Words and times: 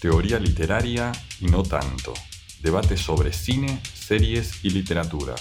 teoría 0.00 0.38
literaria 0.38 1.12
y 1.40 1.46
no 1.48 1.62
tanto, 1.62 2.14
debate 2.62 2.96
sobre 2.96 3.34
cine, 3.34 3.80
series 3.84 4.64
y 4.64 4.70
literatura, 4.70 5.34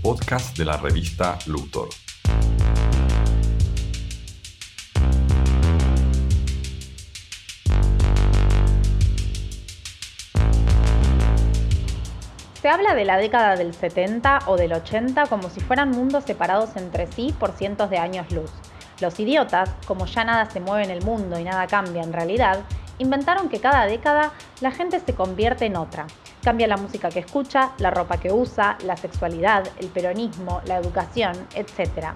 podcast 0.00 0.56
de 0.56 0.64
la 0.64 0.78
revista 0.78 1.38
Luthor. 1.44 1.90
Se 12.62 12.68
habla 12.68 12.94
de 12.94 13.04
la 13.04 13.18
década 13.18 13.56
del 13.56 13.74
70 13.74 14.44
o 14.46 14.56
del 14.56 14.72
80 14.72 15.26
como 15.26 15.50
si 15.50 15.60
fueran 15.60 15.90
mundos 15.90 16.24
separados 16.24 16.76
entre 16.76 17.06
sí 17.06 17.34
por 17.38 17.52
cientos 17.52 17.90
de 17.90 17.98
años 17.98 18.32
luz. 18.32 18.50
Los 19.02 19.20
idiotas, 19.20 19.70
como 19.86 20.06
ya 20.06 20.24
nada 20.24 20.48
se 20.48 20.60
mueve 20.60 20.84
en 20.84 20.90
el 20.90 21.02
mundo 21.02 21.38
y 21.38 21.44
nada 21.44 21.66
cambia 21.66 22.02
en 22.02 22.14
realidad, 22.14 22.64
inventaron 23.00 23.48
que 23.48 23.60
cada 23.60 23.86
década 23.86 24.32
la 24.60 24.70
gente 24.70 25.00
se 25.00 25.14
convierte 25.14 25.66
en 25.66 25.76
otra. 25.76 26.06
Cambia 26.44 26.68
la 26.68 26.76
música 26.76 27.08
que 27.08 27.18
escucha, 27.18 27.72
la 27.78 27.90
ropa 27.90 28.18
que 28.18 28.30
usa, 28.30 28.78
la 28.84 28.96
sexualidad, 28.96 29.66
el 29.78 29.88
peronismo, 29.88 30.60
la 30.66 30.76
educación, 30.76 31.32
etc. 31.54 32.12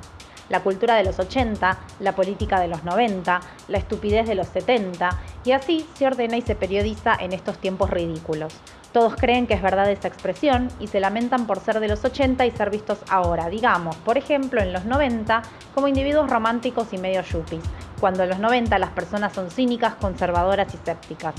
La 0.51 0.63
cultura 0.63 0.95
de 0.95 1.05
los 1.05 1.19
80, 1.19 1.79
la 2.01 2.15
política 2.15 2.61
de 2.61 2.69
los 2.69 2.85
90, 2.85 3.41
la 3.69 3.79
estupidez 3.79 4.29
de 4.29 4.35
los 4.35 4.47
70, 4.49 5.11
y 5.45 5.53
así 5.53 5.87
se 5.95 6.07
ordena 6.07 6.37
y 6.37 6.43
se 6.43 6.55
periodiza 6.55 7.17
en 7.19 7.33
estos 7.33 7.59
tiempos 7.59 7.91
ridículos. 7.91 8.55
Todos 8.95 9.17
creen 9.17 9.49
que 9.49 9.55
es 9.55 9.61
verdad 9.61 9.91
esa 9.91 10.07
expresión 10.07 10.69
y 10.79 10.87
se 10.87 11.01
lamentan 11.01 11.49
por 11.49 11.59
ser 11.59 11.81
de 11.81 11.89
los 11.89 12.05
80 12.05 12.47
y 12.47 12.53
ser 12.53 12.71
vistos 12.71 12.99
ahora, 13.11 13.49
digamos, 13.49 13.97
por 13.97 14.17
ejemplo, 14.17 14.63
en 14.63 14.73
los 14.73 14.85
90, 14.85 15.43
como 15.75 15.89
individuos 15.89 16.31
románticos 16.31 16.93
y 16.93 16.99
medio 16.99 17.23
yuppies, 17.23 17.65
cuando 17.99 18.23
en 18.23 18.29
los 18.29 18.39
90 18.39 18.79
las 18.79 18.91
personas 18.91 19.33
son 19.33 19.51
cínicas, 19.51 19.97
conservadoras 19.97 20.73
y 20.73 20.79
sépticas. 20.85 21.35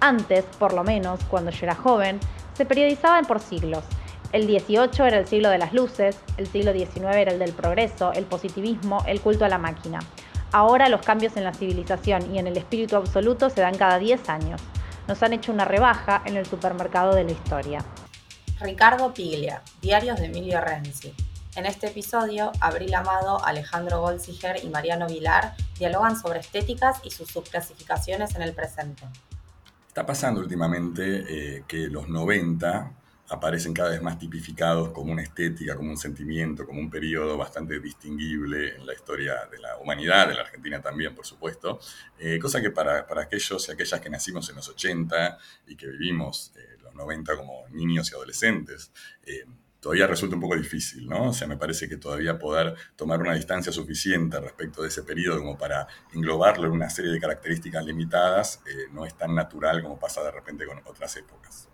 Antes, 0.00 0.44
por 0.58 0.74
lo 0.74 0.84
menos, 0.84 1.20
cuando 1.30 1.50
yo 1.50 1.64
era 1.64 1.74
joven, 1.74 2.20
se 2.52 2.66
periodizaban 2.66 3.24
por 3.24 3.40
siglos. 3.40 3.84
El 4.32 4.46
18 4.46 5.06
era 5.06 5.16
el 5.16 5.26
siglo 5.26 5.48
de 5.48 5.56
las 5.56 5.72
luces, 5.72 6.20
el 6.36 6.46
siglo 6.46 6.74
XIX 6.74 7.06
era 7.16 7.32
el 7.32 7.38
del 7.38 7.54
progreso, 7.54 8.12
el 8.12 8.26
positivismo, 8.26 9.02
el 9.06 9.22
culto 9.22 9.46
a 9.46 9.48
la 9.48 9.56
máquina. 9.56 10.00
Ahora 10.52 10.90
los 10.90 11.00
cambios 11.00 11.38
en 11.38 11.44
la 11.44 11.54
civilización 11.54 12.34
y 12.34 12.38
en 12.38 12.48
el 12.48 12.58
espíritu 12.58 12.96
absoluto 12.96 13.48
se 13.48 13.62
dan 13.62 13.78
cada 13.78 13.98
10 13.98 14.28
años 14.28 14.60
nos 15.08 15.22
han 15.22 15.32
hecho 15.32 15.52
una 15.52 15.64
rebaja 15.64 16.22
en 16.26 16.36
el 16.36 16.46
supermercado 16.46 17.14
de 17.14 17.24
la 17.24 17.32
historia. 17.32 17.84
Ricardo 18.60 19.14
Piglia, 19.14 19.62
Diarios 19.80 20.20
de 20.20 20.26
Emilio 20.26 20.60
Renzi. 20.60 21.14
En 21.56 21.64
este 21.64 21.88
episodio, 21.88 22.52
Abril 22.60 22.94
Amado, 22.94 23.42
Alejandro 23.44 24.02
Golziger 24.02 24.62
y 24.62 24.68
Mariano 24.68 25.08
Vilar 25.08 25.54
dialogan 25.78 26.16
sobre 26.16 26.40
estéticas 26.40 27.00
y 27.04 27.10
sus 27.10 27.28
subclasificaciones 27.28 28.36
en 28.36 28.42
el 28.42 28.52
presente. 28.52 29.04
Está 29.88 30.04
pasando 30.04 30.40
últimamente 30.40 31.56
eh, 31.56 31.64
que 31.66 31.88
los 31.88 32.08
90 32.08 32.92
aparecen 33.30 33.74
cada 33.74 33.90
vez 33.90 34.02
más 34.02 34.18
tipificados 34.18 34.90
como 34.90 35.12
una 35.12 35.22
estética, 35.22 35.76
como 35.76 35.90
un 35.90 35.98
sentimiento, 35.98 36.66
como 36.66 36.80
un 36.80 36.90
periodo 36.90 37.36
bastante 37.36 37.78
distinguible 37.78 38.76
en 38.76 38.86
la 38.86 38.94
historia 38.94 39.46
de 39.50 39.58
la 39.58 39.76
humanidad, 39.78 40.28
de 40.28 40.34
la 40.34 40.42
Argentina 40.42 40.80
también, 40.80 41.14
por 41.14 41.26
supuesto. 41.26 41.78
Eh, 42.18 42.38
cosa 42.38 42.60
que 42.62 42.70
para, 42.70 43.06
aquellos 43.20 43.68
y 43.68 43.72
aquellas 43.72 44.00
que 44.00 44.10
nacimos 44.10 44.48
en 44.48 44.56
los 44.56 44.68
80 44.68 45.38
y 45.66 45.76
que 45.76 45.88
vivimos 45.88 46.52
eh, 46.56 46.78
los 46.82 46.94
90 46.94 47.36
como 47.36 47.68
niños 47.68 48.10
y 48.10 48.14
adolescentes, 48.14 48.92
eh, 49.26 49.44
todavía 49.78 50.06
resulta 50.06 50.34
un 50.34 50.40
poco 50.40 50.56
difícil, 50.56 51.06
¿no? 51.06 51.28
O 51.28 51.32
sea, 51.34 51.46
me 51.46 51.58
parece 51.58 51.86
que 51.86 51.98
todavía 51.98 52.38
poder 52.38 52.74
tomar 52.96 53.20
una 53.20 53.34
distancia 53.34 53.70
suficiente 53.70 54.40
respecto 54.40 54.82
de 54.82 54.88
ese 54.88 55.02
periodo 55.02 55.38
como 55.38 55.58
para 55.58 55.86
englobarlo 56.14 56.66
en 56.66 56.72
una 56.72 56.88
serie 56.88 57.12
de 57.12 57.20
características 57.20 57.84
limitadas 57.84 58.60
no 58.90 59.04
es 59.04 59.16
tan 59.16 59.34
natural 59.34 59.82
como 59.82 59.98
pasa 59.98 60.22
de 60.24 60.32
repente 60.32 60.66
con 60.66 60.78
otras 60.84 61.14
épocas. 61.16 61.68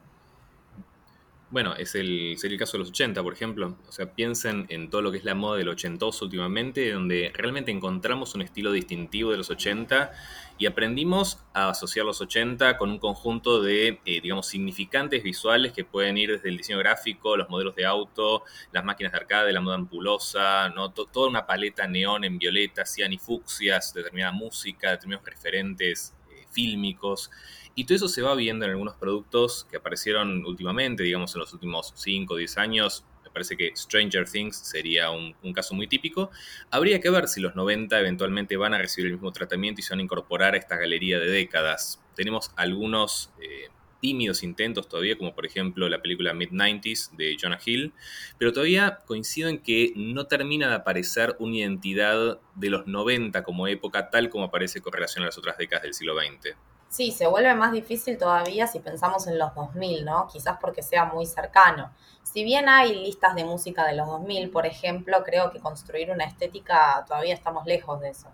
Bueno, 1.54 1.76
es 1.76 1.94
el, 1.94 2.34
sería 2.36 2.56
el 2.56 2.58
caso 2.58 2.72
de 2.72 2.80
los 2.80 2.88
80, 2.88 3.22
por 3.22 3.32
ejemplo. 3.32 3.76
O 3.86 3.92
sea, 3.92 4.12
piensen 4.12 4.66
en 4.70 4.90
todo 4.90 5.02
lo 5.02 5.12
que 5.12 5.18
es 5.18 5.24
la 5.24 5.36
moda 5.36 5.56
del 5.56 5.68
ochentoso 5.68 6.24
últimamente, 6.24 6.90
donde 6.90 7.30
realmente 7.32 7.70
encontramos 7.70 8.34
un 8.34 8.42
estilo 8.42 8.72
distintivo 8.72 9.30
de 9.30 9.36
los 9.36 9.50
80 9.50 10.10
y 10.58 10.66
aprendimos 10.66 11.38
a 11.52 11.68
asociar 11.68 12.06
los 12.06 12.20
80 12.20 12.76
con 12.76 12.90
un 12.90 12.98
conjunto 12.98 13.62
de, 13.62 14.00
eh, 14.04 14.20
digamos, 14.20 14.48
significantes 14.48 15.22
visuales 15.22 15.72
que 15.72 15.84
pueden 15.84 16.18
ir 16.18 16.32
desde 16.32 16.48
el 16.48 16.56
diseño 16.56 16.80
gráfico, 16.80 17.36
los 17.36 17.48
modelos 17.48 17.76
de 17.76 17.86
auto, 17.86 18.42
las 18.72 18.84
máquinas 18.84 19.12
de 19.12 19.18
arcade, 19.18 19.52
la 19.52 19.60
moda 19.60 19.76
ampulosa, 19.76 20.70
¿no? 20.70 20.90
toda 20.90 21.28
una 21.28 21.46
paleta 21.46 21.86
neón 21.86 22.24
en 22.24 22.36
violeta, 22.36 22.84
cian 22.84 23.12
y 23.12 23.18
fucsias, 23.18 23.94
determinada 23.94 24.32
música, 24.32 24.90
determinados 24.90 25.24
referentes 25.24 26.14
fílmicos. 26.54 27.30
Y 27.74 27.84
todo 27.84 27.96
eso 27.96 28.08
se 28.08 28.22
va 28.22 28.34
viendo 28.34 28.64
en 28.64 28.70
algunos 28.70 28.94
productos 28.96 29.66
que 29.70 29.76
aparecieron 29.76 30.44
últimamente, 30.46 31.02
digamos 31.02 31.34
en 31.34 31.40
los 31.40 31.52
últimos 31.52 31.92
5 31.96 32.34
o 32.34 32.36
10 32.36 32.58
años. 32.58 33.04
Me 33.24 33.30
parece 33.30 33.56
que 33.56 33.72
Stranger 33.74 34.28
Things 34.28 34.56
sería 34.56 35.10
un, 35.10 35.34
caso 35.52 35.74
muy 35.74 35.88
típico. 35.88 36.30
Habría 36.70 37.00
que 37.00 37.10
ver 37.10 37.26
si 37.26 37.40
los 37.40 37.56
90 37.56 37.98
eventualmente 37.98 38.56
van 38.56 38.74
a 38.74 38.78
recibir 38.78 39.08
el 39.08 39.14
mismo 39.14 39.32
tratamiento 39.32 39.80
y 39.80 39.84
se 39.84 39.90
van 39.90 39.98
a 39.98 40.02
incorporar 40.04 40.54
a 40.54 40.56
esta 40.56 40.76
galería 40.76 41.18
de 41.18 41.26
décadas. 41.26 42.00
Tenemos 42.14 42.52
algunos 42.56 43.32
eh, 43.40 43.68
tímidos 44.04 44.42
intentos 44.42 44.86
todavía, 44.86 45.16
como 45.16 45.34
por 45.34 45.46
ejemplo 45.46 45.88
la 45.88 46.02
película 46.02 46.34
Mid-90s 46.34 47.16
de 47.16 47.38
Jonah 47.40 47.58
Hill, 47.64 47.94
pero 48.36 48.52
todavía 48.52 48.98
coincido 49.06 49.48
en 49.48 49.62
que 49.62 49.94
no 49.96 50.26
termina 50.26 50.68
de 50.68 50.74
aparecer 50.74 51.36
una 51.38 51.56
identidad 51.56 52.38
de 52.54 52.68
los 52.68 52.86
90 52.86 53.42
como 53.44 53.66
época 53.66 54.10
tal 54.10 54.28
como 54.28 54.44
aparece 54.44 54.82
con 54.82 54.92
relación 54.92 55.22
a 55.22 55.28
las 55.28 55.38
otras 55.38 55.56
décadas 55.56 55.84
del 55.84 55.94
siglo 55.94 56.14
XX. 56.18 56.54
Sí, 56.90 57.12
se 57.12 57.26
vuelve 57.26 57.54
más 57.54 57.72
difícil 57.72 58.18
todavía 58.18 58.66
si 58.66 58.80
pensamos 58.80 59.26
en 59.26 59.38
los 59.38 59.54
2000, 59.54 60.04
¿no? 60.04 60.28
Quizás 60.30 60.58
porque 60.60 60.82
sea 60.82 61.06
muy 61.06 61.24
cercano. 61.24 61.90
Si 62.22 62.44
bien 62.44 62.68
hay 62.68 62.94
listas 62.94 63.34
de 63.34 63.44
música 63.44 63.86
de 63.86 63.96
los 63.96 64.06
2000, 64.06 64.50
por 64.50 64.66
ejemplo, 64.66 65.22
creo 65.24 65.50
que 65.50 65.60
construir 65.60 66.10
una 66.10 66.24
estética 66.24 67.02
todavía 67.08 67.32
estamos 67.32 67.64
lejos 67.64 68.02
de 68.02 68.10
eso. 68.10 68.28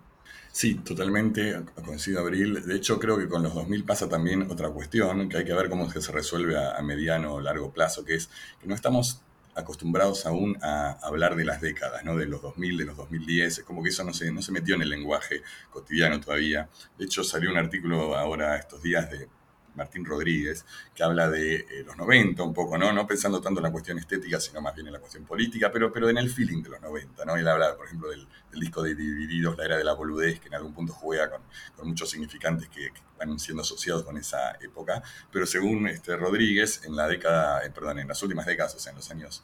Sí, 0.53 0.75
totalmente, 0.75 1.63
coincido 1.85 2.21
Abril. 2.21 2.67
De 2.67 2.75
hecho, 2.75 2.99
creo 2.99 3.17
que 3.17 3.29
con 3.29 3.43
los 3.43 3.55
2000 3.55 3.85
pasa 3.85 4.09
también 4.09 4.51
otra 4.51 4.71
cuestión, 4.71 5.29
que 5.29 5.39
hay 5.39 5.45
que 5.45 5.55
ver 5.55 5.69
cómo 5.71 5.87
es 5.87 5.93
que 5.93 6.01
se 6.01 6.11
resuelve 6.13 6.59
a, 6.59 6.81
mediano 6.83 7.35
o 7.35 7.41
largo 7.41 7.73
plazo, 7.73 8.05
que 8.05 8.15
es 8.15 8.31
que 8.61 8.67
no 8.67 8.75
estamos 8.75 9.23
acostumbrados 9.55 10.27
aún 10.27 10.59
a 10.63 10.99
hablar 11.03 11.37
de 11.37 11.45
las 11.45 11.61
décadas, 11.61 12.05
¿no? 12.05 12.17
de 12.17 12.27
los 12.27 12.43
2000, 12.43 12.79
de 12.79 12.85
los 12.85 12.97
2010, 12.97 13.59
es 13.59 13.65
como 13.65 13.83
que 13.83 13.91
eso 13.91 14.05
no 14.05 14.13
se, 14.13 14.33
no 14.33 14.43
se 14.43 14.53
metió 14.53 14.75
en 14.75 14.83
el 14.83 14.91
lenguaje 14.91 15.43
cotidiano 15.71 16.21
todavía. 16.21 16.69
De 16.99 17.05
hecho, 17.05 17.23
salió 17.23 17.51
un 17.51 17.57
artículo 17.57 18.17
ahora 18.17 18.57
estos 18.57 18.83
días 18.83 19.09
de 19.11 19.29
Martín 19.75 20.05
Rodríguez, 20.05 20.65
que 20.95 21.03
habla 21.03 21.29
de 21.29 21.57
eh, 21.57 21.85
los 21.85 21.97
90 21.97 22.43
un 22.43 22.55
poco, 22.55 22.77
¿no? 22.79 22.93
No 22.93 23.07
pensando 23.07 23.41
tanto 23.41 23.61
en 23.61 23.65
la 23.65 23.73
cuestión 23.73 23.99
estética, 23.99 24.41
sino 24.41 24.61
más 24.61 24.75
bien 24.75 24.87
en 24.87 24.93
la 24.93 24.99
cuestión 24.99 25.25
política, 25.25 25.71
pero, 25.73 25.93
pero 25.93 26.09
en 26.09 26.19
el 26.19 26.31
feeling 26.31 26.63
de 26.63 26.71
los 26.71 26.81
90, 26.81 27.25
¿no? 27.25 27.37
Él 27.37 27.47
habla, 27.49 27.77
por 27.77 27.87
ejemplo, 27.87 28.11
del, 28.11 28.27
disco 28.53 28.83
de 28.83 28.95
Divididos, 28.95 29.57
la 29.57 29.65
era 29.65 29.77
de 29.77 29.85
la 29.85 29.95
boludez, 29.95 30.41
que 30.41 30.49
en 30.49 30.55
algún 30.55 30.75
punto 30.75 30.93
juega 30.93 31.31
con, 31.31 31.89
muchos 31.89 32.11
significantes 32.11 32.69
que, 32.69 32.91
van 33.19 33.39
siendo 33.39 33.63
asociados 33.63 34.03
con 34.03 34.17
esa 34.17 34.53
época, 34.63 35.03
pero 35.31 35.45
según 35.45 35.87
este, 35.89 36.17
Rodríguez, 36.17 36.83
en 36.85 36.97
la 36.97 37.07
década, 37.07 37.65
eh, 37.65 37.71
perdón, 37.71 37.99
en 37.99 38.09
las 38.09 38.23
últimas 38.23 38.47
décadas, 38.47 38.75
o 38.75 38.79
sea, 38.79 38.91
en 38.91 38.97
los 38.97 39.11
años 39.11 39.43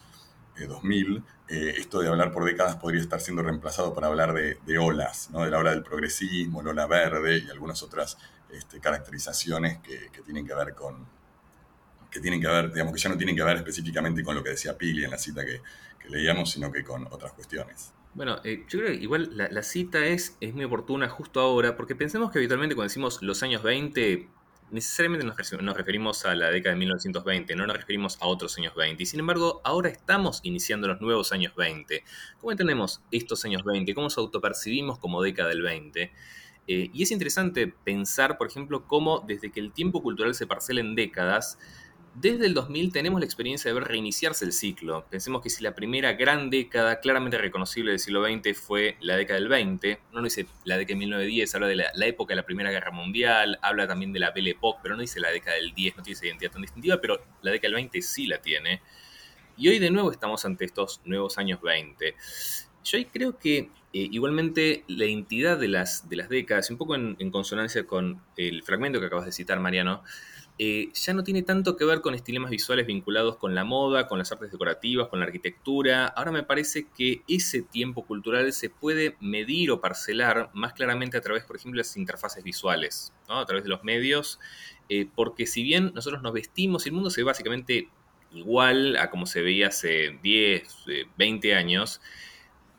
2000, 0.64 1.22
eh, 1.48 1.74
esto 1.76 2.00
de 2.00 2.08
hablar 2.08 2.32
por 2.32 2.44
décadas 2.44 2.76
podría 2.76 3.02
estar 3.02 3.20
siendo 3.20 3.42
reemplazado 3.42 3.92
para 3.92 4.06
hablar 4.06 4.32
de, 4.32 4.58
de 4.64 4.78
olas, 4.78 5.28
¿no? 5.30 5.44
de 5.44 5.50
la 5.50 5.58
ola 5.58 5.72
del 5.72 5.82
progresismo, 5.82 6.62
la 6.62 6.70
ola 6.70 6.86
verde 6.86 7.38
y 7.46 7.50
algunas 7.50 7.82
otras 7.82 8.16
este, 8.56 8.80
caracterizaciones 8.80 9.78
que, 9.78 10.10
tienen 10.24 10.46
que 10.46 10.54
ver 10.54 10.74
con, 10.74 11.06
que 12.10 12.20
tienen 12.20 12.40
que 12.40 12.48
ver, 12.48 12.72
digamos 12.72 12.94
que 12.94 13.00
ya 13.00 13.08
no 13.08 13.16
tienen 13.16 13.36
que 13.36 13.42
ver 13.42 13.56
específicamente 13.56 14.22
con 14.22 14.34
lo 14.34 14.42
que 14.42 14.50
decía 14.50 14.76
Pili 14.76 15.04
en 15.04 15.10
la 15.10 15.18
cita 15.18 15.44
que, 15.44 15.60
leíamos, 16.08 16.52
sino 16.52 16.70
que 16.70 16.84
con 16.84 17.04
otras 17.10 17.32
cuestiones. 17.32 17.92
Bueno, 18.14 18.38
eh, 18.44 18.64
yo 18.68 18.78
creo 18.78 18.92
que 18.92 19.02
igual 19.02 19.30
la, 19.34 19.62
cita 19.64 20.06
es, 20.06 20.36
es 20.40 20.54
muy 20.54 20.64
oportuna 20.64 21.08
justo 21.08 21.40
ahora, 21.40 21.76
porque 21.76 21.96
pensemos 21.96 22.30
que 22.30 22.38
habitualmente 22.38 22.76
cuando 22.76 22.88
decimos 22.88 23.20
los 23.22 23.42
años 23.42 23.64
20, 23.64 24.28
necesariamente 24.70 25.26
nos, 25.26 25.36
nos, 25.62 25.76
referimos 25.76 26.24
a 26.24 26.34
la 26.34 26.50
década 26.50 26.74
de 26.74 26.78
1920, 26.78 27.56
no 27.56 27.66
nos 27.66 27.76
referimos 27.76 28.18
a 28.20 28.26
otros 28.26 28.56
años 28.58 28.74
20. 28.74 29.02
Y 29.02 29.06
sin 29.06 29.20
embargo, 29.20 29.60
ahora 29.64 29.88
estamos 29.88 30.40
iniciando 30.42 30.88
los 30.88 31.00
nuevos 31.00 31.32
años 31.32 31.54
20. 31.56 32.04
¿Cómo 32.40 32.50
entendemos 32.50 33.02
estos 33.10 33.44
años 33.44 33.64
20? 33.64 33.94
¿Cómo 33.94 34.06
nos 34.06 34.18
autopercibimos 34.18 34.98
como 34.98 35.22
década 35.22 35.50
del 35.50 35.62
20? 35.62 36.12
Eh, 36.68 36.90
y 36.92 37.02
es 37.02 37.10
interesante 37.10 37.68
pensar, 37.68 38.38
por 38.38 38.48
ejemplo, 38.48 38.86
cómo 38.86 39.20
desde 39.20 39.50
que 39.52 39.60
el 39.60 39.72
tiempo 39.72 40.02
cultural 40.02 40.34
se 40.34 40.46
parcela 40.46 40.80
en 40.80 40.94
décadas, 40.94 41.58
desde 42.18 42.46
el 42.46 42.54
2000 42.54 42.92
tenemos 42.92 43.20
la 43.20 43.26
experiencia 43.26 43.68
de 43.68 43.74
ver 43.78 43.88
reiniciarse 43.88 44.46
el 44.46 44.52
ciclo. 44.52 45.04
Pensemos 45.10 45.42
que 45.42 45.50
si 45.50 45.62
la 45.62 45.74
primera 45.74 46.14
gran 46.14 46.48
década 46.48 46.98
claramente 47.00 47.36
reconocible 47.36 47.90
del 47.90 48.00
siglo 48.00 48.24
XX 48.24 48.58
fue 48.58 48.96
la 49.00 49.16
década 49.16 49.38
del 49.38 49.50
20, 49.50 50.00
no 50.12 50.22
dice 50.22 50.46
la 50.64 50.78
década 50.78 50.94
de 50.94 51.00
1910, 51.00 51.54
habla 51.54 51.66
de 51.66 51.76
la, 51.76 52.06
época 52.06 52.32
de 52.32 52.36
la 52.36 52.46
Primera 52.46 52.70
Guerra 52.70 52.90
Mundial, 52.90 53.58
habla 53.60 53.86
también 53.86 54.14
de 54.14 54.20
la 54.20 54.30
Belle 54.30 54.52
Époque, 54.52 54.80
pero 54.82 54.96
no 54.96 55.02
dice 55.02 55.20
la 55.20 55.30
década 55.30 55.56
del 55.56 55.74
10, 55.74 55.98
no 55.98 56.02
tiene 56.02 56.14
esa 56.14 56.26
identidad 56.26 56.52
tan 56.52 56.62
distintiva, 56.62 56.98
pero 57.02 57.22
la 57.42 57.50
década 57.50 57.68
del 57.68 57.74
20 57.74 58.00
sí 58.00 58.26
la 58.26 58.40
tiene. 58.40 58.80
Y 59.58 59.68
hoy 59.68 59.78
de 59.78 59.90
nuevo 59.90 60.10
estamos 60.10 60.42
ante 60.46 60.64
estos 60.64 61.02
nuevos 61.04 61.36
años 61.36 61.60
20. 61.60 62.14
Yo 62.86 62.98
creo 63.12 63.36
que 63.36 63.58
eh, 63.58 63.68
igualmente 63.92 64.84
la 64.86 65.06
entidad 65.06 65.58
de 65.58 65.66
las, 65.66 66.08
de 66.08 66.14
las 66.14 66.28
décadas, 66.28 66.70
un 66.70 66.76
poco 66.76 66.94
en, 66.94 67.30
consonancia 67.32 67.84
con 67.84 68.22
el 68.36 68.62
fragmento 68.62 69.00
que 69.00 69.06
acabas 69.06 69.26
de 69.26 69.32
citar, 69.32 69.58
Mariano, 69.58 70.04
eh, 70.58 70.90
ya 70.94 71.12
no 71.12 71.24
tiene 71.24 71.42
tanto 71.42 71.76
que 71.76 71.84
ver 71.84 72.00
con 72.00 72.14
estilemas 72.14 72.50
visuales 72.50 72.86
vinculados 72.86 73.38
con 73.38 73.56
la 73.56 73.64
moda, 73.64 74.06
con 74.06 74.20
las 74.20 74.30
artes 74.30 74.52
decorativas, 74.52 75.08
con 75.08 75.18
la 75.18 75.26
arquitectura. 75.26 76.06
Ahora 76.06 76.30
me 76.30 76.44
parece 76.44 76.86
que 76.96 77.22
ese 77.26 77.62
tiempo 77.62 78.06
cultural 78.06 78.52
se 78.52 78.70
puede 78.70 79.16
medir 79.18 79.72
o 79.72 79.80
parcelar 79.80 80.50
más 80.54 80.72
claramente 80.72 81.16
a 81.16 81.20
través, 81.20 81.42
por 81.42 81.56
ejemplo, 81.56 81.78
de 81.78 81.86
las 81.88 81.96
interfaces 81.96 82.44
visuales, 82.44 83.12
a 83.26 83.44
través 83.46 83.64
de 83.64 83.70
los 83.70 83.82
medios, 83.82 84.38
eh, 84.88 85.08
porque 85.12 85.46
si 85.46 85.64
bien 85.64 85.90
nosotros 85.92 86.22
nos 86.22 86.32
vestimos, 86.32 86.86
el 86.86 86.92
mundo 86.92 87.10
se 87.10 87.22
ve 87.22 87.24
básicamente 87.24 87.88
igual 88.32 88.96
a 88.96 89.10
como 89.10 89.26
se 89.26 89.42
veía 89.42 89.68
hace 89.68 90.18
10, 90.22 90.84
20 91.18 91.54
años, 91.56 92.00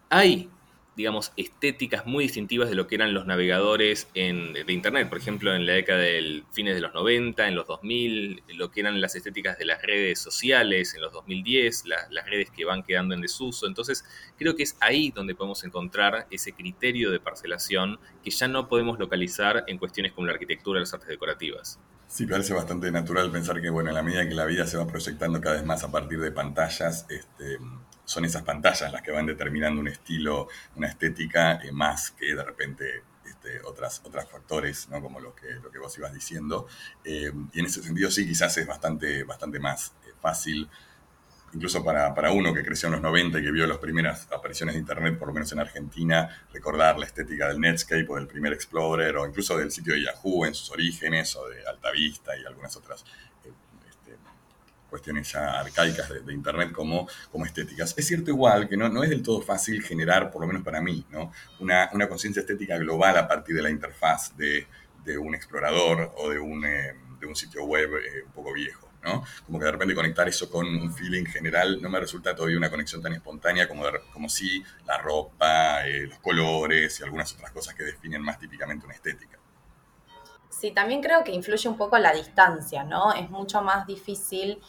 hay 0.10 0.50
digamos, 0.98 1.32
estéticas 1.38 2.08
muy 2.08 2.24
distintivas 2.24 2.70
de 2.70 2.76
lo 2.76 2.88
que 2.88 2.96
eran 2.96 3.14
los 3.14 3.28
navegadores 3.28 4.08
de 4.16 4.66
Internet. 4.68 5.08
Por 5.08 5.20
ejemplo, 5.20 5.54
en 5.54 5.68
la 5.68 5.74
década 5.74 6.00
del 6.00 6.44
fines 6.52 6.74
de 6.74 6.82
los 6.82 6.92
90, 6.96 7.48
en 7.48 7.56
los 7.56 7.68
2000, 7.68 8.44
lo 8.56 8.72
que 8.72 8.80
eran 8.80 9.00
las 9.00 9.16
estéticas 9.16 9.60
de 9.60 9.66
las 9.66 9.84
redes 9.84 10.20
sociales, 10.20 10.96
en 10.96 11.02
los 11.02 11.14
2010, 11.14 11.84
las 11.86 12.26
redes 12.26 12.50
que 12.50 12.66
van 12.66 12.82
quedando 12.82 13.14
en 13.14 13.22
desuso. 13.22 13.68
Entonces, 13.68 14.04
creo 14.40 14.56
que 14.56 14.64
es 14.64 14.76
ahí 14.80 15.12
donde 15.12 15.36
podemos 15.36 15.64
encontrar 15.64 16.26
ese 16.32 16.54
criterio 16.54 17.12
de 17.12 17.20
parcelación 17.20 18.00
que 18.24 18.32
ya 18.32 18.48
no 18.48 18.68
podemos 18.68 18.98
localizar 18.98 19.66
en 19.68 19.78
cuestiones 19.78 20.14
como 20.14 20.26
la 20.26 20.34
arquitectura 20.34 20.80
las 20.80 20.96
artes 20.96 21.10
decorativas. 21.10 21.80
Sí, 22.08 22.26
parece 22.26 22.56
bastante 22.56 22.92
natural 22.92 23.30
pensar 23.30 23.62
que, 23.62 23.70
bueno, 23.70 23.90
en 23.90 23.96
la 23.96 24.02
medida 24.02 24.28
que 24.28 24.34
la 24.34 24.46
vida 24.46 24.66
se 24.66 24.78
va 24.78 24.88
proyectando 24.88 25.40
cada 25.42 25.58
vez 25.58 25.66
más 25.66 25.84
a 25.84 25.92
partir 25.92 26.20
de 26.22 26.32
pantallas, 26.32 27.06
este, 27.10 27.60
son 28.08 28.24
esas 28.24 28.44
pantallas 28.44 28.90
las 28.90 29.02
que 29.02 29.12
van 29.12 29.26
determinando 29.26 29.82
un 29.82 29.90
estilo, 29.90 30.48
una 30.78 30.88
estética, 30.88 31.60
eh, 31.62 31.74
más 31.74 32.12
que 32.12 32.34
de 32.34 32.44
repente 32.44 33.04
este, 33.26 33.60
otras, 33.66 34.02
otros 34.06 34.30
factores, 34.30 34.88
¿no? 34.88 35.02
como 35.02 35.20
lo 35.20 35.36
que, 35.36 35.50
lo 35.62 35.70
que 35.70 35.78
vos 35.78 35.96
ibas 35.98 36.14
diciendo. 36.14 36.68
Eh, 37.04 37.30
y 37.52 37.60
en 37.60 37.66
ese 37.66 37.84
sentido 37.84 38.10
sí, 38.10 38.26
quizás 38.26 38.58
es 38.58 38.66
bastante, 38.66 39.26
bastante 39.26 39.60
más 39.60 39.94
eh, 40.08 40.14
fácil, 40.22 40.70
incluso 41.52 41.84
para, 41.84 42.16
para, 42.16 42.32
uno 42.32 42.54
que 42.54 42.64
creció 42.64 42.88
en 42.88 42.94
los 42.94 43.02
90 43.02 43.40
y 43.40 43.44
que 43.44 43.52
vio 43.52 43.68
las 43.68 43.78
primeras 43.78 44.32
apariciones 44.32 44.76
de 44.76 44.80
Internet, 44.80 45.20
por 45.20 45.28
lo 45.28 45.34
menos 45.34 45.52
en 45.52 45.60
Argentina, 45.60 46.30
recordar 46.54 46.98
la 46.98 47.08
estética 47.08 47.50
del 47.50 47.60
Netscape 47.60 48.06
o 48.08 48.16
del 48.16 48.28
primer 48.28 48.54
Explorer 48.54 49.18
o 49.18 49.28
incluso 49.28 49.58
del 49.58 49.70
sitio 49.70 49.96
de 49.96 50.04
Yahoo 50.04 50.46
en 50.46 50.56
sus 50.56 50.72
orígenes 50.72 51.36
o 51.36 51.46
de 51.50 51.68
Altavista 51.68 52.38
y 52.38 52.46
algunas 52.46 52.74
otras 52.78 53.04
cuestiones 54.98 55.32
ya 55.32 55.60
arcaicas 55.60 56.10
de, 56.10 56.34
Internet 56.34 56.72
como, 56.72 57.08
como 57.32 57.46
estéticas. 57.46 57.94
Es 57.98 58.08
cierto 58.08 58.32
igual 58.32 58.68
que 58.68 58.76
no, 58.76 58.90
no 58.90 59.04
es 59.04 59.10
del 59.12 59.22
todo 59.22 59.42
fácil 59.42 59.84
generar, 59.84 60.32
por 60.32 60.42
lo 60.42 60.48
menos 60.48 60.64
para 60.64 60.82
mí, 60.82 61.06
¿no? 61.12 61.32
una, 61.60 61.90
una 61.94 62.10
conciencia 62.10 62.40
estética 62.42 62.78
global 62.78 63.16
a 63.18 63.28
partir 63.28 63.56
de 63.56 63.62
la 63.62 63.70
interfaz 63.70 64.36
de, 64.36 64.68
de 65.06 65.18
un 65.18 65.36
explorador 65.36 66.14
o 66.18 66.30
de 66.30 66.40
un, 66.40 66.66
eh, 66.66 66.96
de 67.20 67.28
un 67.28 67.36
sitio 67.36 67.64
web 67.64 67.90
eh, 67.96 68.24
un 68.26 68.32
poco 68.32 68.54
viejo. 68.54 68.90
¿no? 69.04 69.24
Como 69.46 69.60
que 69.60 69.66
de 69.66 69.72
repente 69.72 69.94
conectar 69.94 70.28
eso 70.28 70.50
con 70.50 70.66
un 70.66 70.92
feeling 70.92 71.26
general 71.26 71.80
no 71.82 71.90
me 71.90 72.00
resulta 72.00 72.36
todavía 72.36 72.58
una 72.58 72.70
conexión 72.70 73.02
tan 73.02 73.14
espontánea 73.14 73.68
como, 73.68 73.84
como 74.12 74.28
si 74.28 74.64
la 74.86 74.98
ropa, 74.98 75.88
eh, 75.88 76.08
los 76.08 76.20
colores 76.20 77.00
y 77.00 77.04
algunas 77.04 77.32
otras 77.34 77.52
cosas 77.52 77.76
que 77.76 77.84
definen 77.84 78.22
más 78.22 78.40
típicamente 78.40 78.86
una 78.86 78.96
estética. 78.96 79.38
Sí, 80.50 80.72
también 80.72 81.02
creo 81.02 81.24
que 81.24 81.32
influye 81.32 81.70
un 81.70 81.78
poco 81.78 82.00
la 82.00 82.12
distancia, 82.12 82.84
¿no? 82.84 83.14
Es 83.14 83.30
mucho 83.30 83.62
más 83.62 83.86
difícil 83.86 84.60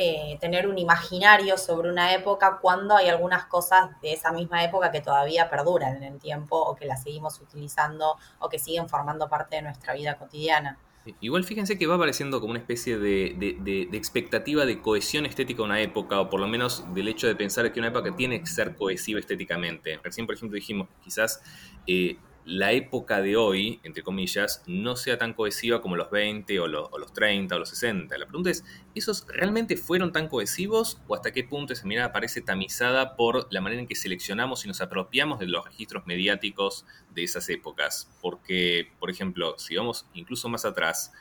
eh, 0.00 0.38
tener 0.40 0.68
un 0.68 0.78
imaginario 0.78 1.58
sobre 1.58 1.90
una 1.90 2.14
época 2.14 2.60
cuando 2.62 2.96
hay 2.96 3.08
algunas 3.08 3.46
cosas 3.46 4.00
de 4.00 4.12
esa 4.12 4.30
misma 4.30 4.62
época 4.62 4.92
que 4.92 5.00
todavía 5.00 5.50
perduran 5.50 5.96
en 5.96 6.04
el 6.04 6.20
tiempo 6.20 6.56
o 6.56 6.76
que 6.76 6.86
las 6.86 7.02
seguimos 7.02 7.40
utilizando 7.40 8.14
o 8.38 8.48
que 8.48 8.60
siguen 8.60 8.88
formando 8.88 9.28
parte 9.28 9.56
de 9.56 9.62
nuestra 9.62 9.94
vida 9.94 10.16
cotidiana. 10.16 10.78
Igual 11.20 11.42
fíjense 11.42 11.76
que 11.76 11.88
va 11.88 11.96
apareciendo 11.96 12.40
como 12.40 12.52
una 12.52 12.60
especie 12.60 12.96
de, 12.96 13.34
de, 13.60 13.96
expectativa 13.96 14.64
de 14.66 14.80
cohesión 14.80 15.26
estética 15.26 15.62
de 15.62 15.64
una 15.64 15.80
época, 15.80 16.20
o 16.20 16.30
por 16.30 16.38
lo 16.38 16.46
menos 16.46 16.84
del 16.94 17.08
hecho 17.08 17.26
de 17.26 17.34
pensar 17.34 17.72
que 17.72 17.80
una 17.80 17.88
época 17.88 18.14
tiene 18.14 18.38
que 18.38 18.46
ser 18.46 18.76
cohesiva 18.76 19.18
estéticamente. 19.18 19.98
Recién, 20.04 20.26
por 20.26 20.36
ejemplo, 20.36 20.54
dijimos, 20.54 20.86
quizás 21.02 21.42
eh, 21.88 22.18
la 22.48 22.72
época 22.72 23.20
de 23.20 23.36
hoy, 23.36 23.78
entre 23.82 24.02
comillas, 24.02 24.62
no 24.66 24.96
sea 24.96 25.18
tan 25.18 25.34
cohesiva 25.34 25.82
como 25.82 25.96
los 25.96 26.10
20 26.10 26.58
o 26.60 26.66
los, 26.66 27.12
30 27.12 27.54
o 27.54 27.58
los 27.58 27.68
60. 27.68 28.16
La 28.16 28.24
pregunta 28.24 28.48
es, 28.48 28.64
¿esos 28.94 29.26
realmente 29.28 29.76
fueron 29.76 30.12
tan 30.12 30.28
cohesivos 30.28 30.98
o 31.06 31.14
hasta 31.14 31.30
qué 31.30 31.44
punto 31.44 31.74
esa 31.74 31.86
mirada 31.86 32.10
parece 32.10 32.40
tamizada 32.40 33.16
por 33.16 33.52
la 33.52 33.60
manera 33.60 33.82
en 33.82 33.86
que 33.86 33.94
seleccionamos 33.94 34.64
y 34.64 34.68
nos 34.68 34.80
apropiamos 34.80 35.38
de 35.40 35.46
los 35.46 35.62
registros 35.66 36.06
mediáticos 36.06 36.86
de 37.14 37.24
esas 37.24 37.50
épocas? 37.50 38.10
Porque, 38.22 38.92
por 38.98 39.10
ejemplo, 39.10 39.58
si 39.58 39.76
vamos 39.76 40.06
incluso 40.14 40.48
más 40.48 40.64
atrás, 40.64 41.12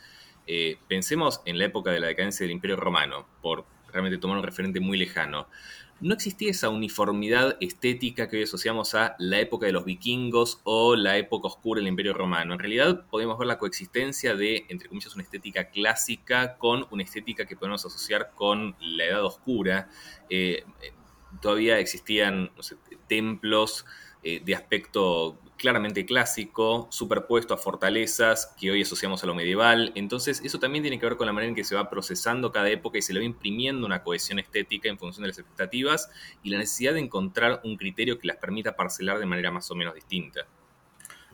eh, 0.48 0.78
pensemos 0.88 1.42
en 1.46 1.58
la 1.58 1.66
época 1.66 1.92
de 1.92 2.00
la 2.00 2.08
decadencia 2.08 2.46
del 2.46 2.52
Imperio 2.52 2.78
Romano, 2.78 3.28
por 3.42 3.66
realmente 3.92 4.18
tomar 4.18 4.38
un 4.38 4.44
referente 4.44 4.80
muy 4.80 4.98
lejano 4.98 5.50
no 6.00 6.14
existía 6.14 6.52
esa 6.52 6.70
uniformidad 6.70 7.58
estética 7.60 8.30
que 8.30 8.38
hoy 8.38 8.44
asociamos 8.44 8.94
a 8.94 9.16
la 9.20 9.40
época 9.40 9.66
de 9.66 9.72
los 9.72 9.86
vikingos 9.86 10.62
o 10.64 10.96
la 10.96 11.18
época 11.18 11.48
oscura 11.48 11.80
del 11.80 11.88
Imperio 11.88 12.14
Romano. 12.14 12.54
En 12.54 12.60
realidad 12.60 13.06
podemos 13.10 13.38
ver 13.38 13.48
la 13.48 13.58
coexistencia 13.58 14.36
de, 14.36 14.66
entre 14.70 14.90
comillas, 14.90 15.16
una 15.16 15.24
estética 15.24 15.70
clásica 15.70 16.58
con 16.58 16.86
una 16.92 17.04
estética 17.04 17.46
que 17.46 17.56
podemos 17.56 17.86
asociar 17.86 18.32
con 18.36 18.76
la 18.80 19.06
Edad 19.06 19.26
Oscura. 19.26 19.90
Eh, 20.30 20.64
eh, 20.82 20.94
todavía 21.42 21.80
existían 21.80 22.52
templos 23.08 23.86
eh, 24.24 24.42
de 24.44 24.56
aspecto 24.56 25.40
claramente 25.58 26.06
clásico, 26.06 26.88
superpuesto 26.92 27.54
a 27.54 27.58
fortalezas 27.58 28.54
que 28.60 28.72
hoy 28.72 28.84
asociamos 28.84 29.24
a 29.24 29.28
lo 29.28 29.36
medieval. 29.36 29.92
Entonces, 29.96 30.42
eso 30.44 30.60
también 30.60 30.84
tiene 30.84 31.00
que 31.00 31.06
ver 31.06 31.18
con 31.18 31.28
la 31.28 31.34
manera 31.34 31.50
en 31.50 31.56
que 31.56 31.64
se 31.64 31.76
va 31.76 31.90
procesando 31.90 32.52
cada 32.52 32.70
época 32.70 32.98
y 32.98 33.02
se 33.02 33.14
le 33.14 33.20
va 33.20 33.26
imprimiendo 33.26 33.86
una 33.86 34.04
cohesión 34.04 34.40
estética 34.40 34.88
en 34.88 34.98
función 34.98 35.24
de 35.24 35.30
las 35.30 35.40
expectativas 35.40 36.10
y 36.44 36.52
la 36.52 36.60
necesidad 36.60 36.94
de 36.94 37.00
encontrar 37.00 37.62
un 37.64 37.76
criterio 37.76 38.20
que 38.20 38.28
las 38.28 38.38
permita 38.38 38.76
parcelar 38.76 39.20
de 39.20 39.26
manera 39.26 39.52
más 39.52 39.70
o 39.72 39.76
menos 39.76 39.96
distinta. 39.96 40.46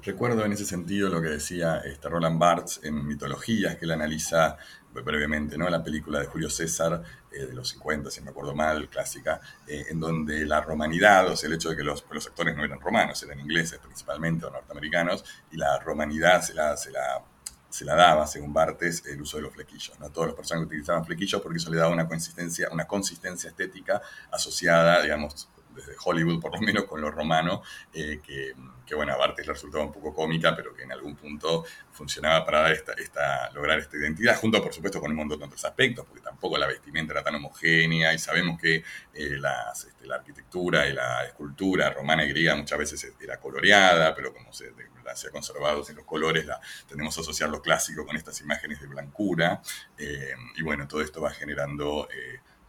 Recuerdo 0.02 0.44
en 0.44 0.52
ese 0.52 0.66
sentido 0.66 1.08
lo 1.10 1.22
que 1.22 1.30
decía 1.30 1.78
este 1.86 2.10
Roland 2.10 2.38
Barthes 2.38 2.82
en 2.84 3.08
Mitologías, 3.08 3.78
que 3.78 3.86
él 3.86 3.92
analiza 3.92 4.58
brevemente, 4.94 5.58
¿no? 5.58 5.70
La 5.70 5.84
película 5.84 6.20
de 6.20 6.28
Julio 6.28 6.50
César 6.50 7.02
eh, 7.32 7.46
de 7.48 7.54
los 7.54 7.70
50, 7.70 8.12
si 8.12 8.22
me 8.22 8.30
acuerdo 8.30 8.54
mal, 8.54 8.90
clásica, 8.90 9.42
eh, 9.68 9.86
en 9.90 10.00
donde 10.00 10.46
la 10.46 10.62
romanidad, 10.62 11.28
o 11.30 11.36
sea, 11.36 11.48
el 11.48 11.56
hecho 11.56 11.70
de 11.70 11.78
que 11.78 11.84
los, 11.84 12.06
los, 12.12 12.28
actores 12.28 12.56
no 12.56 12.64
eran 12.64 12.80
romanos, 12.80 13.22
eran 13.24 13.40
ingleses 13.40 13.80
principalmente 13.80 14.46
o 14.46 14.52
norteamericanos, 14.52 15.24
y 15.52 15.58
la 15.58 15.80
romanidad 15.80 16.42
se 16.42 16.54
la, 16.54 16.78
se 16.78 16.92
la, 16.92 17.24
se 17.70 17.86
la 17.86 17.96
daba, 17.96 18.28
según 18.28 18.54
Bartes, 18.54 19.04
el 19.08 19.22
uso 19.22 19.38
de 19.38 19.44
los 19.44 19.54
flequillos. 19.54 20.00
¿no? 20.00 20.12
Todas 20.12 20.28
las 20.28 20.36
personas 20.36 20.66
utilizaban 20.66 21.04
flequillos 21.04 21.42
porque 21.42 21.58
eso 21.58 21.72
le 21.72 21.78
daba 21.78 21.92
una 21.92 22.08
consistencia, 22.08 22.70
una 22.72 22.86
consistencia 22.86 23.50
estética 23.50 24.02
asociada, 24.32 25.02
digamos, 25.02 25.50
desde 25.76 25.94
Hollywood 26.04 26.40
por 26.40 26.54
lo 26.54 26.62
menos 26.62 26.86
con 26.86 27.02
lo 27.02 27.12
romano, 27.12 27.62
eh, 27.94 28.20
que, 28.26 28.54
que, 28.86 28.96
bueno, 28.96 29.14
a 29.14 29.18
Bartes 29.18 29.46
le 29.46 29.54
resultaba 29.54 29.84
un 29.84 29.92
poco 29.92 30.14
cómica, 30.14 30.56
pero 30.56 30.74
que 30.74 30.84
en 30.84 30.92
algún 30.92 31.16
punto 31.16 31.66
funcionaba 31.92 32.46
para 32.46 32.62
dar 32.62 32.72
esta, 32.72 33.52
lograr 33.52 33.80
esta 33.80 33.98
identidad, 33.98 34.38
junto 34.40 34.62
por 34.62 34.74
supuesto 34.74 35.00
con 35.00 35.12
un 35.12 35.18
montón 35.18 35.40
de 35.40 35.46
otros 35.46 35.64
aspectos, 35.66 36.06
porque 36.06 36.22
tampoco 36.22 36.58
la 36.58 36.68
vestimenta 36.68 37.14
era 37.14 37.24
tan 37.24 37.36
homogénea 37.36 38.14
y 38.14 38.20
sabemos 38.20 38.60
que 38.60 38.84
eh, 39.14 39.38
las, 39.38 39.86
este, 39.86 40.06
la 40.06 40.16
arquitectura 40.16 40.88
y 40.88 40.94
la 40.94 41.26
escultura 41.26 41.90
romana 41.90 42.26
y 42.26 42.30
griega 42.30 42.56
muchas 42.56 42.78
veces 42.78 43.14
era 43.20 43.40
coloreada, 43.40 44.14
pero 44.16 44.34
como 44.34 44.52
se, 44.54 44.68
ha 44.68 45.32
conservado 45.32 45.84
en 45.88 45.96
los 45.96 46.06
colores, 46.06 46.46
la, 46.46 46.60
tenemos 46.88 47.18
a 47.18 47.22
asociar 47.22 47.50
lo 47.50 47.62
clásico 47.62 48.06
con 48.06 48.16
estas 48.16 48.40
imágenes 48.42 48.82
de 48.82 48.88
blancura, 48.88 49.62
eh, 49.98 50.34
y 50.56 50.64
bueno, 50.64 50.88
todo 50.88 51.02
esto 51.02 51.22
va 51.22 51.32
generando 51.32 52.08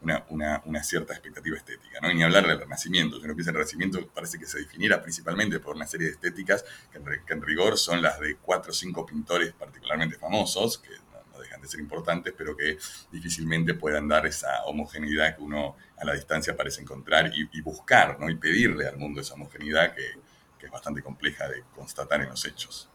una, 0.05 0.63
una, 0.65 0.83
cierta 0.83 1.15
expectativa 1.15 1.57
estética, 1.57 1.99
¿no? 2.01 2.11
Y 2.11 2.15
ni 2.15 2.23
hablar 2.23 2.47
del 2.47 2.59
Renacimiento, 2.59 3.19
si 3.19 3.25
uno 3.25 3.35
piensa 3.35 3.51
en 3.51 3.57
el 3.57 3.61
Renacimiento 3.61 4.07
parece 4.09 4.39
que 4.39 4.47
se 4.47 4.59
definiera 4.59 5.01
principalmente 5.03 5.61
por 5.61 5.77
una 5.77 5.87
serie 5.87 6.09
de 6.09 6.13
estéticas 6.13 6.65
que 6.93 6.99
en, 6.99 7.43
rigor 7.43 7.79
son 7.79 8.03
las 8.03 8.21
de 8.21 8.37
cuatro 8.37 8.71
o 8.71 8.75
cinco 8.75 9.07
pintores 9.07 9.53
particularmente 9.53 10.17
famosos, 10.17 10.79
que 10.79 10.91
no, 11.33 11.41
dejan 11.41 11.61
de 11.61 11.69
ser 11.69 11.81
importantes, 11.81 12.35
pero 12.37 12.57
que 12.57 12.79
difícilmente 13.11 13.75
puedan 13.75 14.07
dar 14.07 14.27
esa 14.27 14.65
homogeneidad 14.65 15.37
que 15.37 15.43
uno 15.43 15.77
a 15.97 16.05
la 16.05 16.15
distancia 16.15 16.57
parece 16.57 16.83
encontrar 16.83 17.33
y, 17.35 17.61
buscar, 17.61 18.21
¿no? 18.21 18.31
Y 18.31 18.37
pedirle 18.37 18.87
al 18.87 18.99
mundo 18.99 19.21
esa 19.21 19.35
homogeneidad 19.35 19.95
que, 19.95 20.13
que 20.59 20.67
es 20.67 20.73
bastante 20.73 21.03
compleja 21.03 21.49
de 21.49 21.65
constatar 21.75 22.21
en 22.21 22.29
los 22.29 22.45
hechos. 22.45 22.91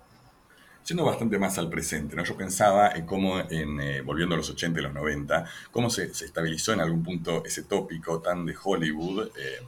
Siendo 0.89 1.05
bastante 1.05 1.38
más 1.38 1.60
al 1.60 1.69
presente, 1.69 2.15
¿no? 2.15 2.24
yo 2.24 2.36
pensaba 2.36 2.89
en 2.96 3.05
cómo, 3.05 3.39
en, 3.41 3.79
eh, 3.79 4.01
volviendo 4.01 4.34
a 4.34 4.39
los 4.39 4.50
80 4.50 4.79
y 4.79 4.81
los 4.81 4.91
90, 4.91 5.46
cómo 5.69 5.88
se, 5.91 6.05
estabilizó 6.05 6.74
en 6.74 6.81
algún 6.81 7.03
punto 7.03 7.43
ese 7.46 7.62
tópico 7.62 8.22
tan 8.22 8.43
de 8.43 8.55
Hollywood 8.60 9.29
eh, 9.38 9.62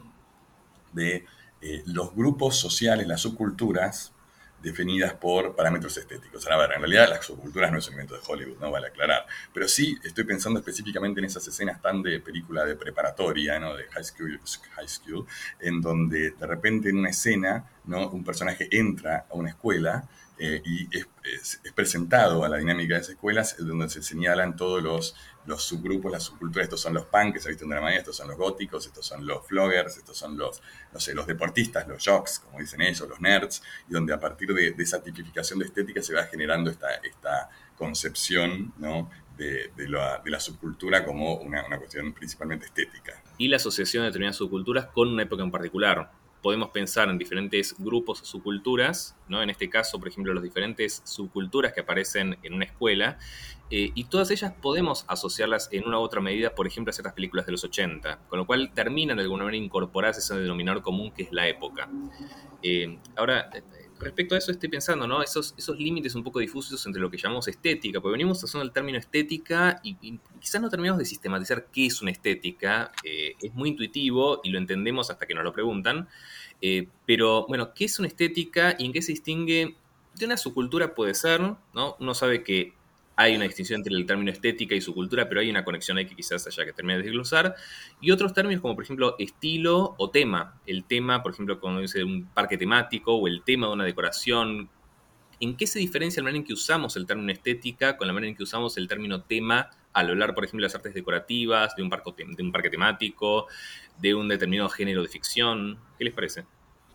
de 0.92 1.24
eh, 1.60 1.84
los 1.86 2.12
grupos 2.12 2.56
sociales, 2.56 3.06
las 3.06 3.20
subculturas, 3.20 4.12
definidas 4.62 5.14
por 5.14 5.54
parámetros 5.54 5.96
estéticos. 5.96 6.44
Ahora, 6.46 6.56
a 6.56 6.58
ver, 6.66 6.76
en 6.76 6.80
realidad 6.80 7.08
las 7.08 7.24
subculturas 7.24 7.70
no 7.70 7.78
es 7.78 7.86
un 7.86 7.94
invento 7.94 8.14
de 8.14 8.20
Hollywood, 8.26 8.58
no 8.58 8.70
vale 8.70 8.88
aclarar, 8.88 9.26
pero 9.52 9.68
sí 9.68 9.98
estoy 10.02 10.24
pensando 10.24 10.58
específicamente 10.60 11.20
en 11.20 11.26
esas 11.26 11.46
escenas 11.46 11.80
tan 11.80 12.02
de 12.02 12.18
película 12.20 12.64
de 12.64 12.76
preparatoria, 12.76 13.58
¿no? 13.58 13.76
de 13.76 13.84
high 13.84 14.04
school, 14.04 14.40
high 14.74 14.88
school, 14.88 15.26
en 15.60 15.80
donde 15.80 16.30
de 16.32 16.46
repente 16.46 16.88
en 16.88 16.98
una 16.98 17.10
escena 17.10 17.70
¿no? 17.84 18.08
un 18.10 18.24
personaje 18.24 18.68
entra 18.70 19.26
a 19.30 19.34
una 19.34 19.50
escuela 19.50 20.08
eh, 20.38 20.60
y 20.64 20.88
es, 20.96 21.60
presentado 21.74 22.44
a 22.44 22.48
la 22.48 22.56
dinámica 22.56 22.94
de 22.94 23.00
esas 23.00 23.14
escuelas, 23.14 23.54
donde 23.58 23.88
se 23.88 24.02
señalan 24.02 24.56
todos 24.56 24.82
los, 24.82 25.14
subgrupos, 25.62 26.10
las 26.10 26.24
subculturas. 26.24 26.64
Estos 26.64 26.80
son 26.80 26.94
los 26.94 27.06
punk, 27.06 27.34
que 27.34 27.40
se 27.40 27.48
visten 27.48 27.68
de 27.68 27.74
una 27.74 27.82
manera, 27.82 28.00
estos 28.00 28.16
son 28.16 28.26
los 28.26 28.36
góticos, 28.36 28.86
estos 28.86 29.06
son 29.06 29.24
los 29.24 29.46
floggers, 29.46 29.98
estos 29.98 30.18
son 30.18 30.36
los, 30.36 30.60
no 30.92 30.98
sé, 30.98 31.14
los 31.14 31.28
deportistas, 31.28 31.86
los 31.86 32.04
jocks, 32.04 32.40
como 32.40 32.58
dicen 32.58 32.80
ellos, 32.80 33.08
los 33.08 33.20
nerds, 33.20 33.62
y 33.88 33.92
donde 33.92 34.12
a 34.14 34.18
partir 34.18 34.52
de, 34.52 34.74
esa 34.78 35.00
tipificación 35.00 35.60
de 35.60 35.66
estética 35.66 36.02
se 36.02 36.12
va 36.12 36.24
generando 36.24 36.70
esta, 36.70 36.92
esta 37.04 37.48
concepción 37.76 38.74
¿no? 38.78 39.10
de, 39.36 39.70
de, 39.76 39.88
la, 39.88 40.20
de, 40.24 40.30
la, 40.30 40.40
subcultura 40.40 41.04
como 41.04 41.36
una, 41.36 41.64
una 41.64 41.78
cuestión 41.78 42.12
principalmente 42.12 42.66
estética. 42.66 43.22
Y 43.38 43.46
la 43.46 43.56
asociación 43.56 44.02
de 44.02 44.06
determinadas 44.06 44.36
subculturas 44.36 44.86
con 44.86 45.08
una 45.08 45.22
época 45.22 45.44
en 45.44 45.52
particular 45.52 46.10
podemos 46.42 46.70
pensar 46.70 47.08
en 47.08 47.18
diferentes 47.18 47.74
grupos 47.78 48.20
o 48.20 48.24
subculturas, 48.24 49.16
¿no? 49.28 49.42
en 49.42 49.50
este 49.50 49.70
caso, 49.70 49.98
por 49.98 50.08
ejemplo, 50.08 50.34
las 50.34 50.42
diferentes 50.42 51.00
subculturas 51.04 51.72
que 51.72 51.80
aparecen 51.80 52.36
en 52.42 52.54
una 52.54 52.64
escuela, 52.64 53.18
eh, 53.70 53.90
y 53.94 54.04
todas 54.04 54.30
ellas 54.30 54.52
podemos 54.60 55.06
asociarlas 55.08 55.70
en 55.72 55.86
una 55.86 55.98
u 55.98 56.02
otra 56.02 56.20
medida, 56.20 56.54
por 56.54 56.66
ejemplo, 56.66 56.90
a 56.90 56.92
ciertas 56.92 57.14
películas 57.14 57.46
de 57.46 57.52
los 57.52 57.64
80, 57.64 58.18
con 58.28 58.38
lo 58.38 58.46
cual 58.46 58.72
terminan 58.74 59.16
de 59.16 59.22
alguna 59.22 59.44
manera 59.44 59.64
incorporarse 59.64 60.20
ese 60.20 60.34
denominador 60.34 60.82
común 60.82 61.10
que 61.12 61.22
es 61.22 61.32
la 61.32 61.48
época. 61.48 61.88
Eh, 62.62 62.98
ahora, 63.16 63.48
respecto 64.02 64.34
a 64.34 64.38
eso 64.38 64.50
estoy 64.50 64.68
pensando, 64.68 65.06
¿no? 65.06 65.22
Esos, 65.22 65.54
esos 65.56 65.78
límites 65.78 66.14
un 66.14 66.22
poco 66.22 66.38
difusos 66.40 66.84
entre 66.86 67.00
lo 67.00 67.10
que 67.10 67.16
llamamos 67.16 67.48
estética, 67.48 68.00
porque 68.00 68.12
venimos 68.12 68.42
usando 68.42 68.64
el 68.64 68.72
término 68.72 68.98
estética 68.98 69.80
y, 69.82 70.18
quizás 70.40 70.60
no 70.60 70.68
terminamos 70.68 70.98
de 70.98 71.04
sistematizar 71.04 71.66
qué 71.72 71.86
es 71.86 72.02
una 72.02 72.10
estética. 72.10 72.92
Eh, 73.04 73.34
es 73.40 73.54
muy 73.54 73.70
intuitivo 73.70 74.40
y 74.42 74.50
lo 74.50 74.58
entendemos 74.58 75.10
hasta 75.10 75.26
que 75.26 75.34
nos 75.34 75.44
lo 75.44 75.52
preguntan. 75.52 76.08
Eh, 76.60 76.88
pero, 77.06 77.46
bueno, 77.46 77.74
¿qué 77.74 77.84
es 77.84 77.98
una 77.98 78.08
estética 78.08 78.76
y 78.78 78.86
en 78.86 78.92
qué 78.92 79.02
se 79.02 79.12
distingue 79.12 79.76
de 80.14 80.26
una 80.26 80.36
subcultura? 80.36 80.94
Puede 80.94 81.14
ser, 81.14 81.40
¿no? 81.40 81.96
Uno 81.98 82.14
sabe 82.14 82.42
que 82.42 82.74
hay 83.16 83.36
una 83.36 83.44
distinción 83.44 83.80
entre 83.80 83.94
el 83.94 84.06
término 84.06 84.30
estética 84.30 84.74
y 84.74 84.80
su 84.80 84.94
cultura, 84.94 85.28
pero 85.28 85.40
hay 85.40 85.50
una 85.50 85.64
conexión 85.64 85.98
ahí 85.98 86.06
que 86.06 86.16
quizás 86.16 86.46
haya 86.46 86.64
que 86.64 86.72
terminar 86.72 86.98
de 86.98 87.04
desglosar. 87.04 87.54
Y 88.00 88.10
otros 88.10 88.32
términos 88.32 88.62
como 88.62 88.74
por 88.74 88.84
ejemplo 88.84 89.16
estilo 89.18 89.94
o 89.98 90.10
tema. 90.10 90.60
El 90.66 90.84
tema, 90.84 91.22
por 91.22 91.32
ejemplo, 91.32 91.60
cuando 91.60 91.80
dice 91.80 92.02
un 92.04 92.26
parque 92.26 92.56
temático 92.56 93.14
o 93.14 93.28
el 93.28 93.42
tema 93.42 93.66
de 93.66 93.72
una 93.74 93.84
decoración. 93.84 94.70
¿En 95.40 95.56
qué 95.56 95.66
se 95.66 95.80
diferencia 95.80 96.20
la 96.20 96.24
manera 96.24 96.38
en 96.38 96.44
que 96.44 96.52
usamos 96.52 96.96
el 96.96 97.04
término 97.04 97.32
estética 97.32 97.96
con 97.96 98.06
la 98.06 98.12
manera 98.12 98.30
en 98.30 98.36
que 98.36 98.44
usamos 98.44 98.76
el 98.76 98.86
término 98.86 99.22
tema 99.22 99.70
al 99.92 100.08
hablar, 100.08 100.34
por 100.34 100.44
ejemplo, 100.44 100.62
de 100.62 100.68
las 100.68 100.74
artes 100.76 100.94
decorativas, 100.94 101.74
de 101.74 101.82
un, 101.82 101.90
de 101.90 102.42
un 102.42 102.52
parque 102.52 102.70
temático, 102.70 103.48
de 103.98 104.14
un 104.14 104.28
determinado 104.28 104.68
género 104.68 105.02
de 105.02 105.08
ficción? 105.08 105.80
¿Qué 105.98 106.04
les 106.04 106.14
parece? 106.14 106.44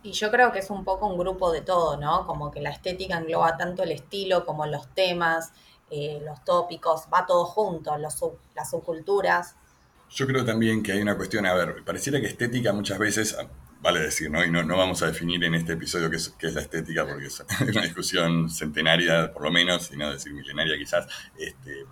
Y 0.02 0.12
yo 0.12 0.30
creo 0.30 0.52
que 0.52 0.60
es 0.60 0.70
un 0.70 0.84
poco 0.84 1.06
un 1.06 1.18
grupo 1.18 1.52
de 1.52 1.60
todo, 1.60 1.96
¿no? 1.96 2.26
Como 2.26 2.50
que 2.50 2.60
la 2.60 2.70
estética 2.70 3.18
engloba 3.18 3.56
tanto 3.56 3.82
el 3.82 3.92
estilo 3.92 4.46
como 4.46 4.64
los 4.66 4.88
temas, 4.94 5.52
eh, 5.90 6.20
los 6.24 6.44
tópicos, 6.44 7.04
va 7.12 7.26
todo 7.26 7.44
junto, 7.44 7.96
los 7.98 8.16
las 8.54 8.70
subculturas. 8.70 9.56
Yo 10.10 10.26
creo 10.26 10.44
también 10.44 10.82
que 10.82 10.92
hay 10.92 11.00
una 11.00 11.16
cuestión, 11.16 11.46
a 11.46 11.54
ver, 11.54 11.84
pareciera 11.84 12.20
que 12.20 12.26
estética 12.26 12.72
muchas 12.72 12.98
veces, 12.98 13.36
ah, 13.38 13.46
vale 13.80 14.00
decir, 14.00 14.30
¿no? 14.30 14.44
Y 14.44 14.50
no, 14.50 14.62
no 14.62 14.76
vamos 14.76 15.02
a 15.02 15.06
definir 15.06 15.42
en 15.44 15.54
este 15.54 15.74
episodio 15.74 16.10
qué 16.10 16.16
es, 16.16 16.30
qué 16.38 16.48
es 16.48 16.54
la 16.54 16.62
estética, 16.62 17.06
porque 17.06 17.26
es 17.26 17.44
una 17.60 17.82
discusión 17.82 18.48
centenaria, 18.50 19.32
por 19.32 19.42
lo 19.42 19.50
menos, 19.50 19.90
y 19.92 19.96
no 19.96 20.10
decir 20.10 20.32
milenaria 20.32 20.76
quizás, 20.76 21.06
este, 21.38 21.84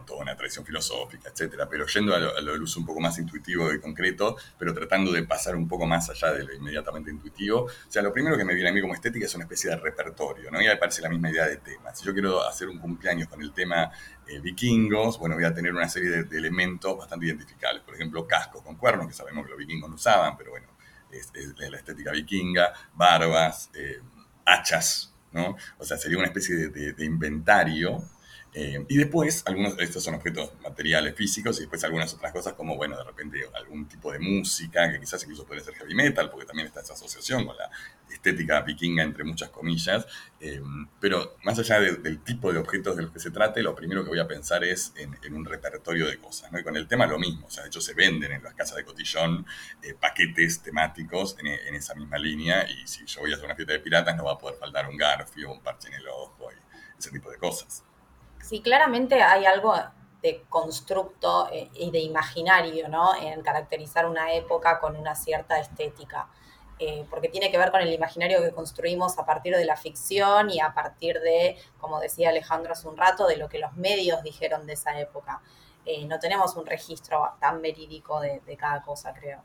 con 0.00 0.06
toda 0.06 0.22
una 0.22 0.36
tradición 0.36 0.64
filosófica, 0.64 1.28
etcétera, 1.28 1.68
pero 1.68 1.86
yendo 1.86 2.14
a 2.14 2.62
uso 2.62 2.80
un 2.80 2.86
poco 2.86 3.00
más 3.00 3.18
intuitivo 3.18 3.72
y 3.72 3.80
concreto, 3.80 4.36
pero 4.58 4.72
tratando 4.72 5.12
de 5.12 5.22
pasar 5.24 5.54
un 5.56 5.68
poco 5.68 5.86
más 5.86 6.08
allá 6.10 6.32
de 6.32 6.44
lo 6.44 6.54
inmediatamente 6.54 7.10
intuitivo. 7.10 7.64
O 7.64 7.70
sea, 7.88 8.02
lo 8.02 8.12
primero 8.12 8.36
que 8.36 8.44
me 8.44 8.54
viene 8.54 8.70
a 8.70 8.72
mí 8.72 8.80
como 8.80 8.94
estética 8.94 9.26
es 9.26 9.34
una 9.34 9.44
especie 9.44 9.70
de 9.70 9.76
repertorio, 9.76 10.50
¿no? 10.50 10.60
Y 10.60 10.66
me 10.66 10.76
parece 10.76 11.02
la 11.02 11.08
misma 11.08 11.30
idea 11.30 11.46
de 11.46 11.58
tema. 11.58 11.94
Si 11.94 12.04
yo 12.04 12.12
quiero 12.12 12.46
hacer 12.46 12.68
un 12.68 12.78
cumpleaños 12.78 13.28
con 13.28 13.42
el 13.42 13.52
tema 13.52 13.90
eh, 14.26 14.40
vikingos, 14.40 15.18
bueno, 15.18 15.34
voy 15.34 15.44
a 15.44 15.52
tener 15.52 15.72
una 15.72 15.88
serie 15.88 16.22
de, 16.22 16.38
elementos 16.38 16.96
bastante 16.96 17.26
identificables. 17.26 17.82
Por 17.82 17.94
ejemplo, 17.94 18.26
cascos 18.26 18.62
con 18.62 18.76
cuernos, 18.76 19.06
que 19.06 19.14
sabemos 19.14 19.44
que 19.44 19.50
los 19.50 19.58
vikingos 19.58 19.88
no 19.90 19.96
usaban, 19.96 20.36
pero 20.36 20.50
bueno, 20.50 20.68
es, 21.10 21.30
la 21.58 21.76
estética 21.76 22.12
vikinga, 22.12 22.72
barbas, 22.94 23.70
eh, 23.74 24.00
hachas, 24.46 25.12
¿no? 25.32 25.56
O 25.78 25.84
sea, 25.84 25.98
sería 25.98 26.18
una 26.18 26.26
especie 26.26 26.68
de 26.68 27.04
inventario 27.04 28.02
eh, 28.52 28.84
y 28.88 28.96
después, 28.96 29.44
algunos 29.46 29.78
estos 29.78 30.02
son 30.02 30.14
objetos 30.14 30.52
materiales 30.62 31.14
físicos 31.14 31.58
y 31.58 31.60
después 31.60 31.84
algunas 31.84 32.12
otras 32.14 32.32
cosas 32.32 32.54
como, 32.54 32.76
bueno, 32.76 32.96
de 32.96 33.04
repente 33.04 33.40
algún 33.54 33.86
tipo 33.86 34.10
de 34.10 34.18
música, 34.18 34.90
que 34.90 34.98
quizás 34.98 35.22
incluso 35.22 35.46
puede 35.46 35.60
ser 35.60 35.74
heavy 35.74 35.94
metal, 35.94 36.30
porque 36.30 36.46
también 36.46 36.66
está 36.66 36.80
esa 36.80 36.94
asociación 36.94 37.46
con 37.46 37.56
la 37.56 37.70
estética 38.10 38.60
vikinga, 38.62 39.04
entre 39.04 39.22
muchas 39.22 39.50
comillas. 39.50 40.04
Eh, 40.40 40.60
pero 40.98 41.36
más 41.44 41.58
allá 41.60 41.80
del 41.80 42.22
tipo 42.24 42.52
de 42.52 42.58
objetos 42.58 42.96
de 42.96 43.02
los 43.02 43.12
que 43.12 43.20
se 43.20 43.30
trate, 43.30 43.62
lo 43.62 43.74
primero 43.74 44.02
que 44.02 44.10
voy 44.10 44.18
a 44.18 44.26
pensar 44.26 44.64
es 44.64 44.92
en, 44.96 45.14
un 45.32 45.44
repertorio 45.44 46.08
de 46.08 46.18
cosas, 46.18 46.50
¿no? 46.50 46.58
Y 46.58 46.64
con 46.64 46.76
el 46.76 46.88
tema 46.88 47.06
lo 47.06 47.20
mismo, 47.20 47.46
o 47.46 47.50
sea, 47.50 47.62
de 47.62 47.68
hecho 47.68 47.80
se 47.80 47.94
venden 47.94 48.32
en 48.32 48.42
las 48.42 48.54
casas 48.54 48.76
de 48.76 48.84
cotillón 48.84 49.46
eh, 49.82 49.94
paquetes 49.94 50.60
temáticos 50.60 51.36
en, 51.38 51.46
en, 51.46 51.74
esa 51.76 51.94
misma 51.94 52.18
línea 52.18 52.68
y 52.68 52.86
si 52.88 53.06
yo 53.06 53.20
voy 53.20 53.30
a 53.30 53.34
hacer 53.34 53.44
una 53.44 53.54
fiesta 53.54 53.74
de 53.74 53.78
piratas 53.80 54.16
no 54.16 54.24
va 54.24 54.32
a 54.32 54.38
poder 54.38 54.58
faltar 54.58 54.88
un 54.88 54.96
garfio, 54.96 55.52
un 55.52 55.62
parche 55.62 55.88
en 55.88 55.94
el 55.94 56.08
ojo 56.08 56.50
y 56.50 56.98
ese 56.98 57.10
tipo 57.10 57.30
de 57.30 57.38
cosas. 57.38 57.84
Sí, 58.40 58.60
claramente 58.62 59.22
hay 59.22 59.46
algo 59.46 59.74
de 60.22 60.44
constructo 60.48 61.48
eh, 61.52 61.70
y 61.74 61.90
de 61.90 62.00
imaginario, 62.00 62.88
¿no? 62.88 63.14
En 63.14 63.42
caracterizar 63.42 64.06
una 64.06 64.32
época 64.34 64.80
con 64.80 64.96
una 64.96 65.14
cierta 65.14 65.58
estética. 65.58 66.28
Eh, 66.78 67.06
porque 67.10 67.28
tiene 67.28 67.50
que 67.50 67.58
ver 67.58 67.70
con 67.70 67.82
el 67.82 67.92
imaginario 67.92 68.40
que 68.42 68.52
construimos 68.52 69.18
a 69.18 69.26
partir 69.26 69.54
de 69.54 69.66
la 69.66 69.76
ficción 69.76 70.50
y 70.50 70.60
a 70.60 70.72
partir 70.72 71.20
de, 71.20 71.58
como 71.78 72.00
decía 72.00 72.30
Alejandro 72.30 72.72
hace 72.72 72.88
un 72.88 72.96
rato, 72.96 73.26
de 73.26 73.36
lo 73.36 73.48
que 73.50 73.58
los 73.58 73.74
medios 73.76 74.22
dijeron 74.22 74.66
de 74.66 74.72
esa 74.74 74.98
época. 74.98 75.42
Eh, 75.84 76.06
no 76.06 76.18
tenemos 76.18 76.56
un 76.56 76.66
registro 76.66 77.34
tan 77.40 77.60
verídico 77.60 78.20
de 78.20 78.56
cada 78.58 78.82
cosa, 78.82 79.12
creo. 79.14 79.42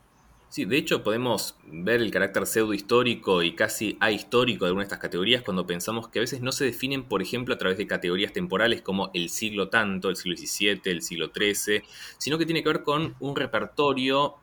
Sí, 0.48 0.64
de 0.64 0.78
hecho 0.78 1.02
podemos 1.02 1.56
ver 1.66 2.00
el 2.00 2.10
carácter 2.10 2.46
pseudo 2.46 2.72
histórico 2.72 3.42
y 3.42 3.54
casi 3.54 3.98
ahistórico 4.00 4.64
de 4.64 4.68
algunas 4.68 4.84
de 4.88 4.94
estas 4.94 5.02
categorías 5.02 5.42
cuando 5.42 5.66
pensamos 5.66 6.08
que 6.08 6.20
a 6.20 6.22
veces 6.22 6.40
no 6.40 6.52
se 6.52 6.64
definen, 6.64 7.04
por 7.04 7.20
ejemplo, 7.20 7.54
a 7.54 7.58
través 7.58 7.76
de 7.76 7.86
categorías 7.86 8.32
temporales 8.32 8.80
como 8.80 9.10
el 9.12 9.28
siglo 9.28 9.68
tanto, 9.68 10.08
el 10.08 10.16
siglo 10.16 10.36
XVII, 10.36 10.80
el 10.84 11.02
siglo 11.02 11.30
XIII, 11.34 11.82
sino 12.16 12.38
que 12.38 12.46
tiene 12.46 12.62
que 12.62 12.68
ver 12.70 12.82
con 12.84 13.16
un 13.20 13.36
repertorio 13.36 14.36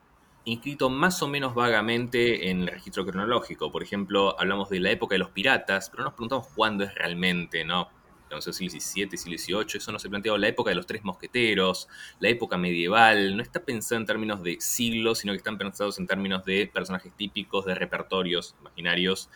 inscrito 0.46 0.90
más 0.90 1.22
o 1.24 1.28
menos 1.28 1.56
vagamente 1.56 2.50
en 2.50 2.62
el 2.62 2.68
registro 2.68 3.06
cronológico. 3.06 3.72
Por 3.72 3.82
ejemplo, 3.82 4.36
hablamos 4.40 4.70
de 4.70 4.82
la 4.82 4.92
época 4.92 5.16
de 5.16 5.20
los 5.20 5.30
piratas, 5.30 5.90
pero 5.90 6.04
nos 6.04 6.14
preguntamos 6.14 6.48
cuándo 6.54 6.84
es 6.84 6.94
realmente, 6.96 7.64
¿no? 7.64 7.90
El 8.38 8.54
siglo 8.54 8.72
XVII, 8.72 9.18
siglo 9.18 9.38
XVIII, 9.38 9.78
eso 9.78 9.92
no 9.92 10.00
se 10.00 10.10
planteaba 10.10 10.38
la 10.38 10.48
época 10.48 10.70
de 10.70 10.76
los 10.76 10.86
tres 10.86 11.04
mosqueteros, 11.04 11.88
la 12.20 12.30
época 12.30 12.58
medieval, 12.58 13.36
no 13.38 13.44
está 13.44 13.64
pensado 13.64 14.00
en 14.00 14.06
términos 14.06 14.44
de 14.44 14.58
siglos, 14.60 15.20
sino 15.20 15.34
que 15.34 15.38
están 15.38 15.58
pensados 15.58 16.00
en 16.00 16.08
términos 16.08 16.44
de 16.46 16.70
personajes 16.74 17.12
típicos, 17.16 17.66
de 17.66 17.76
repertorios 17.76 18.56
imaginarios. 18.62 19.30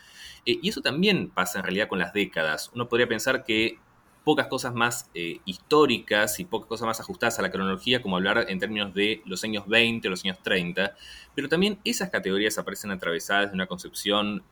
Eh, 0.46 0.60
y 0.62 0.70
eso 0.70 0.82
también 0.82 1.30
pasa 1.30 1.60
en 1.60 1.64
realidad 1.64 1.88
con 1.88 2.00
las 2.00 2.14
décadas. 2.14 2.72
Uno 2.74 2.88
podría 2.88 3.08
pensar 3.08 3.44
que 3.44 3.80
pocas 4.28 4.48
cosas 4.48 4.74
más 4.74 5.10
eh, 5.14 5.40
históricas 5.46 6.42
y 6.42 6.44
pocas 6.44 6.68
cosas 6.68 6.86
más 6.86 7.00
ajustadas 7.00 7.40
a 7.40 7.42
la 7.42 7.50
cronología, 7.50 8.02
como 8.02 8.18
hablar 8.18 8.48
en 8.50 8.60
términos 8.60 8.94
de 8.94 9.22
los 9.26 9.42
años 9.46 9.66
20 9.68 10.06
o 10.06 10.12
los 10.12 10.26
años 10.26 10.38
30, 10.44 10.96
pero 11.34 11.48
también 11.48 11.80
esas 11.86 12.10
categorías 12.10 12.58
aparecen 12.58 12.92
atravesadas 12.92 13.52
de 13.52 13.56
una 13.56 13.68
concepción 13.68 14.44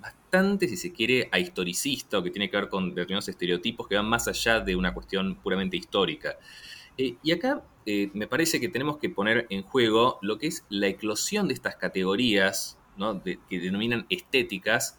bastante, 0.00 0.68
si 0.68 0.76
se 0.76 0.92
quiere, 0.92 1.28
a 1.32 1.38
historicista 1.38 2.18
o 2.18 2.22
que 2.22 2.30
tiene 2.30 2.50
que 2.50 2.56
ver 2.56 2.68
con 2.68 2.90
determinados 2.90 3.28
estereotipos 3.28 3.88
que 3.88 3.96
van 3.96 4.08
más 4.08 4.28
allá 4.28 4.60
de 4.60 4.76
una 4.76 4.94
cuestión 4.94 5.36
puramente 5.36 5.76
histórica. 5.76 6.38
Eh, 6.96 7.16
y 7.22 7.32
acá 7.32 7.64
eh, 7.86 8.10
me 8.12 8.26
parece 8.26 8.60
que 8.60 8.68
tenemos 8.68 8.98
que 8.98 9.08
poner 9.08 9.46
en 9.50 9.62
juego 9.62 10.18
lo 10.22 10.38
que 10.38 10.48
es 10.48 10.64
la 10.68 10.86
eclosión 10.86 11.48
de 11.48 11.54
estas 11.54 11.76
categorías 11.76 12.76
que 13.48 13.60
denominan 13.60 14.04
estéticas, 14.10 14.98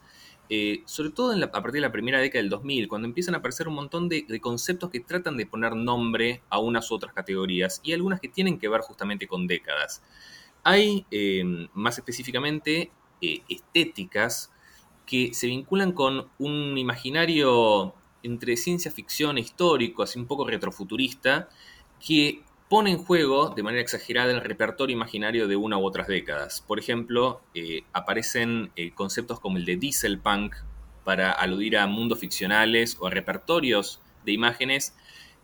eh, 0.49 0.81
sobre 0.85 1.11
todo 1.11 1.31
a 1.31 1.51
partir 1.51 1.73
de 1.73 1.81
la 1.81 1.91
primera 1.91 2.19
década 2.19 2.41
del 2.41 2.49
2000, 2.49 2.87
cuando 2.87 3.07
empiezan 3.07 3.35
a 3.35 3.37
aparecer 3.37 3.67
un 3.67 3.75
montón 3.75 4.09
de, 4.09 4.25
de, 4.27 4.41
conceptos 4.41 4.89
que 4.89 4.99
tratan 4.99 5.37
de 5.37 5.45
poner 5.45 5.75
nombre 5.75 6.41
a 6.49 6.57
unas 6.57 6.89
u 6.89 6.95
otras 6.95 7.13
categorías 7.13 7.79
y 7.83 7.93
algunas 7.93 8.19
que 8.19 8.27
tienen 8.27 8.57
que 8.57 8.67
ver 8.67 8.81
justamente 8.81 9.27
con 9.27 9.45
décadas. 9.45 10.01
Hay, 10.63 11.05
más 11.73 11.99
específicamente, 11.99 12.91
estéticas 13.21 14.51
que 15.11 15.33
se 15.33 15.47
vinculan 15.47 15.91
con 15.91 16.29
un 16.39 16.77
imaginario 16.77 17.93
entre 18.23 18.55
ciencia 18.55 18.91
ficción 18.91 19.37
e 19.37 19.41
histórico, 19.41 20.03
así 20.03 20.17
un 20.17 20.25
poco 20.25 20.47
retrofuturista, 20.47 21.49
que 21.99 22.43
pone 22.69 22.91
en 22.91 22.97
juego 22.97 23.49
de 23.49 23.61
manera 23.61 23.81
exagerada 23.81 24.31
el 24.31 24.39
repertorio 24.39 24.95
imaginario 24.95 25.49
de 25.49 25.57
una 25.57 25.77
u 25.77 25.83
otras 25.83 26.07
décadas. 26.07 26.63
Por 26.65 26.79
ejemplo, 26.79 27.41
eh, 27.53 27.81
aparecen 27.91 28.71
eh, 28.77 28.91
conceptos 28.91 29.41
como 29.41 29.57
el 29.57 29.65
de 29.65 29.75
diesel 29.75 30.17
punk, 30.17 30.55
para 31.03 31.33
aludir 31.33 31.77
a 31.77 31.87
mundos 31.87 32.19
ficcionales 32.19 32.95
o 33.01 33.07
a 33.07 33.09
repertorios 33.09 33.99
de 34.23 34.31
imágenes 34.31 34.95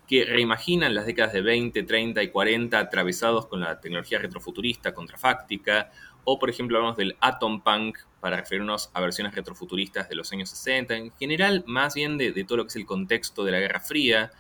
que 0.08 0.24
reimaginan 0.24 0.96
las 0.96 1.06
décadas 1.06 1.34
de 1.34 1.42
20, 1.42 1.84
30 1.84 2.24
y 2.24 2.30
40 2.30 2.80
atravesados 2.80 3.46
con 3.48 3.60
la 3.60 3.82
tecnología 3.82 4.20
retrofuturista, 4.20 4.94
contrafáctica, 4.94 5.92
o 6.24 6.40
por 6.40 6.50
ejemplo 6.50 6.78
hablamos 6.78 6.98
del 6.98 7.18
atom 7.20 7.62
punk 7.62 8.00
para 8.22 8.38
referirnos 8.38 8.90
a 8.94 9.02
versiones 9.02 9.36
retrofuturistas 9.36 10.10
de 10.10 10.16
los 10.16 10.32
años 10.32 10.50
60, 10.50 10.96
en 10.96 11.12
general 11.12 11.64
más 11.68 11.94
bien 11.94 12.18
de, 12.18 12.32
todo 12.46 12.58
lo 12.58 12.64
que 12.64 12.70
es 12.70 12.76
el 12.78 12.86
contexto 12.86 13.44
de 13.44 13.52
la 13.52 13.60
Guerra 13.60 13.82
Fría, 13.82 14.32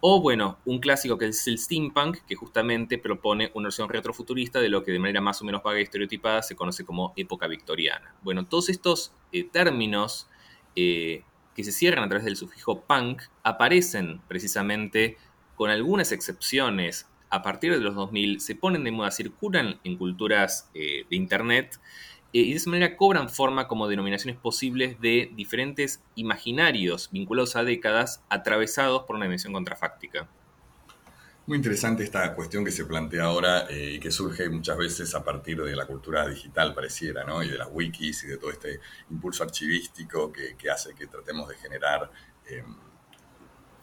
o 0.00 0.20
bueno, 0.20 0.58
un 0.66 0.80
clásico 0.80 1.16
que 1.16 1.26
es 1.26 1.46
el 1.46 1.58
steampunk, 1.58 2.18
que 2.26 2.34
justamente 2.34 2.98
propone 2.98 3.50
una 3.54 3.68
versión 3.68 3.88
retrofuturista 3.88 4.60
de 4.60 4.68
lo 4.68 4.84
que 4.84 4.92
de 4.92 4.98
manera 4.98 5.22
más 5.22 5.40
o 5.40 5.46
menos 5.46 5.62
vaga 5.62 5.80
y 5.80 5.84
estereotipada 5.84 6.42
se 6.42 6.54
conoce 6.54 6.84
como 6.84 7.14
época 7.16 7.46
victoriana. 7.46 8.14
Bueno, 8.20 8.44
todos 8.44 8.68
estos 8.68 9.12
eh, 9.32 9.44
términos 9.44 10.28
eh, 10.76 11.22
que 11.54 11.64
se 11.64 11.72
cierran 11.72 12.04
a 12.04 12.08
través 12.08 12.24
del 12.24 12.36
sufijo 12.36 12.82
punk 12.82 13.22
aparecen 13.42 14.20
precisamente 14.28 15.16
con 15.54 15.70
algunas 15.70 16.12
excepciones 16.12 17.06
a 17.30 17.42
partir 17.42 17.72
de 17.72 17.80
los 17.80 17.94
2000, 17.94 18.40
se 18.40 18.54
ponen 18.54 18.84
de 18.84 18.92
moda, 18.92 19.10
circulan 19.10 19.80
en 19.82 19.96
culturas 19.96 20.70
eh, 20.74 21.04
de 21.10 21.16
Internet 21.16 21.80
eh, 22.32 22.40
y 22.40 22.50
de 22.50 22.56
esa 22.56 22.70
manera 22.70 22.96
cobran 22.96 23.28
forma 23.28 23.66
como 23.66 23.88
denominaciones 23.88 24.38
posibles 24.40 25.00
de 25.00 25.32
diferentes 25.34 26.02
imaginarios 26.14 27.08
vinculados 27.10 27.56
a 27.56 27.64
décadas 27.64 28.22
atravesados 28.28 29.02
por 29.02 29.16
una 29.16 29.24
dimensión 29.24 29.52
contrafáctica. 29.52 30.28
Muy 31.46 31.58
interesante 31.58 32.02
esta 32.04 32.34
cuestión 32.34 32.64
que 32.64 32.70
se 32.70 32.86
plantea 32.86 33.24
ahora 33.24 33.66
eh, 33.68 33.96
y 33.96 34.00
que 34.00 34.10
surge 34.10 34.48
muchas 34.48 34.78
veces 34.78 35.14
a 35.14 35.22
partir 35.22 35.62
de 35.62 35.76
la 35.76 35.84
cultura 35.84 36.26
digital, 36.26 36.74
pareciera, 36.74 37.22
¿no? 37.22 37.42
Y 37.42 37.50
de 37.50 37.58
las 37.58 37.68
wikis 37.70 38.24
y 38.24 38.28
de 38.28 38.38
todo 38.38 38.50
este 38.50 38.80
impulso 39.10 39.44
archivístico 39.44 40.32
que, 40.32 40.56
hace 40.70 40.94
que 40.94 41.06
tratemos 41.06 41.46
de 41.50 41.56
generar 41.56 42.10
em, 42.46 42.74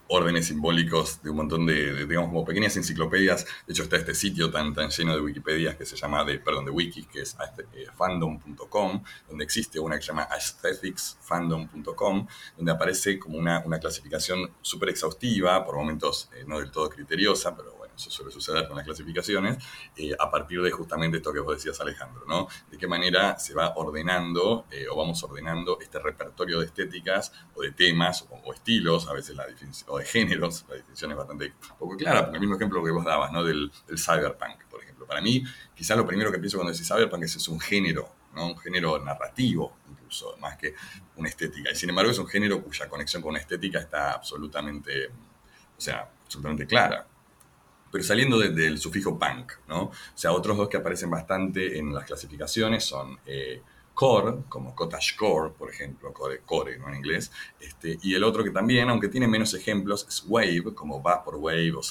órdenes 0.08 0.46
simbólicos 0.46 1.22
de 1.22 1.30
un 1.30 1.36
montón 1.36 1.66
de, 1.66 2.06
digamos, 2.06 2.28
como 2.28 2.44
pequeñas 2.44 2.76
enciclopedias. 2.76 3.46
De 3.66 3.72
hecho, 3.72 3.84
está 3.84 3.96
este 3.96 4.14
sitio 4.14 4.50
tan, 4.50 4.74
tan 4.74 4.90
lleno 4.90 5.14
de 5.14 5.20
Wikipedias 5.20 5.76
que 5.76 5.86
se 5.86 5.96
llama, 5.96 6.24
de, 6.24 6.38
perdón, 6.38 6.66
de 6.66 6.70
wikis, 6.70 7.06
que 7.06 7.22
es 7.22 7.36
eh, 7.72 7.86
fandom.com, 7.96 9.02
donde 9.28 9.44
existe 9.44 9.78
una 9.78 9.96
que 9.96 10.02
se 10.02 10.08
llama 10.08 10.28
aestheticsfandom.com, 10.30 12.26
donde 12.56 12.72
aparece 12.72 13.18
como 13.18 13.38
una, 13.38 13.60
una 13.64 13.78
clasificación 13.78 14.50
súper 14.60 14.90
exhaustiva, 14.90 15.64
por 15.64 15.76
momentos 15.76 16.28
eh, 16.34 16.44
no 16.46 16.58
del 16.58 16.70
todo 16.70 16.90
criteriosa, 16.90 17.56
pero 17.56 17.81
eso 17.96 18.10
suele 18.10 18.30
suceder 18.30 18.66
con 18.66 18.76
las 18.76 18.84
clasificaciones, 18.84 19.58
eh, 19.96 20.12
a 20.18 20.30
partir 20.30 20.62
de 20.62 20.70
justamente 20.70 21.18
esto 21.18 21.32
que 21.32 21.40
vos 21.40 21.54
decías, 21.56 21.80
Alejandro, 21.80 22.24
¿no? 22.26 22.48
De 22.70 22.78
qué 22.78 22.86
manera 22.86 23.38
se 23.38 23.54
va 23.54 23.74
ordenando 23.76 24.66
eh, 24.70 24.86
o 24.90 24.96
vamos 24.96 25.22
ordenando 25.22 25.78
este 25.80 25.98
repertorio 25.98 26.60
de 26.60 26.66
estéticas 26.66 27.32
o 27.54 27.62
de 27.62 27.72
temas 27.72 28.26
o, 28.30 28.52
estilos, 28.52 29.08
a 29.08 29.12
veces 29.12 29.36
la 29.36 29.46
o 29.86 29.98
de 29.98 30.04
géneros, 30.04 30.64
la 30.68 30.76
definición 30.76 31.10
es 31.12 31.16
bastante 31.16 31.52
poco 31.78 31.96
clara, 31.96 32.22
porque 32.22 32.36
el 32.36 32.40
mismo 32.40 32.56
ejemplo 32.56 32.82
que 32.82 32.90
vos 32.90 33.04
dabas, 33.04 33.32
¿no? 33.32 33.42
Del, 33.44 33.70
cyberpunk, 33.96 34.64
por 34.70 34.82
ejemplo. 34.82 35.06
Para 35.06 35.20
mí, 35.20 35.42
quizás 35.74 35.96
lo 35.96 36.06
primero 36.06 36.30
que 36.32 36.38
pienso 36.38 36.56
cuando 36.56 36.72
decís 36.72 36.88
cyberpunk 36.88 37.24
es, 37.24 37.36
es 37.36 37.48
un 37.48 37.60
género, 37.60 38.08
¿no? 38.34 38.46
un 38.48 38.58
género 38.58 38.98
narrativo, 38.98 39.76
incluso, 39.90 40.36
más 40.38 40.56
que 40.56 40.74
una 41.16 41.28
estética. 41.28 41.70
Y 41.70 41.76
sin 41.76 41.90
embargo 41.90 42.10
es 42.10 42.18
un 42.18 42.26
género 42.26 42.62
cuya 42.62 42.88
conexión 42.88 43.22
con 43.22 43.30
una 43.30 43.40
estética 43.40 43.78
está 43.78 44.12
absolutamente, 44.12 45.08
o 45.08 45.80
sea, 45.80 46.10
absolutamente 46.24 46.66
clara 46.66 47.06
pero 47.92 48.02
saliendo 48.02 48.38
del 48.38 48.78
sufijo 48.78 49.18
punk, 49.18 49.52
¿no? 49.68 49.82
O 49.82 49.92
sea, 50.14 50.32
otros 50.32 50.56
dos 50.56 50.68
que 50.68 50.78
aparecen 50.78 51.10
bastante 51.10 51.78
en 51.78 51.94
las 51.94 52.04
clasificaciones 52.04 52.84
son 52.84 53.18
eh, 53.26 53.60
core, 53.92 54.44
como 54.48 54.74
cottagecore, 54.74 55.50
por 55.50 55.70
ejemplo, 55.70 56.12
core, 56.14 56.40
core 56.40 56.78
¿no? 56.78 56.88
en 56.88 56.96
inglés, 56.96 57.30
este, 57.60 57.98
y 58.02 58.14
el 58.14 58.24
otro 58.24 58.42
que 58.42 58.50
también, 58.50 58.88
aunque 58.88 59.08
tiene 59.08 59.28
menos 59.28 59.52
ejemplos, 59.52 60.06
es 60.08 60.24
wave, 60.26 60.74
como 60.74 61.02
vaporwave 61.02 61.72
o 61.72 61.82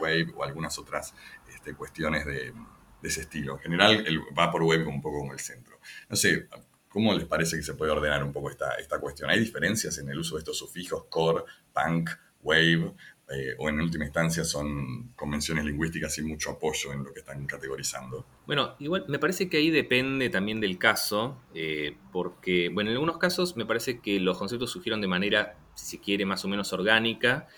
wave 0.00 0.32
o 0.34 0.42
algunas 0.42 0.78
otras 0.78 1.14
este, 1.54 1.74
cuestiones 1.74 2.24
de, 2.24 2.54
ese 3.02 3.22
estilo. 3.22 3.54
En 3.56 3.58
general, 3.58 4.06
el 4.06 4.20
vaporwave 4.32 4.84
como 4.84 4.96
un 4.96 5.02
poco 5.02 5.18
como 5.18 5.32
el 5.32 5.40
centro. 5.40 5.78
No 6.08 6.16
sé, 6.16 6.48
¿Cómo 6.88 7.14
les 7.14 7.24
parece 7.24 7.56
que 7.56 7.62
se 7.62 7.72
puede 7.72 7.90
ordenar 7.90 8.22
un 8.22 8.32
poco 8.32 8.50
esta, 8.50 8.74
esta 8.74 9.00
cuestión? 9.00 9.30
¿Hay 9.30 9.40
diferencias 9.40 9.96
en 9.96 10.10
el 10.10 10.18
uso 10.18 10.34
de 10.34 10.40
estos 10.40 10.58
sufijos 10.58 11.06
core, 11.08 11.42
punk, 11.72 12.10
wave? 12.42 12.92
Eh, 13.34 13.54
o 13.58 13.68
en 13.68 13.80
última 13.80 14.04
instancia 14.04 14.44
son 14.44 15.12
convenciones 15.14 15.64
lingüísticas 15.64 16.14
sin 16.14 16.26
mucho 16.26 16.50
apoyo 16.50 16.92
en 16.92 17.04
lo 17.04 17.12
que 17.12 17.20
están 17.20 17.46
categorizando. 17.46 18.26
Bueno, 18.46 18.74
igual 18.78 19.04
me 19.08 19.18
parece 19.18 19.48
que 19.48 19.56
ahí 19.56 19.70
depende 19.70 20.28
también 20.28 20.60
del 20.60 20.78
caso, 20.78 21.40
eh, 21.54 21.96
porque, 22.12 22.68
bueno, 22.68 22.90
en 22.90 22.96
algunos 22.96 23.18
casos 23.18 23.56
me 23.56 23.64
parece 23.64 24.00
que 24.00 24.20
los 24.20 24.36
conceptos 24.36 24.70
surgieron 24.70 25.00
de 25.00 25.08
manera, 25.08 25.56
si 25.74 25.98
quiere, 25.98 26.26
más 26.26 26.44
o 26.44 26.48
menos 26.48 26.72
orgánica, 26.72 27.48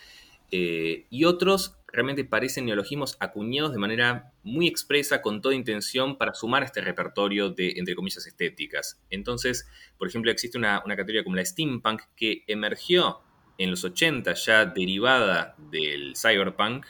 eh, 0.53 1.07
y 1.11 1.25
otros 1.25 1.77
realmente 1.89 2.25
parecen 2.25 2.67
neologismos 2.67 3.17
acuñados 3.19 3.73
de 3.73 3.79
manera 3.79 4.33
muy 4.45 4.69
expresa, 4.69 5.23
con 5.23 5.41
toda 5.41 5.55
intención, 5.55 6.19
para 6.19 6.35
sumar 6.35 6.63
este 6.63 6.81
repertorio 6.83 7.51
de, 7.51 7.75
entre 7.77 7.97
comillas, 7.97 8.27
estéticas. 8.27 9.01
Entonces, 9.11 9.69
por 9.99 10.07
ejemplo, 10.07 10.31
existe 10.31 10.59
una, 10.59 10.83
una 10.85 10.95
categoría 10.95 11.25
como 11.25 11.37
la 11.37 11.45
steampunk 11.45 12.03
que 12.15 12.45
emergió 12.47 13.24
en 13.59 13.71
los 13.71 13.85
80 13.85 14.35
ya 14.35 14.67
derivada 14.67 15.55
del 15.59 16.15
cyberpunk, 16.17 16.87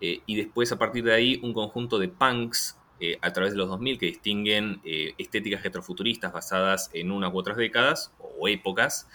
eh, 0.00 0.20
y 0.26 0.36
después 0.36 0.72
a 0.72 0.78
partir 0.78 1.04
de 1.04 1.14
ahí 1.14 1.40
un 1.42 1.52
conjunto 1.52 1.98
de 1.98 2.08
punks 2.08 2.78
eh, 3.00 3.18
a 3.20 3.32
través 3.32 3.52
de 3.52 3.58
los 3.58 3.68
2000 3.68 3.98
que 3.98 4.06
distinguen 4.06 4.80
eh, 4.84 5.14
estéticas 5.18 5.62
retrofuturistas 5.62 6.32
basadas 6.32 6.90
en 6.92 7.10
unas 7.10 7.32
u 7.32 7.38
otras 7.38 7.56
décadas 7.56 8.12
o 8.18 8.48
épocas. 8.48 9.08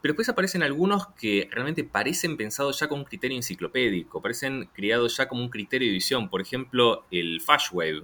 Pero 0.00 0.12
después 0.12 0.28
aparecen 0.28 0.62
algunos 0.62 1.06
que 1.18 1.48
realmente 1.50 1.84
parecen 1.84 2.36
pensados 2.36 2.78
ya 2.78 2.88
con 2.88 2.98
un 2.98 3.04
criterio 3.06 3.38
enciclopédico, 3.38 4.20
parecen 4.20 4.68
creados 4.74 5.16
ya 5.16 5.28
como 5.28 5.42
un 5.42 5.48
criterio 5.48 5.88
de 5.88 5.94
visión. 5.94 6.28
Por 6.28 6.42
ejemplo, 6.42 7.06
el 7.10 7.40
Fashwave, 7.40 8.02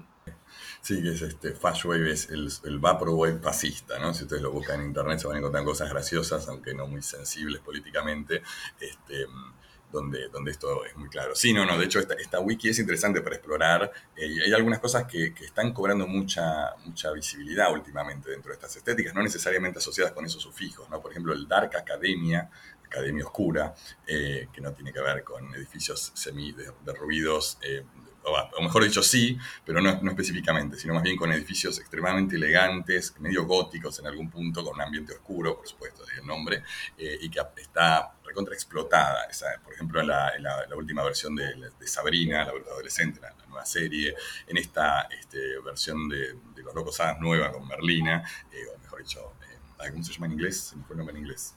Sí, 0.82 1.02
que 1.02 1.10
es 1.10 1.22
este, 1.22 1.54
Wave, 1.84 2.10
es 2.10 2.30
el, 2.30 2.50
el 2.64 2.78
Vaporwave 2.78 3.38
fascista, 3.38 3.98
¿no? 3.98 4.14
Si 4.14 4.24
ustedes 4.24 4.42
lo 4.42 4.50
buscan 4.50 4.80
en 4.80 4.86
internet 4.86 5.18
se 5.18 5.26
van 5.26 5.36
a 5.36 5.38
encontrar 5.38 5.64
cosas 5.64 5.90
graciosas, 5.90 6.48
aunque 6.48 6.72
no 6.74 6.86
muy 6.86 7.02
sensibles 7.02 7.60
políticamente, 7.60 8.42
este, 8.80 9.26
donde, 9.92 10.28
donde 10.28 10.52
esto 10.52 10.84
es 10.84 10.96
muy 10.96 11.08
claro. 11.08 11.34
Sí, 11.34 11.52
no, 11.52 11.66
no, 11.66 11.76
de 11.76 11.84
hecho 11.84 12.00
esta, 12.00 12.40
wiki 12.40 12.70
es 12.70 12.78
interesante 12.78 13.20
para 13.20 13.36
explorar 13.36 13.92
eh, 14.16 14.42
hay 14.46 14.52
algunas 14.52 14.78
cosas 14.78 15.04
que, 15.04 15.34
que, 15.34 15.44
están 15.44 15.72
cobrando 15.72 16.06
mucha, 16.06 16.74
mucha 16.84 17.12
visibilidad 17.12 17.72
últimamente 17.72 18.30
dentro 18.30 18.50
de 18.50 18.54
estas 18.54 18.76
estéticas, 18.76 19.14
no 19.14 19.22
necesariamente 19.22 19.80
asociadas 19.80 20.12
con 20.12 20.24
esos 20.24 20.42
sufijos, 20.42 20.88
¿no? 20.88 21.00
Por 21.00 21.10
ejemplo, 21.10 21.32
el 21.32 21.46
Dark 21.46 21.76
Academia, 21.76 22.48
Academia 22.84 23.24
Oscura, 23.24 23.74
eh, 24.06 24.48
que 24.52 24.60
no 24.60 24.72
tiene 24.72 24.92
que 24.92 25.00
ver 25.00 25.22
con 25.24 25.54
edificios 25.54 26.12
semi 26.14 26.54
derruidos, 26.84 27.58
eh, 27.62 27.84
o, 28.32 28.62
mejor 28.62 28.84
dicho 28.84 29.02
sí, 29.02 29.38
pero 29.64 29.80
no, 29.80 29.90
específicamente, 29.90 30.76
sino 30.78 30.94
más 30.94 31.02
bien 31.02 31.16
con 31.16 31.32
edificios 31.32 31.78
extremadamente 31.78 32.36
elegantes, 32.36 33.14
medio 33.20 33.44
góticos 33.44 33.98
en 33.98 34.06
algún 34.06 34.30
punto, 34.30 34.64
con 34.64 34.74
un 34.74 34.82
ambiente 34.82 35.12
oscuro, 35.14 35.56
por 35.56 35.66
supuesto, 35.66 36.04
es 36.04 36.18
el 36.18 36.26
nombre, 36.26 36.62
eh, 36.98 37.18
y 37.20 37.30
que 37.30 37.40
está 37.56 38.12
recontra 38.30 38.54
explotada. 38.54 39.28
por 39.62 39.74
ejemplo, 39.74 40.00
en 40.00 40.06
la, 40.06 40.32
la, 40.38 40.76
última 40.76 41.02
versión 41.02 41.34
de, 41.34 41.70
Sabrina, 41.84 42.44
la 42.44 42.52
bruja 42.52 42.70
adolescente, 42.70 43.20
la, 43.20 43.34
nueva 43.48 43.66
serie, 43.66 44.14
en 44.46 44.56
esta 44.56 45.08
este, 45.10 45.58
versión 45.64 46.08
de, 46.08 46.36
Los 46.56 46.74
Locos 46.74 47.00
Hadas 47.00 47.20
nueva 47.20 47.50
con 47.52 47.66
Merlina, 47.66 48.24
eh, 48.52 48.64
o 48.72 48.78
mejor 48.78 49.02
dicho, 49.02 49.32
eh, 49.50 49.90
¿cómo 49.90 50.04
se 50.04 50.12
llama 50.12 50.26
en 50.26 50.32
inglés? 50.32 50.60
Se 50.60 50.76
me 50.76 50.84
fue 50.84 50.94
el 50.94 50.98
nombre 50.98 51.16
en 51.16 51.22
inglés. 51.24 51.54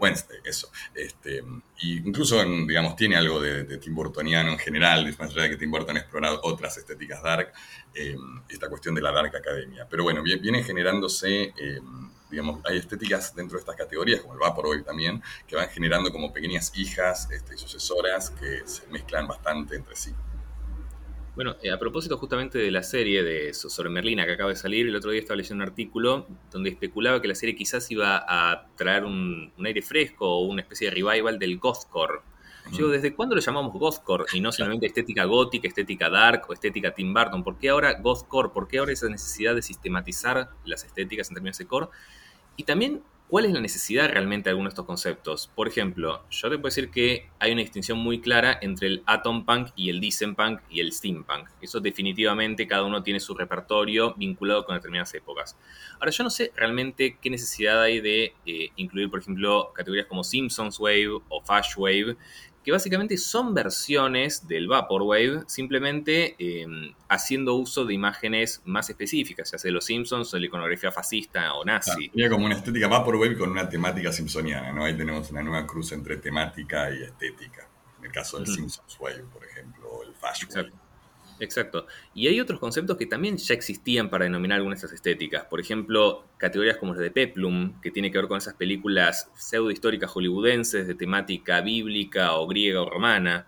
Wednesday, 0.00 0.38
eso. 0.44 0.70
Este, 0.94 1.42
y 1.80 1.98
incluso, 1.98 2.42
digamos, 2.44 2.96
tiene 2.96 3.16
algo 3.16 3.40
de, 3.40 3.78
Tim 3.78 3.94
Burtoniano 3.94 4.50
en 4.52 4.58
general, 4.58 5.14
más 5.18 5.30
allá 5.30 5.42
de 5.42 5.50
que 5.50 5.56
Tim 5.56 5.70
Burton 5.70 5.96
ha 5.96 6.00
explorado 6.00 6.40
otras 6.42 6.76
estéticas 6.76 7.22
dark, 7.22 7.52
em, 7.94 8.42
esta 8.48 8.68
cuestión 8.68 8.94
de 8.94 9.02
la 9.02 9.12
dark 9.12 9.34
academia. 9.34 9.86
Pero 9.88 10.02
bueno, 10.02 10.22
viene 10.22 10.62
generándose, 10.62 11.52
em, 11.56 12.10
digamos, 12.30 12.60
hay 12.64 12.78
estéticas 12.78 13.34
dentro 13.34 13.56
de 13.56 13.60
estas 13.60 13.76
categorías, 13.76 14.20
como 14.20 14.34
el 14.34 14.40
Vaporwave 14.40 14.82
también, 14.82 15.22
que 15.46 15.56
van 15.56 15.68
generando 15.68 16.10
como 16.10 16.32
pequeñas 16.32 16.72
hijas 16.76 17.28
este, 17.30 17.54
y 17.54 17.58
sucesoras 17.58 18.30
que 18.30 18.66
se 18.66 18.86
mezclan 18.88 19.26
bastante 19.26 19.76
entre 19.76 19.96
sí. 19.96 20.12
Bueno, 21.36 21.54
eh, 21.62 21.70
a 21.70 21.78
propósito 21.78 22.16
justamente 22.16 22.58
de 22.58 22.70
la 22.70 22.82
serie 22.82 23.22
de, 23.22 23.52
sobre 23.52 23.90
Merlina 23.90 24.24
que 24.24 24.32
acaba 24.32 24.48
de 24.48 24.56
salir, 24.56 24.88
el 24.88 24.96
otro 24.96 25.10
día 25.10 25.20
estaba 25.20 25.36
leyendo 25.36 25.62
un 25.62 25.68
artículo 25.68 26.26
donde 26.50 26.70
especulaba 26.70 27.20
que 27.20 27.28
la 27.28 27.34
serie 27.34 27.54
quizás 27.54 27.90
iba 27.90 28.24
a 28.26 28.68
traer 28.74 29.04
un, 29.04 29.52
aire 29.62 29.82
fresco 29.82 30.26
o 30.26 30.46
una 30.46 30.62
especie 30.62 30.88
de 30.88 30.94
revival 30.94 31.38
del 31.38 31.58
gothcore. 31.58 32.20
Yo 32.72 32.78
digo, 32.78 32.88
¿desde 32.88 33.14
cuándo 33.14 33.34
lo 33.34 33.42
llamamos 33.42 33.74
gothcore 33.74 34.24
y 34.32 34.40
no 34.40 34.50
solamente 34.50 34.86
estética 34.86 35.26
gótica, 35.26 35.68
estética 35.68 36.08
dark 36.08 36.46
o 36.48 36.54
estética 36.54 36.94
Tim 36.94 37.12
Burton? 37.12 37.44
¿Por 37.44 37.58
qué 37.58 37.68
ahora 37.68 38.00
gothcore? 38.00 38.48
¿Por 38.48 38.66
qué 38.66 38.78
ahora 38.78 38.92
esa 38.92 39.08
necesidad 39.10 39.54
de 39.54 39.60
sistematizar 39.60 40.48
las 40.64 40.84
estéticas 40.84 41.28
en 41.28 41.34
términos 41.34 41.58
de 41.58 41.66
core? 41.66 41.88
Y 42.56 42.64
también 42.64 43.02
¿Cuál 43.28 43.44
es 43.44 43.52
la 43.52 43.60
necesidad 43.60 44.08
realmente 44.08 44.44
de 44.44 44.50
algunos 44.50 44.70
de 44.70 44.74
estos 44.74 44.86
conceptos? 44.86 45.50
Por 45.52 45.66
ejemplo, 45.66 46.22
yo 46.30 46.48
te 46.48 46.58
puedo 46.58 46.68
decir 46.68 46.92
que 46.92 47.28
hay 47.40 47.50
una 47.50 47.60
distinción 47.60 47.98
muy 47.98 48.20
clara 48.20 48.56
entre 48.62 48.86
el 48.86 49.02
atom 49.04 49.44
punk 49.44 49.70
y 49.74 49.90
el 49.90 50.00
decent 50.00 50.36
punk 50.36 50.60
y 50.70 50.78
el 50.78 50.92
steampunk. 50.92 51.48
Eso 51.60 51.80
definitivamente 51.80 52.68
cada 52.68 52.84
uno 52.84 53.02
tiene 53.02 53.18
su 53.18 53.34
repertorio 53.34 54.14
vinculado 54.14 54.64
con 54.64 54.76
determinadas 54.76 55.12
épocas. 55.14 55.56
Ahora, 55.94 56.12
yo 56.12 56.22
no 56.22 56.30
sé 56.30 56.52
realmente 56.54 57.18
qué 57.20 57.28
necesidad 57.28 57.82
hay 57.82 57.98
de 57.98 58.34
eh, 58.46 58.70
incluir, 58.76 59.10
por 59.10 59.18
ejemplo, 59.18 59.72
categorías 59.74 60.06
como 60.06 60.22
Simpsons 60.22 60.78
Wave 60.78 61.18
o 61.28 61.42
Flash 61.42 61.76
Wave, 61.76 62.16
que 62.66 62.72
básicamente 62.72 63.16
son 63.16 63.54
versiones 63.54 64.48
del 64.48 64.66
Vaporwave, 64.66 65.44
simplemente 65.46 66.34
em, 66.40 66.92
haciendo 67.08 67.54
uso 67.54 67.84
de 67.84 67.94
imágenes 67.94 68.60
más 68.64 68.90
específicas, 68.90 69.52
ya 69.52 69.58
sea 69.58 69.68
de 69.68 69.72
los 69.72 69.84
Simpsons 69.84 70.34
o 70.34 70.38
la 70.40 70.46
iconografía 70.46 70.90
fascista 70.90 71.54
o 71.54 71.64
nazi. 71.64 72.08
Claro, 72.08 72.32
como 72.32 72.46
una 72.46 72.56
estética 72.56 72.88
Vaporwave 72.88 73.38
con 73.38 73.50
una 73.50 73.68
temática 73.68 74.10
simpsoniana, 74.12 74.72
¿no? 74.72 74.84
Ahí 74.84 74.96
tenemos 74.96 75.30
una 75.30 75.44
nueva 75.44 75.64
cruz 75.64 75.92
entre 75.92 76.16
temática 76.16 76.90
y 76.90 77.04
estética. 77.04 77.68
En 78.00 78.06
el 78.06 78.10
caso 78.10 78.38
del 78.38 78.48
Simpsons 78.48 78.96
Wave, 78.98 79.22
por 79.32 79.44
ejemplo, 79.44 79.88
o 79.88 80.02
el 80.02 80.12
Flash 80.16 80.46
Wave. 80.48 80.60
Exacto. 80.62 80.85
Y 82.14 82.28
hay 82.28 82.40
otros 82.40 82.58
conceptos 82.58 82.96
que 82.96 83.06
también 83.06 83.36
ya 83.36 83.54
existían 83.54 84.10
para 84.10 84.24
denominar 84.24 84.56
algunas 84.56 84.80
de 84.80 84.86
esas 84.86 84.94
estéticas. 84.94 85.44
Por 85.44 85.60
ejemplo, 85.60 86.24
categorías 86.38 86.76
como 86.76 86.92
las 86.92 87.02
de 87.02 87.10
Peplum, 87.10 87.80
que 87.80 87.90
tiene 87.90 88.10
que 88.10 88.18
ver 88.18 88.28
con 88.28 88.38
esas 88.38 88.54
películas 88.54 89.30
pseudo 89.34 89.70
históricas 89.70 90.10
hollywoodenses 90.10 90.86
de 90.86 90.94
temática 90.94 91.60
bíblica 91.60 92.34
o 92.34 92.46
griega 92.46 92.82
o 92.82 92.90
romana. 92.90 93.46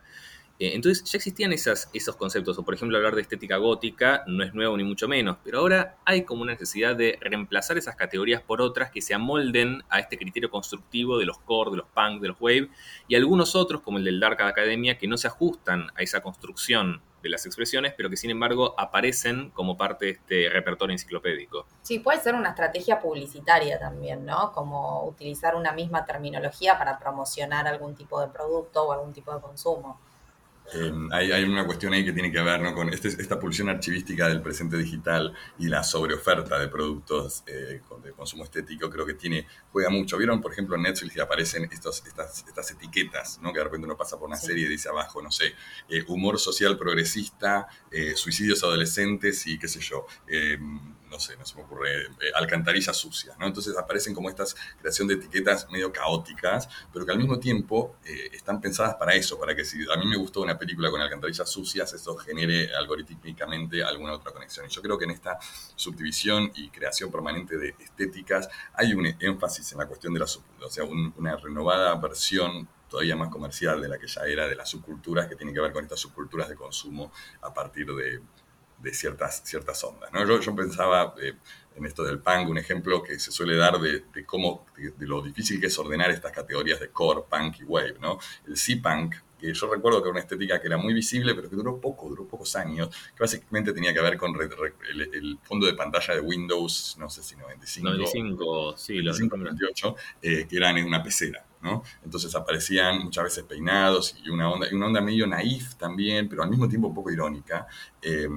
Eh, 0.61 0.73
entonces 0.75 1.05
ya 1.05 1.19
existían 1.19 1.53
esas, 1.53 1.89
esos 1.95 2.17
conceptos, 2.17 2.59
o 2.59 2.65
por 2.65 2.75
ejemplo 2.75 2.97
hablar 2.97 3.15
de 3.15 3.23
estética 3.23 3.59
gótica 3.59 4.25
no 4.27 4.43
es 4.43 4.55
nuevo 4.55 4.77
ni 4.77 4.83
mucho 4.83 5.07
menos, 5.07 5.37
pero 5.45 5.61
ahora 5.61 5.99
hay 6.05 6.25
como 6.25 6.43
una 6.43 6.53
necesidad 6.53 6.97
de 6.97 7.17
reemplazar 7.21 7.79
esas 7.79 7.95
categorías 7.95 8.43
por 8.43 8.61
otras 8.61 8.91
que 8.91 9.01
se 9.01 9.15
amolden 9.15 9.85
a 9.89 10.01
este 10.01 10.19
criterio 10.19 10.51
constructivo 10.51 11.17
de 11.17 11.27
los 11.27 11.39
core, 11.39 11.71
de 11.71 11.77
los 11.77 11.87
punk, 11.87 12.21
de 12.21 12.29
los 12.29 12.37
wave, 12.41 12.71
y 13.07 13.15
algunos 13.15 13.55
otros, 13.55 13.83
como 13.83 13.99
el 13.99 14.05
del 14.05 14.19
Dark 14.19 14.43
Academia, 14.43 14.99
que 14.99 15.07
no 15.07 15.17
se 15.17 15.29
ajustan 15.29 15.93
a 15.95 16.03
esa 16.03 16.23
construcción 16.23 17.03
de 17.23 17.29
las 17.29 17.47
expresiones, 17.47 17.95
pero 17.97 18.11
que 18.11 18.17
sin 18.17 18.31
embargo 18.31 18.75
aparecen 18.79 19.51
como 19.51 19.77
parte 19.77 20.05
de 20.05 20.11
este 20.13 20.49
repertorio 20.51 20.95
enciclopédico. 20.95 21.67
Sí, 21.83 21.99
puede 21.99 22.21
ser 22.21 22.35
una 22.35 22.51
estrategia 22.51 23.01
publicitaria 23.01 23.79
también, 23.79 24.25
¿no? 24.25 24.53
Como 24.53 25.05
utilizar 25.07 25.55
una 25.57 25.73
misma 25.73 26.05
terminología 26.05 26.79
para 26.79 26.99
promocionar 26.99 27.67
algún 27.67 27.95
tipo 27.95 28.21
de 28.21 28.29
producto 28.29 28.85
o 28.85 28.93
algún 28.93 29.13
tipo 29.13 29.35
de 29.35 29.41
consumo. 29.41 30.01
Eh, 30.75 30.93
hay, 31.13 31.45
una 31.45 31.65
cuestión 31.65 31.93
ahí 31.95 32.05
que 32.05 32.13
tiene 32.13 32.31
que 32.31 32.41
ver 32.41 32.61
con 32.75 32.89
este, 32.93 33.09
esta 33.09 33.39
pulsión 33.39 33.69
archivística 33.69 34.29
del 34.29 34.43
presente 34.43 34.77
digital 34.77 35.33
y 35.59 35.69
la 35.69 35.83
sobreoferta 35.83 36.59
de 36.59 36.69
productos 36.69 37.43
eh, 37.47 37.81
de 38.03 38.13
consumo 38.13 38.45
estético, 38.45 38.91
creo 38.91 39.07
que 39.07 39.15
tiene, 39.15 39.47
juega 39.73 39.91
mucho. 39.91 40.19
¿Vieron, 40.19 40.41
por 40.41 40.53
ejemplo, 40.53 40.77
en 40.77 40.83
Netflix 40.83 41.15
que 41.15 41.21
aparecen 41.21 41.69
estos, 41.73 42.05
estas, 42.07 42.45
estas 42.47 42.71
etiquetas, 42.71 43.41
¿no? 43.43 43.53
que 43.53 43.59
de 43.59 43.65
repente 43.65 43.87
uno 43.87 43.97
pasa 43.97 44.19
por 44.19 44.29
una 44.29 44.37
serie 44.37 44.67
y 44.67 44.69
dice 44.69 44.89
abajo, 44.89 45.23
no 45.23 45.31
sé, 45.31 45.55
eh, 45.89 46.05
humor 46.09 46.39
social 46.39 46.77
progresista, 46.77 47.69
suicidios 48.15 48.63
adolescentes 48.63 49.47
y 49.47 49.59
qué 49.59 49.69
sé 49.69 49.81
yo 49.81 50.07
no 51.11 51.19
sé, 51.19 51.37
no 51.37 51.45
se 51.45 51.57
me 51.57 51.63
ocurre, 51.63 52.03
eh, 52.03 52.09
alcantarillas 52.35 52.97
sucias, 52.97 53.39
¿no? 53.39 53.47
Entonces 53.47 53.77
aparecen 53.77 54.15
como 54.15 54.29
estas 54.29 54.57
creación 54.81 55.09
de 55.09 55.15
etiquetas 55.15 55.69
medio 55.71 55.93
caóticas, 55.93 56.69
pero 56.93 57.05
que 57.05 57.13
al 57.13 57.19
mismo 57.19 57.39
tiempo 57.39 57.97
eh, 58.05 58.31
están 58.33 58.61
pensadas 58.61 58.97
para 58.97 59.15
eso, 59.15 59.39
para 59.39 59.55
que 59.55 59.65
si 59.65 59.79
a 59.93 59.97
mí 59.97 60.07
me 60.07 60.17
gustó 60.17 60.43
una 60.43 60.59
película 60.59 60.91
con 60.91 61.01
alcantarillas 61.01 61.49
sucias, 61.49 61.93
eso 61.93 62.17
genere 62.17 62.75
algorítmicamente 62.75 63.83
alguna 63.83 64.15
otra 64.15 64.33
conexión. 64.33 64.67
Y 64.67 64.69
yo 64.69 64.83
creo 64.83 64.99
que 64.99 65.05
en 65.05 65.13
esta 65.13 65.39
subdivisión 65.75 66.51
y 66.55 66.71
creación 66.71 67.11
permanente 67.11 67.57
de 67.57 67.75
estéticas 67.79 68.49
hay 68.75 68.95
un 68.95 69.07
énfasis 69.07 69.73
en 69.73 69.79
la 69.79 69.87
cuestión 69.87 70.13
de 70.15 70.21
la, 70.21 70.27
o 70.27 70.71
sea, 70.71 70.85
una 70.85 71.37
renovada 71.37 71.95
versión 71.97 72.69
todavía 72.89 73.17
más 73.17 73.29
comercial 73.29 73.81
de 73.81 73.89
la 73.89 73.99
que 73.99 74.07
ya 74.07 74.23
era 74.23 74.49
de 74.49 74.57
las 74.57 74.69
subculturas, 74.69 75.27
que 75.27 75.37
tiene 75.37 75.53
que 75.53 75.61
ver 75.61 75.73
con 75.73 75.85
estas 75.85 76.01
subculturas 76.01 76.49
de 76.49 76.57
consumo 76.57 77.13
a 77.43 77.53
partir 77.53 77.87
de 77.87 78.23
de 78.83 78.95
ciertas, 78.95 79.43
ciertas 79.45 79.83
ondas. 79.85 80.13
¿no? 80.13 80.27
Yo, 80.27 80.41
yo 80.41 80.55
pensaba 80.55 81.15
eh, 81.21 81.35
en 81.79 81.87
esto 81.87 82.05
del 82.05 82.19
punk, 82.19 82.49
un 82.49 82.59
ejemplo 82.59 83.03
que 83.03 83.19
se 83.19 83.31
suele 83.31 83.57
dar 83.57 83.79
de, 83.81 84.05
cómo, 84.27 84.67
de, 84.77 85.07
lo 85.07 85.23
difícil 85.23 85.61
que 85.61 85.67
es 85.67 85.79
ordenar 85.79 86.11
estas 86.11 86.33
categorías 86.33 86.81
de 86.81 86.91
core, 86.91 87.23
punk 87.29 87.61
y 87.61 87.65
wave. 87.65 87.97
¿no? 88.01 88.19
El 88.47 88.57
C-punk, 88.57 89.15
que 89.39 89.55
yo 89.55 89.71
recuerdo 89.71 90.03
que 90.03 90.09
era 90.09 90.13
una 90.13 90.21
estética 90.21 90.61
que 90.61 90.67
era 90.67 90.77
muy 90.77 90.93
visible, 90.93 91.35
pero 91.35 91.49
que 91.49 91.57
duró 91.57 91.81
poco, 91.81 92.09
duró 92.09 92.27
pocos 92.27 92.57
años, 92.57 92.89
que 92.89 93.21
básicamente 93.21 93.73
tenía 93.73 93.95
que 93.95 94.01
ver 94.01 94.17
con 94.17 94.35
el, 94.35 95.39
fondo 95.45 95.67
de 95.67 95.75
pantalla 95.75 96.15
de 96.15 96.21
Windows, 96.21 96.97
no 96.99 97.09
sé 97.09 97.23
si 97.23 97.37
95. 97.37 97.89
95, 97.89 98.77
sí, 98.77 98.95
95, 98.97 99.37
98, 99.37 99.97
eh, 100.23 100.47
que 100.49 100.57
eran 100.57 100.77
en 100.79 100.87
una 100.87 101.03
pecera. 101.03 101.45
¿no? 101.61 101.83
Entonces 102.05 102.33
aparecían 102.37 103.01
muchas 103.01 103.25
veces 103.25 103.45
peinados 103.45 104.17
y 104.25 104.31
una 104.31 104.51
onda, 104.51 104.69
y 104.71 104.75
una 104.75 104.87
onda 104.87 105.01
medio 105.01 105.27
naif 105.27 105.75
también, 105.75 106.29
pero 106.29 106.43
al 106.43 106.51
mismo 106.51 106.69
tiempo 106.69 106.89
un 106.89 106.95
poco 106.95 107.11
irónica. 107.11 107.67
Eh, 108.03 108.29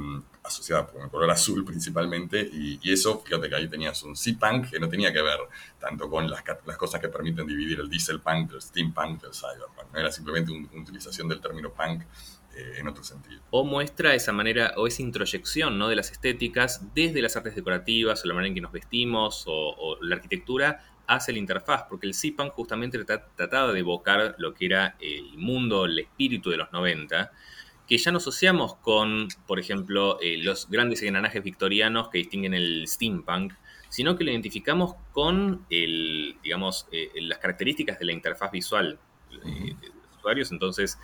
asociada 0.44 0.88
con 0.88 1.04
el 1.04 1.10
color 1.10 1.30
azul 1.32 1.64
principalmente, 1.64 2.42
y, 2.42 2.80
eso, 2.92 3.20
fíjate 3.20 3.50
que 3.50 3.56
ahí 3.56 3.68
tenías 3.68 4.02
un 4.04 4.16
C-Punk 4.16 4.72
que 4.72 4.80
no 4.80 4.90
tenía 4.90 5.14
que 5.14 5.22
ver 5.22 5.40
tanto 5.80 6.10
con 6.10 6.30
las, 6.30 6.44
las, 6.66 6.78
cosas 6.78 7.00
que 7.00 7.10
permiten 7.10 7.46
dividir 7.46 7.80
el 7.80 7.90
diesel 7.90 8.20
punk, 8.20 8.54
el 8.54 8.62
steampunk, 8.62 9.24
el 9.24 9.34
cyberpunk, 9.34 9.94
no 9.94 10.00
era 10.00 10.12
simplemente 10.12 10.52
una 10.52 10.82
utilización 10.82 11.28
del 11.28 11.40
término 11.40 11.72
punk 11.72 12.04
eh, 12.54 12.80
en 12.80 12.88
otro 12.88 13.02
sentido. 13.02 13.42
O 13.52 13.64
muestra 13.64 14.14
esa 14.14 14.34
manera 14.34 14.74
o 14.76 14.86
esa 14.86 15.02
introyección 15.02 15.80
¿no? 15.80 15.88
de 15.88 15.96
las 15.96 16.12
estéticas 16.12 16.82
desde 16.94 17.22
las 17.22 17.38
artes 17.38 17.56
decorativas 17.56 18.26
o 18.26 18.28
la 18.28 18.34
manera 18.34 18.50
en 18.50 18.56
que 18.56 18.62
nos 18.62 18.74
vestimos 18.74 19.46
o, 19.48 19.98
la 20.02 20.16
arquitectura 20.16 20.84
hacia 21.08 21.34
la 21.34 21.40
interfaz, 21.40 21.84
porque 21.84 22.08
el 22.08 22.14
C-Punk 22.14 22.52
justamente 22.54 23.04
trataba 23.36 23.72
de 23.72 23.80
evocar 23.80 24.36
lo 24.38 24.54
que 24.54 24.66
era 24.66 24.98
el 25.00 25.38
mundo, 25.38 25.86
el 25.86 26.00
espíritu 26.00 26.50
de 26.50 26.58
los 26.58 26.72
90, 26.74 27.32
que 27.88 27.98
ya 27.98 28.12
no 28.12 28.18
asociamos 28.18 28.76
con, 28.76 29.28
por 29.48 29.60
ejemplo, 29.60 30.20
eh, 30.22 30.38
los 30.38 30.70
grandes 30.70 31.02
engranajes 31.02 31.44
victorianos 31.44 32.10
que 32.10 32.20
distinguen 32.20 32.54
el 32.54 32.88
steampunk, 32.88 33.54
sino 33.90 34.16
que 34.16 34.24
lo 34.24 34.32
identificamos 34.32 34.96
con 35.12 35.66
el, 35.70 36.38
digamos, 36.42 36.88
eh, 36.92 37.10
las 37.16 37.40
características 37.40 38.00
de 38.00 38.06
la 38.06 38.14
interfaz 38.14 38.52
visual 38.52 38.98
eh, 39.32 39.76
de 39.82 39.88
los 39.88 40.18
usuarios. 40.18 40.52
Entonces, 40.52 40.98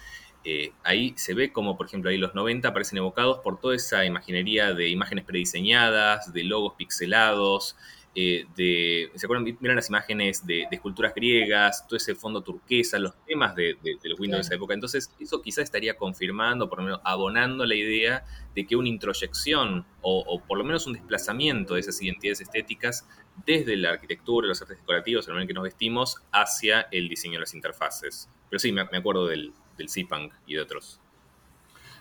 ahí 0.84 1.14
se 1.18 1.34
ve 1.34 1.52
como, 1.52 1.76
por 1.76 1.88
ejemplo, 1.88 2.10
ahí 2.10 2.18
los 2.18 2.34
90 2.34 2.70
aparecen 2.70 3.00
evocados 3.00 3.40
por 3.40 3.60
toda 3.60 3.76
esa 3.76 4.06
imaginería 4.06 4.74
de 4.74 4.88
imágenes 4.88 5.26
prediseñadas, 5.26 6.32
de 6.32 6.46
logos 6.46 6.76
pixelados, 6.78 7.76
eh, 8.20 8.48
de, 8.56 9.12
¿se 9.14 9.28
acuerdan? 9.28 9.44
Miran 9.60 9.76
las 9.76 9.90
imágenes 9.90 10.44
de, 10.44 10.66
esculturas 10.72 11.14
griegas, 11.14 11.88
todo 11.88 11.98
ese 11.98 12.16
fondo 12.16 12.42
turquesa, 12.42 12.98
los 12.98 13.14
temas 13.28 13.56
de, 13.56 13.78
los 13.84 14.20
Windows 14.20 14.40
de 14.40 14.48
esa 14.48 14.56
época. 14.56 14.74
Entonces, 14.74 15.14
eso 15.20 15.40
quizás 15.44 15.66
estaría 15.66 15.96
confirmando, 15.96 16.68
por 16.68 16.80
lo 16.80 16.86
menos 16.86 17.02
abonando 17.04 17.64
la 17.64 17.76
idea 17.76 18.26
de 18.56 18.66
que 18.66 18.76
una 18.76 18.90
introyección 18.90 19.86
o, 20.02 20.42
por 20.48 20.58
lo 20.58 20.64
menos 20.64 20.88
un 20.88 20.94
desplazamiento 20.94 21.76
de 21.76 21.82
esas 21.82 22.02
identidades 22.02 22.42
estéticas 22.42 23.08
desde 23.46 23.78
la 23.78 23.92
arquitectura, 23.92 24.48
los 24.48 24.64
artes 24.64 24.80
decorativos, 24.80 25.28
el 25.28 25.34
momento 25.34 25.44
en 25.44 25.48
que 25.50 25.54
nos 25.54 25.64
vestimos, 25.66 26.16
hacia 26.32 26.88
el 26.92 27.10
diseño 27.10 27.34
de 27.36 27.42
las 27.42 27.54
interfaces. 27.54 28.30
Pero 28.50 28.58
sí, 28.58 28.72
me, 28.72 28.82
acuerdo 28.82 29.28
del, 29.28 29.54
del 29.78 29.90
C-Punk 29.90 30.34
y 30.48 30.56
de 30.56 30.62
otros. 30.62 31.00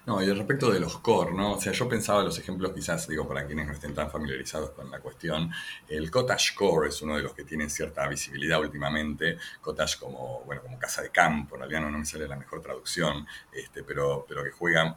No, 0.06 0.22
y 0.22 0.32
respecto 0.32 0.70
de 0.70 0.78
los 0.78 0.98
core, 0.98 1.32
¿no? 1.32 1.54
O 1.54 1.60
sea, 1.60 1.72
yo 1.72 1.88
pensaba 1.88 2.22
los 2.22 2.38
ejemplos, 2.38 2.72
quizás, 2.72 3.08
digo, 3.08 3.26
para 3.26 3.44
quienes 3.44 3.66
no 3.66 3.72
estén 3.72 3.92
tan 3.92 4.08
familiarizados 4.08 4.70
con 4.70 4.88
la 4.88 5.00
cuestión, 5.00 5.50
el 5.88 6.12
cottage 6.12 6.54
core 6.54 6.90
es 6.90 7.02
uno 7.02 7.16
de 7.16 7.24
los 7.24 7.34
que 7.34 7.42
tienen 7.42 7.68
cierta 7.68 8.06
visibilidad 8.06 8.60
últimamente, 8.60 9.36
cottage 9.60 9.98
como, 9.98 10.44
bueno, 10.46 10.62
como 10.62 10.78
casa 10.78 11.02
de 11.02 11.10
campo, 11.10 11.56
en 11.56 11.62
realidad 11.62 11.90
no, 11.90 11.98
me 11.98 12.04
sale 12.04 12.28
la 12.28 12.36
mejor 12.36 12.62
traducción, 12.62 13.26
este, 13.52 13.82
pero, 13.82 14.24
pero 14.28 14.44
que 14.44 14.52
juegan 14.52 14.96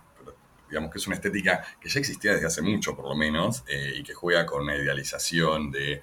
digamos 0.70 0.92
que 0.92 1.00
es 1.00 1.08
una 1.08 1.16
estética 1.16 1.66
que 1.82 1.90
ya 1.90 2.00
existía 2.00 2.34
desde 2.34 2.46
hace 2.46 2.62
mucho 2.62 2.96
por 2.96 3.10
lo 3.10 3.16
menos 3.16 3.64
eh, 3.68 3.92
y 3.96 4.04
que 4.04 4.14
juega 4.14 4.46
con 4.46 4.62
una 4.62 4.76
idealización 4.76 5.72
de 5.72 6.00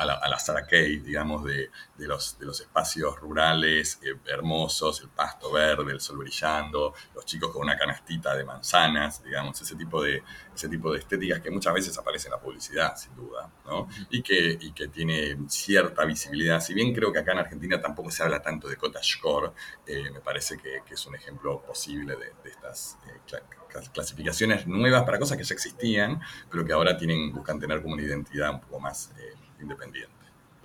a 0.00 0.06
la, 0.06 0.14
a 0.14 0.66
digamos, 0.70 1.44
de, 1.44 1.70
los, 1.98 2.38
de 2.38 2.46
los 2.46 2.60
espacios 2.60 3.20
rurales 3.20 4.00
eh, 4.02 4.14
hermosos, 4.26 5.02
el 5.02 5.10
pasto 5.10 5.52
verde, 5.52 5.92
el 5.92 6.00
sol 6.00 6.18
brillando, 6.18 6.94
los 7.14 7.26
chicos 7.26 7.50
con 7.52 7.62
una 7.62 7.76
canastita 7.76 8.34
de 8.34 8.44
manzanas, 8.44 9.22
digamos, 9.22 9.60
ese 9.60 9.76
tipo 9.76 10.02
de, 10.02 10.22
ese 10.54 10.68
tipo 10.70 10.90
de 10.92 11.00
estéticas 11.00 11.40
que 11.40 11.50
muchas 11.50 11.74
veces 11.74 11.98
aparecen 11.98 12.32
en 12.32 12.38
la 12.38 12.42
publicidad, 12.42 12.96
sin 12.96 13.14
duda, 13.14 13.50
¿no? 13.66 13.88
y, 14.08 14.22
que, 14.22 14.56
y 14.58 14.72
que 14.72 14.88
tiene 14.88 15.36
cierta 15.48 16.06
visibilidad. 16.06 16.60
Si 16.60 16.72
bien 16.72 16.94
creo 16.94 17.12
que 17.12 17.18
acá 17.18 17.32
en 17.32 17.38
Argentina 17.40 17.78
tampoco 17.78 18.10
se 18.10 18.22
habla 18.22 18.40
tanto 18.40 18.68
de 18.68 18.76
cottagecore, 18.76 19.52
eh, 19.86 20.10
me 20.10 20.20
parece 20.20 20.56
que, 20.56 20.80
es 20.90 21.06
un 21.06 21.14
ejemplo 21.14 21.62
posible 21.62 22.16
de, 22.16 22.50
estas 22.50 22.98
eh, 23.06 23.38
clasificaciones 23.92 24.66
nuevas 24.66 25.04
para 25.04 25.18
cosas 25.18 25.36
que 25.36 25.44
ya 25.44 25.54
existían, 25.54 26.20
pero 26.50 26.64
que 26.64 26.72
ahora 26.72 26.96
tienen, 26.96 27.32
buscan 27.32 27.60
tener 27.60 27.82
como 27.82 27.94
una 27.94 28.02
identidad 28.02 28.50
un 28.50 28.60
poco 28.60 28.80
más 28.80 29.12
independiente. 29.60 30.10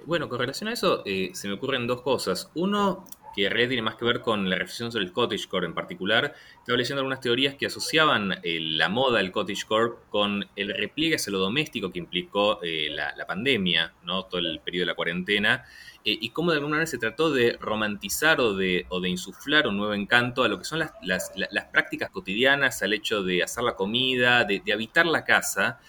Bueno, 0.06 0.30
con 0.30 0.40
relación 0.40 0.70
a 0.70 0.74
eso, 0.74 1.02
eh, 1.06 1.32
se 1.34 1.48
me 1.48 1.56
ocurren 1.56 1.88
dos 1.88 2.02
cosas. 2.02 2.52
Uno, 2.54 3.06
que 3.36 3.48
en 3.48 3.68
tiene 3.68 3.82
más 3.82 3.96
que 3.96 4.06
ver 4.06 4.22
con 4.22 4.50
la 4.50 4.56
reflexión 4.56 4.92
sobre 4.92 5.06
el 5.06 5.12
cottagecore 5.12 5.68
en 5.68 5.74
particular. 5.74 6.34
Estaba 6.60 6.78
leyendo 6.78 7.02
algunas 7.02 7.20
teorías 7.20 7.56
que 7.56 7.66
asociaban 7.66 8.40
eh, 8.44 8.60
la 8.62 8.88
moda 8.88 9.18
del 9.18 9.32
cottagecore 9.32 9.96
con 10.10 10.48
el 10.56 10.74
repliegue 10.74 11.16
hacia 11.16 11.32
lo 11.32 11.40
doméstico 11.40 11.92
que 11.92 12.00
implicó 12.00 12.60
eh, 12.64 12.88
la, 12.90 13.26
pandemia, 13.28 13.94
¿no? 14.04 14.26
todo 14.26 14.40
el 14.40 14.60
periodo 14.62 14.84
de 14.84 14.86
la 14.86 14.96
cuarentena, 14.96 15.66
eh, 16.06 16.18
y 16.22 16.30
cómo 16.30 16.52
de 16.52 16.58
alguna 16.58 16.76
manera 16.76 16.88
se 16.88 16.98
trató 16.98 17.32
de 17.32 17.58
romantizar 17.60 18.40
o 18.40 18.54
de, 18.56 18.86
insuflar 19.04 19.68
un 19.68 19.78
nuevo 19.78 19.94
encanto 19.94 20.44
a 20.44 20.48
lo 20.48 20.58
que 20.58 20.64
son 20.64 20.80
las, 20.80 21.32
prácticas 21.72 22.10
cotidianas, 22.12 22.82
al 22.84 22.94
hecho 22.94 23.22
de 23.24 23.44
hacer 23.44 23.64
la 23.64 23.76
comida, 23.76 24.46
de 24.46 24.62
habitar 24.72 25.06
la 25.06 25.26
casa. 25.26 25.80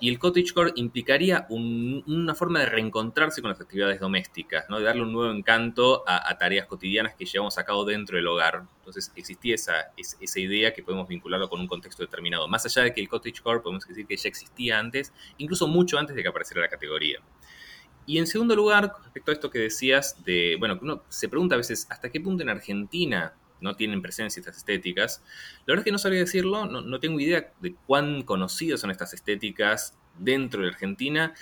Y 0.00 0.08
el 0.08 0.18
cottagecore 0.18 0.72
implicaría 0.76 1.46
una 1.50 2.34
forma 2.34 2.60
de 2.60 2.66
reencontrarse 2.66 3.42
con 3.42 3.50
las 3.50 3.60
actividades 3.60 4.00
domésticas, 4.00 4.64
¿no? 4.70 4.78
de 4.78 4.84
darle 4.84 5.02
un 5.02 5.12
nuevo 5.12 5.30
encanto 5.30 6.02
a, 6.06 6.36
tareas 6.38 6.66
cotidianas 6.66 7.14
que 7.14 7.26
llevamos 7.26 7.58
a 7.58 7.64
cabo 7.64 7.84
dentro 7.84 8.16
del 8.16 8.26
hogar. 8.26 8.62
Entonces 8.78 9.12
existía 9.14 9.54
esa, 9.54 9.92
esa 9.96 10.40
idea 10.40 10.72
que 10.72 10.82
podemos 10.82 11.06
vincularlo 11.06 11.50
con 11.50 11.60
un 11.60 11.66
contexto 11.66 12.02
determinado. 12.02 12.48
Más 12.48 12.64
allá 12.64 12.84
de 12.84 12.94
que 12.94 13.02
el 13.02 13.08
cottagecore 13.10 13.60
podemos 13.60 13.86
decir 13.86 14.06
que 14.06 14.16
ya 14.16 14.28
existía 14.30 14.78
antes, 14.78 15.12
incluso 15.36 15.68
mucho 15.68 15.98
antes 15.98 16.16
de 16.16 16.22
que 16.22 16.28
apareciera 16.28 16.62
la 16.62 16.68
categoría. 16.68 17.20
Y 18.06 18.18
en 18.18 18.26
segundo 18.26 18.56
lugar, 18.56 18.94
respecto 19.04 19.30
a 19.30 19.34
esto 19.34 19.50
que 19.50 19.58
decías 19.58 20.24
de, 20.24 20.56
bueno, 20.58 20.78
uno 20.80 21.02
se 21.10 21.28
pregunta 21.28 21.54
a 21.56 21.58
veces 21.58 21.86
hasta 21.90 22.10
qué 22.10 22.20
punto 22.20 22.42
en 22.42 22.48
Argentina 22.48 23.34
no 23.60 23.76
tienen 23.76 24.02
presencia 24.02 24.40
estas 24.40 24.56
estéticas. 24.56 25.22
La 25.60 25.72
verdad 25.72 25.80
es 25.80 25.84
que 25.84 25.92
no 25.92 25.98
sabría 25.98 26.20
decirlo, 26.20 26.66
no, 26.66 27.00
tengo 27.00 27.20
idea 27.20 27.52
de 27.60 27.74
cuán 27.86 28.22
conocidas 28.22 28.80
son 28.80 28.90
estas 28.90 29.14
estéticas 29.14 29.94
dentro 30.18 30.62
de 30.62 30.68
Argentina, 30.68 31.34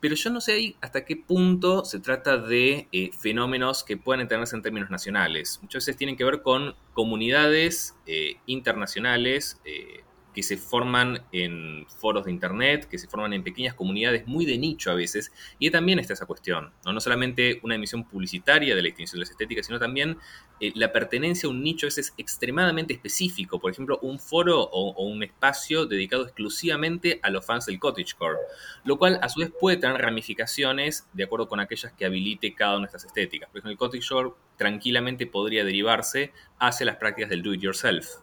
pero 0.00 0.14
yo 0.14 0.30
no 0.30 0.40
sé 0.40 0.76
hasta 0.80 1.04
qué 1.04 1.16
punto 1.16 1.84
se 1.84 2.00
trata 2.00 2.36
de 2.36 2.88
eh, 2.92 3.10
fenómenos 3.18 3.82
que 3.82 3.96
puedan 3.96 4.20
entenderse 4.20 4.54
en 4.54 4.62
términos 4.62 4.90
nacionales. 4.90 5.58
Muchas 5.62 5.86
veces 5.86 5.96
tienen 5.96 6.16
que 6.16 6.24
ver 6.24 6.42
con 6.42 6.74
comunidades 6.92 7.96
eh, 8.06 8.36
internacionales, 8.46 9.60
eh, 9.64 10.04
que 10.36 10.42
se 10.42 10.58
forman 10.58 11.22
en 11.32 11.86
foros 11.88 12.26
de 12.26 12.30
internet, 12.30 12.86
que 12.90 12.98
se 12.98 13.08
forman 13.08 13.32
en 13.32 13.42
pequeñas 13.42 13.72
comunidades 13.72 14.26
muy 14.26 14.44
de 14.44 14.58
nicho 14.58 14.90
a 14.90 14.94
veces, 14.94 15.32
y 15.58 15.70
también 15.70 15.98
está 15.98 16.12
esa 16.12 16.26
cuestión, 16.26 16.74
no, 16.84 16.92
no 16.92 17.00
solamente 17.00 17.58
una 17.62 17.76
emisión 17.76 18.04
publicitaria 18.04 18.76
de 18.76 18.82
la 18.82 18.88
extinción 18.88 19.16
de 19.16 19.20
las 19.20 19.30
estéticas, 19.30 19.64
sino 19.64 19.78
también 19.78 20.18
eh, 20.60 20.72
la 20.74 20.92
pertenencia 20.92 21.46
a 21.46 21.50
un 21.50 21.62
nicho 21.62 21.86
a 21.86 21.88
veces 21.88 22.12
extremadamente 22.18 22.92
específico, 22.92 23.58
por 23.58 23.70
ejemplo, 23.70 23.98
un 24.02 24.18
foro 24.18 24.60
o, 24.60 25.06
un 25.06 25.22
espacio 25.22 25.86
dedicado 25.86 26.24
exclusivamente 26.24 27.18
a 27.22 27.30
los 27.30 27.46
fans 27.46 27.64
del 27.64 27.78
cottagecore, 27.78 28.36
lo 28.84 28.98
cual 28.98 29.18
a 29.22 29.30
su 29.30 29.40
vez 29.40 29.50
puede 29.58 29.78
tener 29.78 30.02
ramificaciones 30.02 31.08
de 31.14 31.24
acuerdo 31.24 31.48
con 31.48 31.60
aquellas 31.60 31.94
que 31.94 32.04
habilite 32.04 32.54
cada 32.54 32.76
una 32.76 32.82
de 32.82 32.88
estas 32.88 33.06
estéticas. 33.06 33.48
Por 33.48 33.60
ejemplo, 33.60 33.70
el 33.70 33.78
cottagecore 33.78 34.34
tranquilamente 34.58 35.26
podría 35.26 35.64
derivarse 35.64 36.34
hacia 36.58 36.84
las 36.84 36.96
prácticas 36.96 37.30
del 37.30 37.42
do-it-yourself. 37.42 38.16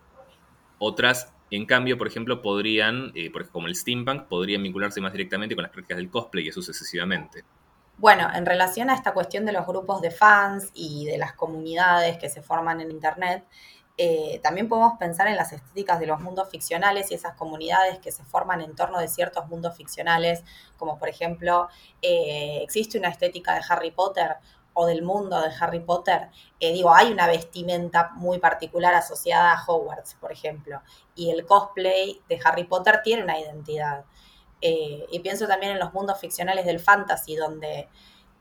Otras 0.78 1.34
en 1.56 1.66
cambio, 1.66 1.98
por 1.98 2.08
ejemplo, 2.08 2.42
podrían, 2.42 3.12
eh, 3.16 3.32
como 3.52 3.68
el 3.68 3.76
steampunk, 3.76 4.24
podrían 4.24 4.64
vincularse 4.64 5.02
más 5.02 5.12
directamente 5.12 5.56
con 5.56 5.64
las 5.64 5.72
prácticas 5.72 5.98
del 5.98 6.10
cosplay 6.10 6.46
y 6.46 6.50
eso 6.50 6.62
sucesivamente. 6.62 7.44
Bueno, 7.98 8.28
en 8.34 8.46
relación 8.46 8.90
a 8.90 8.96
esta 8.96 9.14
cuestión 9.14 9.46
de 9.46 9.52
los 9.52 9.68
grupos 9.68 10.02
de 10.02 10.10
fans 10.10 10.72
y 10.74 11.06
de 11.06 11.18
las 11.18 11.34
comunidades 11.34 12.18
que 12.18 12.28
se 12.30 12.42
forman 12.42 12.82
en 12.82 12.90
Internet, 12.90 13.46
eh, 13.96 14.40
también 14.42 14.68
podemos 14.68 14.98
pensar 14.98 15.28
en 15.28 15.36
las 15.36 15.54
estéticas 15.54 16.00
de 16.00 16.08
los 16.08 16.20
mundos 16.20 16.50
ficcionales 16.50 17.12
y 17.12 17.14
esas 17.14 17.36
comunidades 17.36 18.00
que 18.00 18.12
se 18.12 18.24
forman 18.24 18.62
en 18.62 18.76
torno 18.76 19.00
de 19.00 19.08
ciertos 19.08 19.48
mundos 19.48 19.78
ficcionales, 19.78 20.44
como 20.78 20.98
por 20.98 21.10
ejemplo, 21.10 21.68
eh, 22.02 22.62
existe 22.64 22.98
una 22.98 23.10
estética 23.10 23.54
de 23.54 23.62
Harry 23.70 23.92
Potter 23.92 24.38
o 24.74 24.86
del 24.86 25.04
mundo 25.04 25.40
de 25.42 25.50
Harry 25.60 25.80
Potter, 25.80 26.30
eh, 26.60 26.74
digo, 26.74 26.94
hay 26.94 27.12
una 27.12 27.28
vestimenta 27.28 28.12
muy 28.16 28.40
particular 28.40 28.94
asociada 28.94 29.54
a 29.54 29.64
Hogwarts, 29.66 30.16
por 30.16 30.32
ejemplo, 30.32 30.82
y 31.16 31.30
el 31.30 31.46
cosplay 31.46 32.22
de 32.28 32.40
Harry 32.44 32.64
Potter 32.64 33.02
tiene 33.04 33.24
una 33.24 33.40
identidad. 33.40 34.06
Eh, 34.62 35.06
y 35.12 35.20
pienso 35.20 35.48
también 35.48 35.74
en 35.74 35.80
los 35.80 35.94
mundos 35.94 36.20
ficcionales 36.20 36.66
del 36.66 36.80
fantasy, 36.80 37.36
donde 37.36 37.90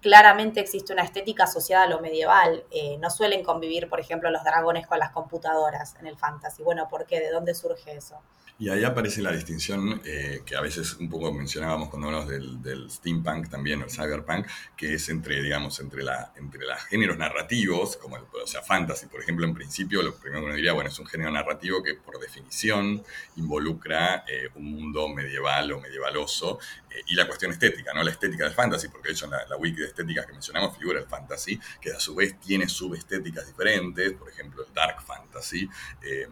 claramente 0.00 0.60
existe 0.60 0.92
una 0.92 1.02
estética 1.02 1.44
asociada 1.44 1.84
a 1.84 1.88
lo 1.88 2.00
medieval. 2.00 2.64
Eh, 2.70 2.96
no 2.98 3.10
suelen 3.10 3.42
convivir, 3.42 3.88
por 3.88 4.00
ejemplo, 4.00 4.30
los 4.30 4.44
dragones 4.44 4.86
con 4.86 4.98
las 4.98 5.10
computadoras 5.10 5.96
en 6.00 6.06
el 6.06 6.16
fantasy. 6.16 6.62
Bueno, 6.62 6.88
¿por 6.88 7.06
qué? 7.06 7.20
¿De 7.20 7.30
dónde 7.30 7.54
surge 7.54 7.96
eso? 7.96 8.20
Y 8.58 8.68
ahí 8.68 8.84
aparece 8.84 9.22
la 9.22 9.32
distinción 9.32 10.00
eh, 10.04 10.42
que 10.46 10.54
a 10.54 10.60
veces 10.60 10.94
un 10.94 11.08
poco 11.08 11.32
mencionábamos 11.32 11.88
cuando 11.88 12.08
hablamos 12.08 12.28
del, 12.28 12.90
steampunk 12.90 13.48
también, 13.48 13.82
o 13.82 13.84
el 13.86 13.90
cyberpunk, 13.90 14.46
que 14.76 14.94
es 14.94 15.08
entre, 15.08 15.42
digamos, 15.42 15.80
entre, 15.80 16.04
la, 16.04 16.32
entre 16.36 16.64
los 16.64 16.80
géneros 16.84 17.18
narrativos, 17.18 17.96
como 17.96 18.16
el, 18.16 18.22
o 18.22 18.46
sea, 18.46 18.62
fantasy, 18.62 19.06
por 19.06 19.20
ejemplo, 19.20 19.46
en 19.46 19.54
principio, 19.54 20.02
lo 20.02 20.14
primero 20.14 20.42
que 20.42 20.46
uno 20.46 20.54
diría, 20.54 20.74
bueno, 20.74 20.90
es 20.90 20.98
un 20.98 21.06
género 21.06 21.30
narrativo 21.32 21.82
que 21.82 21.94
por 21.94 22.20
definición 22.20 23.02
involucra 23.36 24.24
eh, 24.28 24.48
un 24.54 24.70
mundo 24.70 25.08
medieval 25.08 25.72
o 25.72 25.80
medievaloso, 25.80 26.58
y 27.06 27.14
la 27.14 27.26
cuestión 27.26 27.52
estética, 27.52 27.92
¿no? 27.92 28.02
La 28.02 28.10
estética 28.10 28.44
del 28.44 28.54
fantasy, 28.54 28.88
porque 28.88 29.08
de 29.08 29.14
hecho 29.14 29.26
en 29.26 29.32
la, 29.32 29.56
wiki 29.56 29.80
de 29.80 29.86
estéticas 29.86 30.26
que 30.26 30.32
mencionamos 30.32 30.76
figura 30.76 30.98
el 30.98 31.06
fantasy, 31.06 31.58
que 31.80 31.92
a 31.92 32.00
su 32.00 32.14
vez 32.14 32.38
tiene 32.40 32.68
subestéticas 32.68 33.46
diferentes, 33.46 34.12
por 34.12 34.28
ejemplo 34.28 34.64
el 34.66 34.72
dark 34.72 35.02
fantasy. 35.02 35.68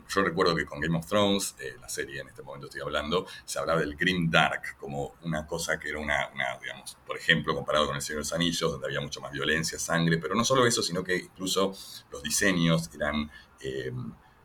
yo 0.09 0.23
recuerdo 0.23 0.55
que 0.55 0.65
con 0.65 0.81
Game 0.81 0.97
of 0.97 1.07
Thrones, 1.07 1.55
la 1.81 1.89
serie 1.89 2.21
en 2.21 2.29
este 2.29 2.43
momento 2.43 2.67
estoy 2.67 2.83
hablando, 2.83 3.27
se 3.45 3.59
hablaba 3.59 3.81
del 3.81 3.97
Grim 3.97 4.31
Dark 4.31 4.77
como 4.79 5.15
una 5.23 5.47
cosa 5.47 5.79
que 5.79 5.89
era 5.89 5.99
una, 5.99 6.31
digamos, 6.61 6.97
por 7.07 7.17
ejemplo, 7.17 7.55
comparado 7.55 7.87
con 7.87 7.97
El 7.97 8.03
Señor 8.03 8.19
de 8.19 8.21
los 8.23 8.33
Anillos, 8.33 8.73
donde 8.73 8.87
había 8.87 9.01
mucho 9.01 9.21
más 9.21 9.33
violencia, 9.33 9.79
sangre, 9.79 10.19
pero 10.19 10.35
no 10.35 10.45
solo 10.45 10.67
eso, 10.67 10.83
sino 10.83 11.03
que 11.03 11.17
incluso 11.17 11.75
los 12.11 12.23
diseños 12.23 12.91
eran... 12.95 13.31
Eh, 13.61 13.93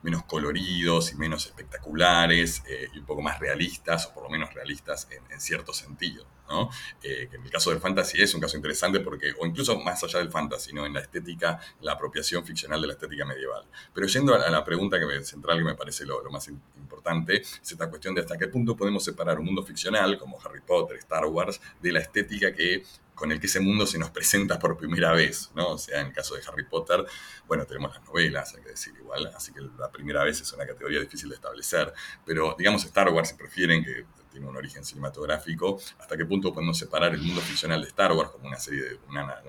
menos 0.06 0.24
coloridos 0.24 1.12
y 1.12 1.16
menos 1.16 1.48
espectaculares 1.48 2.64
eh, 2.68 2.90
y 2.94 3.00
un 3.00 3.06
poco 3.06 3.24
más 3.24 3.40
realistas, 3.40 4.06
o 4.06 4.14
por 4.14 4.24
lo 4.24 4.30
menos 4.30 4.54
realistas 4.54 5.08
en, 5.12 5.42
cierto 5.42 5.74
sentido. 5.74 6.26
¿no? 6.48 6.70
Eh, 7.02 7.28
en 7.32 7.44
el 7.44 7.50
caso 7.50 7.72
del 7.72 7.80
fantasy 7.80 8.22
es 8.22 8.34
un 8.36 8.40
caso 8.40 8.56
interesante 8.56 9.00
porque, 9.00 9.34
o 9.40 9.48
incluso 9.48 9.80
más 9.80 10.04
allá 10.04 10.20
del 10.20 10.30
fantasy, 10.30 10.74
¿no? 10.74 10.86
en 10.86 10.94
la 10.94 11.00
estética, 11.00 11.60
la 11.82 11.94
apropiación 11.94 12.46
ficcional 12.46 12.80
de 12.80 12.88
la 12.88 12.94
estética 12.94 13.26
medieval. 13.26 13.66
Pero 13.94 14.06
yendo 14.06 14.36
a, 14.36 14.50
la 14.50 14.64
pregunta 14.64 15.00
que 15.00 15.08
me, 15.08 15.24
central 15.24 15.58
que 15.58 15.64
me 15.64 15.76
parece 15.76 16.06
lo, 16.06 16.24
más 16.30 16.48
importante, 16.48 17.42
es 17.42 17.60
esta 17.64 17.90
cuestión 17.90 18.14
de 18.14 18.22
hasta 18.22 18.38
qué 18.38 18.48
punto 18.48 18.78
podemos 18.78 19.04
separar 19.04 19.40
un 19.40 19.46
mundo 19.46 19.64
ficcional 19.64 20.20
como 20.20 20.40
Harry 20.42 20.62
Potter, 20.62 20.98
Star 20.98 21.26
Wars, 21.26 21.60
de 21.82 21.92
la 21.92 22.00
estética 22.00 22.54
que 22.54 22.84
con 23.16 23.32
el 23.32 23.40
que 23.40 23.48
ese 23.48 23.60
mundo 23.60 23.88
se 23.88 23.98
nos 23.98 24.12
presenta 24.12 24.60
por 24.60 24.78
primera 24.78 25.14
vez, 25.14 25.52
¿no? 25.56 25.72
O 25.72 25.78
sea, 25.78 26.02
en 26.02 26.08
el 26.08 26.14
caso 26.14 26.36
de 26.36 26.42
Harry 26.48 26.66
Potter, 26.66 27.04
bueno, 27.48 27.66
tenemos 27.66 27.94
las 27.96 28.04
novelas, 28.06 28.54
hay 28.56 28.62
que 28.62 28.70
decir 28.70 28.94
igual, 29.00 29.32
así 29.36 29.54
que 29.54 29.62
la 29.62 29.90
primera 29.90 30.24
vez 30.24 30.42
es 30.42 30.52
una 30.54 30.66
categoría 30.66 31.00
difícil 31.00 31.30
de 31.30 31.36
establecer, 31.36 31.94
pero 32.26 32.56
digamos 32.58 32.84
Star 32.86 33.10
Wars, 33.10 33.30
si 33.30 33.36
prefieren, 33.36 33.84
que 33.84 34.06
tiene 34.36 34.50
un 34.50 34.58
origen 34.58 34.84
cinematográfico, 34.84 35.80
hasta 35.98 36.18
qué 36.18 36.26
punto 36.26 36.54
podemos 36.54 36.78
separar 36.78 37.14
el 37.14 37.22
mundo 37.22 37.40
ficcional 37.40 37.82
de 37.82 37.88
Star 37.88 38.12
Wars 38.12 38.32
como 38.32 38.48
una 38.48 38.58
serie 38.58 38.84
de 38.84 39.00
una, 39.08 39.42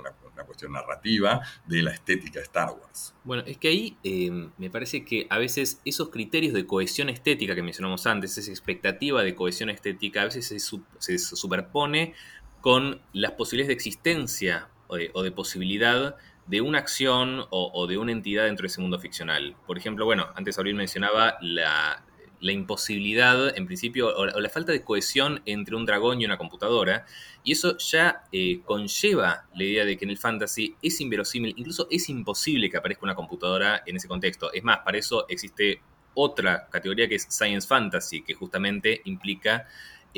cuestión 0.46 0.70
narrativa 0.72 1.40
de 1.66 1.82
la 1.82 1.90
estética 1.90 2.38
de 2.38 2.44
Star 2.44 2.70
Wars. 2.70 3.12
Bueno, 3.24 3.42
es 3.46 3.58
que 3.58 3.66
ahí 3.66 3.98
eh, 4.04 4.30
me 4.58 4.70
parece 4.70 5.04
que 5.04 5.26
a 5.28 5.38
veces 5.38 5.80
esos 5.84 6.10
criterios 6.10 6.54
de 6.54 6.66
cohesión 6.66 7.08
estética 7.08 7.56
que 7.56 7.62
mencionamos 7.62 8.06
antes, 8.06 8.38
esa 8.38 8.50
expectativa 8.52 9.24
de 9.24 9.34
cohesión 9.34 9.70
estética, 9.70 10.22
a 10.22 10.26
veces 10.26 10.46
se 10.98 11.18
superpone 11.18 12.14
con 12.60 13.00
las 13.12 13.32
posibilidades 13.32 13.68
de 13.68 13.74
existencia 13.74 14.68
o 14.88 15.22
de, 15.22 15.32
posibilidad 15.32 16.16
de 16.46 16.60
una 16.60 16.78
acción 16.78 17.44
o, 17.50 17.86
de 17.86 17.98
una 17.98 18.12
entidad 18.12 18.44
dentro 18.44 18.62
de 18.62 18.68
ese 18.68 18.80
mundo 18.80 18.98
ficcional. 18.98 19.56
Por 19.66 19.78
ejemplo, 19.78 20.04
bueno, 20.04 20.28
antes 20.34 20.58
Abril 20.58 20.74
mencionaba 20.76 21.38
la, 21.40 22.02
imposibilidad, 22.40 23.56
en 23.56 23.66
principio, 23.66 24.16
o 24.16 24.26
la, 24.26 24.48
falta 24.48 24.70
de 24.70 24.84
cohesión 24.84 25.42
entre 25.46 25.74
un 25.74 25.86
dragón 25.86 26.20
y 26.20 26.24
una 26.24 26.38
computadora, 26.38 27.04
y 27.42 27.52
eso 27.52 27.76
ya 27.78 28.24
eh, 28.30 28.60
conlleva 28.64 29.46
la 29.54 29.64
idea 29.64 29.84
de 29.84 29.96
que 29.96 30.04
en 30.04 30.10
el 30.10 30.18
fantasy 30.18 30.76
es 30.82 31.00
inverosímil, 31.00 31.54
incluso 31.56 31.88
es 31.90 32.08
imposible 32.08 32.70
que 32.70 32.76
aparezca 32.76 33.04
una 33.04 33.16
computadora 33.16 33.82
en 33.86 33.96
ese 33.96 34.06
contexto. 34.06 34.52
Es 34.52 34.62
más, 34.62 34.78
para 34.78 34.98
eso 34.98 35.26
existe 35.28 35.80
otra 36.14 36.68
categoría 36.68 37.08
que 37.08 37.16
es 37.16 37.26
Science 37.28 37.68
Fantasy, 37.68 38.22
que 38.22 38.34
justamente 38.34 39.02
implica 39.04 39.66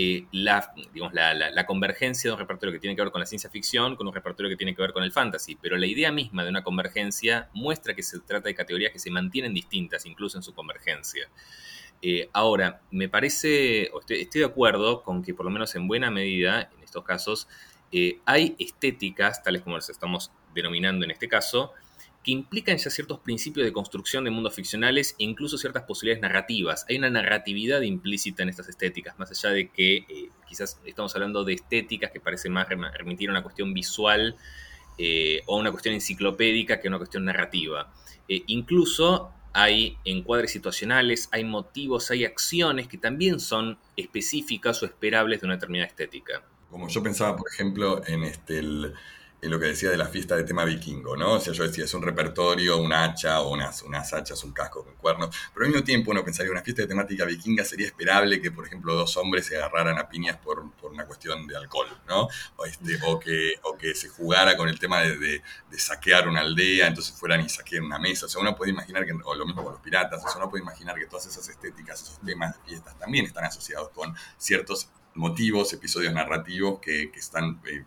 eh, 0.01 0.27
la, 0.31 0.73
digamos, 0.95 1.13
la, 1.13 1.67
convergencia 1.67 2.31
de 2.31 2.35
un 2.35 2.39
repertorio 2.39 2.73
que 2.73 2.79
tiene 2.79 2.95
que 2.95 3.03
ver 3.03 3.11
con 3.11 3.19
la 3.19 3.27
ciencia 3.27 3.51
ficción 3.51 3.97
con 3.97 4.07
un 4.07 4.15
repertorio 4.15 4.49
que 4.49 4.55
tiene 4.55 4.73
que 4.73 4.81
ver 4.81 4.93
con 4.93 5.03
el 5.03 5.11
fantasy. 5.11 5.59
Pero 5.61 5.77
la 5.77 5.87
idea 5.87 6.13
misma 6.13 6.45
de 6.45 6.51
una 6.51 6.63
convergencia 6.63 7.49
muestra 7.53 7.95
que 7.95 8.05
se 8.05 8.21
trata 8.21 8.47
de 8.47 8.55
categorías 8.55 8.93
que 8.93 9.01
se 9.01 9.11
mantienen 9.11 9.53
distintas, 9.53 10.07
incluso 10.07 10.39
en 10.39 10.45
su 10.45 10.55
convergencia. 10.55 11.29
Eh, 12.01 12.31
ahora, 12.33 12.81
me 12.93 13.09
parece, 13.09 13.91
estoy, 14.09 14.29
de 14.33 14.45
acuerdo 14.45 15.03
con 15.03 15.21
que 15.21 15.35
por 15.35 15.45
lo 15.45 15.51
menos 15.51 15.75
en 15.75 15.89
buena 15.89 16.13
medida, 16.13 16.71
en 16.77 16.85
estos 16.85 17.03
casos, 17.03 17.49
eh, 17.91 18.21
hay 18.25 18.55
estéticas, 18.61 19.43
tales 19.43 19.63
como 19.63 19.75
las 19.75 19.91
estamos 19.91 20.31
denominando 20.55 21.05
en 21.05 21.11
este 21.11 21.27
caso, 21.27 21.73
que 22.29 22.33
implican 22.33 22.77
ya 22.77 22.91
ciertos 22.91 23.21
principios 23.21 23.65
de 23.65 23.73
construcción 23.73 24.23
de 24.23 24.31
mundos 24.31 24.55
ficcionales 24.55 25.17
e 25.19 25.25
incluso 25.25 25.57
ciertas 25.57 25.85
posibilidades 25.85 26.21
narrativas. 26.21 26.85
Hay 26.87 26.99
una 26.99 27.09
narratividad 27.09 27.81
implícita 27.81 28.43
en 28.43 28.51
estas 28.51 28.69
estéticas, 28.69 29.19
más 29.19 29.31
allá 29.31 29.55
de 29.55 29.71
que 29.71 29.97
eh, 29.97 30.29
quizás 30.47 30.79
estamos 30.85 31.15
hablando 31.15 31.43
de 31.43 31.55
estéticas 31.55 32.11
que 32.11 32.21
parecen 32.21 32.53
más 32.53 32.69
remitir 32.69 33.31
a 33.31 33.33
una 33.33 33.43
cuestión 33.43 33.73
visual. 33.73 34.37
eh, 34.99 35.41
o 35.47 35.57
una 35.57 35.71
cuestión 35.71 35.95
enciclopédica 35.95 36.81
que 36.81 36.89
una 36.89 36.99
cuestión 36.99 37.25
narrativa. 37.25 37.95
Eh, 38.29 38.43
incluso 38.49 39.31
hay 39.55 39.97
encuadres 40.05 40.51
situacionales, 40.51 41.29
hay 41.33 41.45
motivos, 41.45 42.11
hay 42.11 42.27
acciones 42.27 42.89
que 42.89 42.99
también 42.99 43.41
son 43.41 43.79
específicas 43.97 44.83
o 44.83 44.87
esperables 44.87 45.41
de 45.41 45.47
una 45.47 45.55
determinada 45.55 45.89
estética. 45.89 46.43
Como 46.69 46.89
yo 46.89 47.03
pensaba, 47.03 47.37
por 47.37 47.49
ejemplo, 47.49 48.03
en 48.07 48.25
este, 48.25 48.59
el, 48.59 48.93
lo 49.43 49.61
que 49.61 49.67
decía 49.67 49.91
de 49.91 49.97
la 49.97 50.07
fiesta 50.07 50.35
de 50.35 50.43
tema 50.43 50.65
vikingo, 50.65 51.17
¿no? 51.17 51.35
O 51.35 51.41
sea, 51.41 51.53
yo 51.53 51.63
decía, 51.63 51.85
es 51.85 51.95
un 51.95 52.03
repertorio, 52.03 52.79
un 52.79 52.93
hacha 52.93 53.41
o 53.41 53.53
unas, 53.53 53.83
unas 53.83 54.13
hachas, 54.13 54.43
un 54.43 54.53
casco 54.53 54.85
con 54.85 54.95
cuernos, 54.97 55.35
pero 55.55 55.65
al 55.65 55.71
mismo 55.71 55.85
tiempo 55.85 56.11
uno 56.11 56.25
pensaría, 56.25 56.51
una 56.51 56.63
fiesta 56.63 56.83
de 56.83 56.89
temática 56.89 57.25
vikinga 57.25 57.65
sería 57.65 57.87
esperable 57.87 58.41
que, 58.41 58.51
por 58.51 58.67
ejemplo, 58.67 58.95
dos 58.95 59.17
hombres 59.17 59.47
se 59.47 59.57
agarraran 59.57 59.97
a 59.99 60.09
piñas 60.09 60.39
por, 60.39 60.73
por 60.73 60.91
una 60.91 61.07
cuestión 61.07 61.47
de 61.47 61.57
alcohol, 61.57 61.89
¿no? 62.09 62.29
O, 62.57 62.65
este, 62.65 62.99
que, 63.23 63.55
o 63.63 63.79
que 63.79 63.95
se 63.95 64.09
jugara 64.09 64.57
con 64.57 64.69
el 64.69 64.79
tema 64.79 65.03
de, 65.03 65.17
de, 65.19 65.43
saquear 65.79 66.29
una 66.29 66.41
aldea, 66.41 66.89
entonces 66.89 67.15
fueran 67.15 67.41
y 67.41 67.49
saqueen 67.49 67.85
una 67.85 68.01
mesa, 68.01 68.27
o 68.27 68.29
sea, 68.29 68.41
uno 68.41 68.57
puede 68.57 68.73
imaginar 68.73 69.07
que, 69.07 69.13
o 69.13 69.35
lo 69.35 69.47
mismo 69.47 69.63
con 69.63 69.73
los 69.75 69.81
piratas, 69.81 70.25
o 70.25 70.29
sea, 70.29 70.39
uno 70.39 70.51
puede 70.51 70.63
imaginar 70.63 70.97
que 70.97 71.07
todas 71.07 71.27
esas 71.27 71.49
estéticas, 71.49 72.03
esos 72.03 72.19
temas 72.21 72.57
de 72.57 72.69
fiestas 72.69 72.99
también 72.99 73.25
están 73.27 73.45
asociados 73.45 73.91
con 73.91 74.17
ciertos 74.37 74.91
motivos, 75.15 75.73
episodios 75.73 76.13
narrativos 76.13 76.81
que, 76.81 77.13
que 77.13 77.21
están... 77.21 77.61
Eh, 77.67 77.85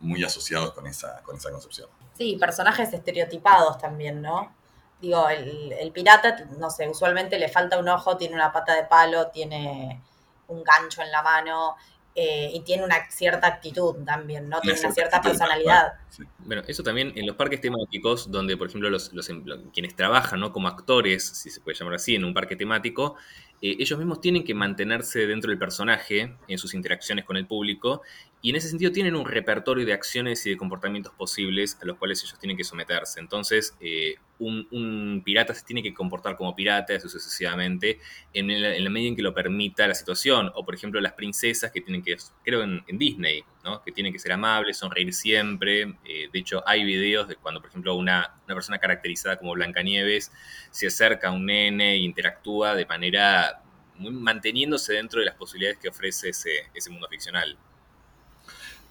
muy 0.00 0.22
asociados 0.24 0.72
con 0.72 0.86
esa, 0.86 1.22
con 1.22 1.36
esa 1.36 1.50
concepción. 1.50 1.88
Sí, 2.16 2.36
personajes 2.38 2.92
estereotipados 2.92 3.78
también, 3.78 4.22
¿no? 4.22 4.54
Digo, 5.00 5.28
el, 5.28 5.92
pirata, 5.92 6.46
no 6.58 6.70
sé, 6.70 6.88
usualmente 6.88 7.38
le 7.38 7.48
falta 7.48 7.78
un 7.78 7.88
ojo, 7.88 8.16
tiene 8.16 8.34
una 8.34 8.52
pata 8.52 8.74
de 8.74 8.84
palo, 8.84 9.28
tiene 9.28 10.02
un 10.48 10.62
gancho 10.62 11.02
en 11.02 11.12
la 11.12 11.22
mano, 11.22 11.76
eh, 12.18 12.50
y 12.50 12.60
tiene 12.60 12.82
una 12.82 13.10
cierta 13.10 13.46
actitud 13.46 13.94
también, 14.06 14.48
¿no? 14.48 14.58
Tiene 14.62 14.80
una 14.80 14.90
cierta 14.90 15.20
personalidad. 15.20 15.92
Bueno, 16.38 16.62
eso 16.66 16.82
también 16.82 17.12
en 17.14 17.26
los 17.26 17.36
parques 17.36 17.60
temáticos, 17.60 18.30
donde, 18.30 18.56
por 18.56 18.68
ejemplo, 18.68 18.88
los, 18.88 19.12
los, 19.12 19.28
quienes 19.74 19.94
trabajan 19.94 20.40
¿no? 20.40 20.50
como 20.50 20.66
actores, 20.66 21.26
si 21.26 21.50
se 21.50 21.60
puede 21.60 21.76
llamar 21.76 21.96
así, 21.96 22.14
en 22.14 22.24
un 22.24 22.32
parque 22.32 22.56
temático, 22.56 23.16
eh, 23.60 23.76
ellos 23.78 23.98
mismos 23.98 24.22
tienen 24.22 24.44
que 24.44 24.54
mantenerse 24.54 25.26
dentro 25.26 25.50
del 25.50 25.58
personaje 25.58 26.34
en 26.48 26.56
sus 26.56 26.72
interacciones 26.72 27.26
con 27.26 27.36
el 27.36 27.46
público 27.46 28.00
y 28.46 28.50
en 28.50 28.54
ese 28.54 28.68
sentido 28.68 28.92
tienen 28.92 29.16
un 29.16 29.26
repertorio 29.26 29.84
de 29.84 29.92
acciones 29.92 30.46
y 30.46 30.50
de 30.50 30.56
comportamientos 30.56 31.12
posibles 31.14 31.76
a 31.82 31.84
los 31.84 31.96
cuales 31.96 32.22
ellos 32.22 32.38
tienen 32.38 32.56
que 32.56 32.62
someterse. 32.62 33.18
Entonces, 33.18 33.76
eh, 33.80 34.14
un, 34.38 35.20
pirata 35.24 35.52
se 35.52 35.64
tiene 35.64 35.82
que 35.82 35.92
comportar 35.92 36.36
como 36.36 36.54
pirata, 36.54 37.00
sucesivamente, 37.00 37.98
en, 38.32 38.84
la 38.84 38.88
medida 38.88 39.08
en 39.08 39.16
que 39.16 39.22
lo 39.22 39.34
permita 39.34 39.88
la 39.88 39.96
situación. 39.96 40.52
O, 40.54 40.64
por 40.64 40.76
ejemplo, 40.76 41.00
las 41.00 41.14
princesas 41.14 41.72
que 41.72 41.80
tienen 41.80 42.04
que, 42.04 42.16
creo 42.44 42.62
en, 42.62 42.84
Disney, 42.86 43.42
¿no? 43.64 43.82
que 43.82 43.90
tienen 43.90 44.12
que 44.12 44.20
ser 44.20 44.30
amables, 44.30 44.76
sonreír 44.76 45.12
siempre. 45.12 45.96
Eh, 46.04 46.28
de 46.32 46.38
hecho, 46.38 46.62
hay 46.68 46.84
videos 46.84 47.26
de 47.26 47.34
cuando, 47.34 47.60
por 47.60 47.70
ejemplo, 47.70 47.96
una, 47.96 48.38
una 48.44 48.54
persona 48.54 48.78
caracterizada 48.78 49.38
como 49.38 49.54
Blancanieves 49.54 50.30
se 50.70 50.86
acerca 50.86 51.30
a 51.30 51.32
un 51.32 51.46
nene 51.46 51.94
e 51.94 51.96
interactúa 51.96 52.76
de 52.76 52.86
manera 52.86 53.60
manteniéndose 53.98 54.92
dentro 54.92 55.18
de 55.18 55.26
las 55.26 55.34
posibilidades 55.34 55.78
que 55.80 55.88
ofrece 55.88 56.28
ese, 56.28 56.70
ese 56.74 56.90
mundo 56.90 57.08
ficcional. 57.08 57.58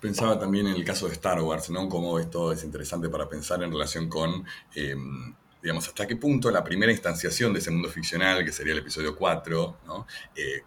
Pensaba 0.05 0.37
también 0.37 0.67
en 0.67 0.75
el 0.75 0.85
caso 0.85 1.07
de 1.07 1.13
Star 1.13 1.41
Wars, 1.41 1.71
¿no? 1.71 1.89
Cómo 1.89 2.19
esto 2.19 2.51
es 2.51 2.63
interesante 2.63 3.09
para 3.09 3.27
pensar 3.27 3.63
en 3.63 3.71
relación 3.71 4.07
con, 4.07 4.45
em, 4.75 5.33
digamos, 5.65 5.87
hasta 5.87 6.05
qué 6.05 6.15
punto 6.15 6.51
la 6.51 6.63
primera 6.63 6.91
instanciación 6.91 7.51
de 7.51 7.57
ese 7.57 7.71
mundo 7.71 7.89
ficcional, 7.89 8.45
que 8.45 8.51
sería 8.51 8.73
el 8.73 8.79
episodio 8.79 9.15
4, 9.15 9.79
¿no? 9.87 10.05
Eh, 10.35 10.61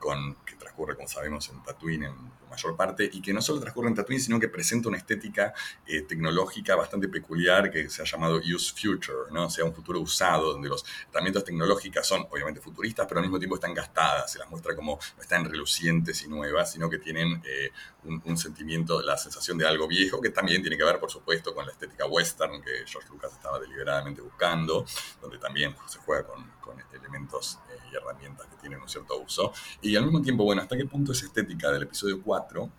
que 0.44 0.56
transcurre, 0.56 0.96
como 0.96 1.06
sabemos, 1.06 1.48
en 1.50 1.62
Tatooine, 1.62 2.06
en 2.06 2.14
mayor 2.50 2.76
parte, 2.76 3.08
y 3.12 3.20
que 3.20 3.32
no 3.32 3.40
solo 3.40 3.60
transcurre 3.60 3.88
en 3.88 3.94
Tatooine, 3.94 4.20
sino 4.20 4.40
que 4.40 4.48
presenta 4.48 4.88
una 4.88 4.98
estética 4.98 5.54
eh, 5.86 6.02
tecnológica 6.02 6.74
bastante 6.74 7.08
peculiar 7.08 7.70
que 7.70 7.88
se 7.88 8.02
ha 8.02 8.04
llamado 8.04 8.38
Use 8.38 8.72
Future, 8.74 9.30
¿no? 9.30 9.46
o 9.46 9.50
sea, 9.50 9.64
un 9.64 9.74
futuro 9.74 10.00
usado, 10.00 10.52
donde 10.52 10.68
los 10.68 10.84
herramientas 11.12 11.44
tecnológicas 11.44 12.06
son 12.06 12.26
obviamente 12.30 12.60
futuristas, 12.60 13.06
pero 13.06 13.20
al 13.20 13.26
mismo 13.26 13.38
tiempo 13.38 13.54
están 13.54 13.74
gastadas, 13.74 14.32
se 14.32 14.38
las 14.38 14.50
muestra 14.50 14.74
como 14.74 14.98
no 15.16 15.22
están 15.22 15.44
relucientes 15.44 16.22
y 16.22 16.28
nuevas, 16.28 16.72
sino 16.72 16.90
que 16.90 16.98
tienen 16.98 17.40
eh, 17.46 17.70
un, 18.04 18.36
sentimiento, 18.38 19.02
la 19.02 19.18
sensación 19.18 19.58
de 19.58 19.66
algo 19.66 19.86
viejo, 19.86 20.20
que 20.20 20.30
también 20.30 20.62
tiene 20.62 20.76
que 20.76 20.84
ver, 20.84 20.98
por 20.98 21.10
supuesto, 21.10 21.54
con 21.54 21.66
la 21.66 21.72
estética 21.72 22.06
western 22.06 22.62
que 22.62 22.86
George 22.86 23.08
Lucas 23.10 23.32
estaba 23.32 23.58
deliberadamente 23.58 24.22
buscando, 24.22 24.86
donde 25.20 25.38
también 25.38 25.74
se 25.86 25.98
juega 25.98 26.26
con, 26.26 26.58
elementos 26.92 27.58
eh, 27.70 27.78
y 27.90 27.96
herramientas 27.96 28.46
que 28.46 28.56
tienen 28.56 28.80
un 28.80 28.88
cierto 28.88 29.18
uso. 29.18 29.52
Y 29.80 29.96
al 29.96 30.04
mismo 30.04 30.20
tiempo, 30.20 30.44
bueno, 30.44 30.60
¿hasta 30.60 30.76
qué 30.76 30.84
punto 30.84 31.12
esa 31.12 31.24
estética 31.24 31.70
del 31.70 31.84
episodio 31.84 32.20
4 32.22 32.70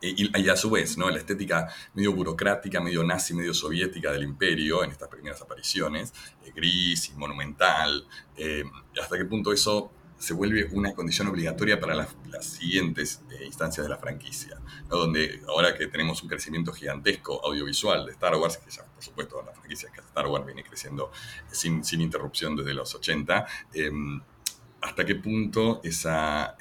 y, 0.00 0.48
a 0.48 0.56
su 0.56 0.70
vez, 0.70 0.96
¿no? 0.96 1.10
la 1.10 1.18
estética 1.18 1.68
medio 1.94 2.12
burocrática, 2.12 2.80
medio 2.80 3.02
nazi, 3.02 3.34
medio 3.34 3.52
soviética 3.52 4.12
del 4.12 4.22
imperio 4.22 4.84
en 4.84 4.92
estas 4.92 5.08
primeras 5.08 5.40
apariciones, 5.42 6.12
eh, 6.44 6.52
gris 6.54 7.08
y 7.08 7.14
monumental, 7.14 8.06
eh, 8.36 8.64
hasta 9.00 9.16
qué 9.16 9.24
punto 9.24 9.52
eso 9.52 9.90
se 10.18 10.34
vuelve 10.34 10.68
una 10.72 10.94
condición 10.94 11.28
obligatoria 11.28 11.80
para 11.80 11.94
las, 11.94 12.08
siguientes 12.40 13.22
eh, 13.30 13.44
instancias 13.44 13.86
de 13.86 13.90
la 13.90 13.96
franquicia, 13.96 14.60
donde 14.88 15.42
ahora 15.48 15.76
que 15.76 15.86
tenemos 15.86 16.22
un 16.22 16.28
crecimiento 16.28 16.72
gigantesco 16.72 17.44
audiovisual 17.44 18.06
de 18.06 18.12
Star 18.12 18.36
Wars, 18.36 18.58
que 18.58 18.70
ya 18.70 18.84
por 18.84 19.02
supuesto 19.02 19.42
la 19.44 19.52
franquicia 19.52 19.90
que 19.92 20.00
Star 20.00 20.26
Wars 20.26 20.44
viene 20.46 20.62
creciendo 20.62 21.10
sin, 21.50 21.82
sin 21.84 22.00
interrupción 22.00 22.54
desde 22.56 22.74
los 22.74 22.94
80, 22.94 23.46
hasta 24.80 25.04
qué 25.04 25.14
punto 25.16 25.80
esa 25.82 26.56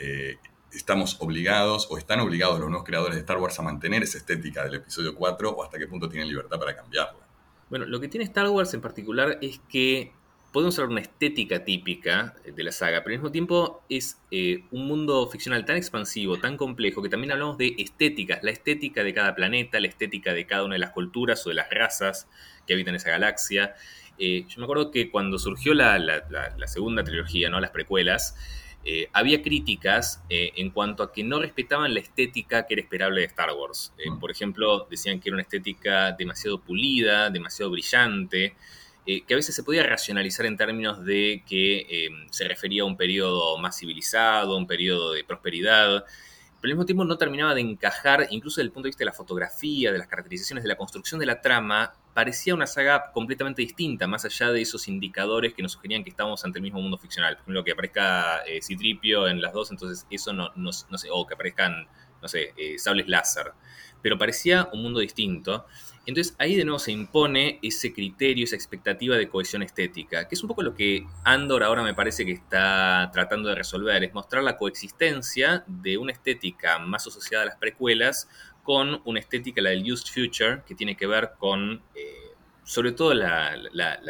estamos 0.71 1.17
obligados 1.19 1.87
o 1.89 1.97
están 1.97 2.19
obligados 2.19 2.59
los 2.59 2.69
nuevos 2.69 2.85
creadores 2.85 3.15
de 3.15 3.21
Star 3.21 3.37
Wars 3.37 3.59
a 3.59 3.63
mantener 3.63 4.03
esa 4.03 4.17
estética 4.17 4.63
del 4.63 4.75
episodio 4.75 5.15
4 5.15 5.49
o 5.49 5.63
hasta 5.63 5.77
qué 5.77 5.87
punto 5.87 6.09
tienen 6.09 6.27
libertad 6.27 6.59
para 6.59 6.75
cambiarla. 6.75 7.27
Bueno, 7.69 7.85
lo 7.85 7.99
que 7.99 8.07
tiene 8.07 8.23
Star 8.23 8.47
Wars 8.49 8.73
en 8.73 8.81
particular 8.81 9.39
es 9.41 9.59
que 9.67 10.13
podemos 10.51 10.77
hablar 10.77 10.89
de 10.89 10.93
una 10.93 11.01
estética 11.01 11.63
típica 11.63 12.35
de 12.45 12.63
la 12.63 12.71
saga, 12.71 13.03
pero 13.03 13.15
al 13.15 13.19
mismo 13.19 13.31
tiempo 13.31 13.83
es 13.89 14.19
eh, 14.31 14.63
un 14.71 14.87
mundo 14.87 15.27
ficcional 15.29 15.65
tan 15.65 15.77
expansivo, 15.77 16.37
tan 16.37 16.57
complejo, 16.57 17.01
que 17.01 17.09
también 17.09 17.31
hablamos 17.31 17.57
de 17.57 17.75
estéticas, 17.77 18.43
la 18.43 18.51
estética 18.51 19.03
de 19.03 19.13
cada 19.13 19.35
planeta, 19.35 19.79
la 19.79 19.87
estética 19.87 20.33
de 20.33 20.45
cada 20.45 20.63
una 20.63 20.75
de 20.75 20.79
las 20.79 20.91
culturas 20.91 21.45
o 21.45 21.49
de 21.49 21.55
las 21.55 21.69
razas 21.69 22.27
que 22.65 22.73
habitan 22.73 22.95
esa 22.95 23.09
galaxia. 23.09 23.75
Eh, 24.17 24.45
yo 24.47 24.57
me 24.57 24.63
acuerdo 24.63 24.91
que 24.91 25.11
cuando 25.11 25.37
surgió 25.37 25.73
la, 25.73 25.99
la 25.99 26.67
segunda 26.67 27.03
trilogía, 27.03 27.49
¿no? 27.49 27.59
las 27.59 27.71
precuelas, 27.71 28.35
eh, 28.89 29.09
había 29.11 29.41
críticas 29.41 30.23
eh, 30.29 30.51
en 30.55 30.69
cuanto 30.69 31.03
a 31.03 31.11
que 31.11 31.21
no 31.21 31.41
respetaban 31.41 31.93
la 31.93 31.99
estética 31.99 32.65
que 32.65 32.75
era 32.75 32.81
esperable 32.83 33.19
de 33.19 33.27
Star 33.27 33.51
Wars. 33.51 33.91
Eh, 33.97 34.09
mm. 34.09 34.19
por 34.19 34.31
ejemplo, 34.31 34.87
decían 34.89 35.19
que 35.19 35.27
era 35.27 35.35
una 35.35 35.41
estética 35.41 36.13
demasiado 36.13 36.61
pulida, 36.61 37.29
demasiado 37.29 37.69
brillante, 37.69 38.55
que 39.07 39.33
a 39.33 39.37
veces 39.37 39.55
se 39.55 39.63
podía 39.63 39.83
racionalizar 39.83 40.45
en 40.45 40.57
términos 40.57 41.05
de 41.05 41.41
que 41.47 42.09
se 42.29 42.45
refería 42.45 42.81
a 42.81 42.85
un 42.85 42.97
periodo 42.97 43.57
más 43.57 43.79
civilizado, 43.79 44.57
un 44.57 44.67
periodo 44.67 45.13
de 45.13 45.23
prosperidad, 45.23 46.03
pero 46.59 46.71
al 46.71 46.75
mismo 46.75 46.85
tiempo 46.85 47.05
no 47.05 47.17
terminaba 47.17 47.53
de 47.53 47.61
encajar, 47.61 48.27
incluso 48.31 48.59
desde 48.59 48.67
el 48.67 48.71
punto 48.71 48.85
de 48.85 48.89
vista 48.89 49.01
de 49.01 49.05
la 49.05 49.13
fotografía, 49.13 49.91
de 49.91 49.99
las 49.99 50.07
caracterizaciones, 50.07 50.63
de 50.63 50.69
la 50.69 50.75
construcción 50.75 51.19
de 51.19 51.27
la 51.27 51.39
trama, 51.39 51.93
parecía 52.15 52.55
una 52.55 52.65
saga 52.65 53.11
completamente 53.11 53.61
distinta, 53.61 54.07
más 54.07 54.25
allá 54.25 54.49
de 54.51 54.61
esos 54.61 54.87
indicadores 54.87 55.53
que 55.53 55.61
nos 55.61 55.73
sugerían 55.73 56.03
que 56.03 56.09
estábamos 56.09 56.43
ante 56.43 56.57
el 56.57 56.63
mismo 56.63 56.81
mundo 56.81 56.97
ficcional. 56.97 57.35
Por 57.35 57.43
ejemplo, 57.43 57.63
que 57.63 57.73
aparezca 57.73 58.39
eh, 58.47 58.59
Citripio 58.63 59.27
en 59.27 59.39
las 59.39 59.53
dos, 59.53 59.69
entonces 59.69 60.07
eso 60.09 60.33
no, 60.33 60.51
no, 60.55 60.71
sé, 60.71 61.09
o 61.11 61.27
que 61.27 61.35
aparezcan, 61.35 61.87
no 62.23 62.27
sé, 62.27 62.53
eh, 62.57 62.79
sables 62.79 63.07
láser. 63.07 63.51
Pero 64.01 64.17
parecía 64.17 64.69
un 64.73 64.83
mundo 64.83 64.99
distinto. 64.99 65.65
Entonces 66.05 66.35
ahí 66.39 66.55
de 66.55 66.63
nuevo 66.63 66.79
se 66.79 66.93
impone 66.93 67.59
ese 67.61 67.93
criterio, 67.93 68.45
esa 68.45 68.55
expectativa 68.55 69.17
de 69.17 69.27
cohesión 69.27 69.61
estética, 69.61 70.27
que 70.27 70.35
es 70.35 70.41
un 70.41 70.47
poco 70.47 70.63
lo 70.63 70.73
que 70.73 71.05
Andor 71.25 71.63
ahora 71.63 71.83
me 71.83 71.93
parece 71.93 72.25
que 72.25 72.31
está 72.31 73.09
tratando 73.11 73.49
de 73.49 73.55
resolver, 73.55 74.01
es 74.05 74.13
mostrar 74.13 74.41
la 74.41 74.55
coexistencia 74.55 75.65
de 75.67 75.97
una 75.97 76.13
estética 76.13 76.79
más 76.79 77.05
asociada 77.07 77.43
a 77.43 77.47
las 77.47 77.57
precuelas 77.57 78.29
con 78.67 79.01
una 79.05 79.21
estética, 79.21 79.61
la 79.61 79.69
del 79.69 79.89
Used 79.89 80.07
Future, 80.07 80.61
que 80.67 80.75
tiene 80.75 80.97
que 80.97 81.07
ver 81.07 81.31
con, 81.39 81.81
eh, 81.95 82.33
sobre 82.65 82.91
todo, 82.91 83.13
la, 83.13 83.53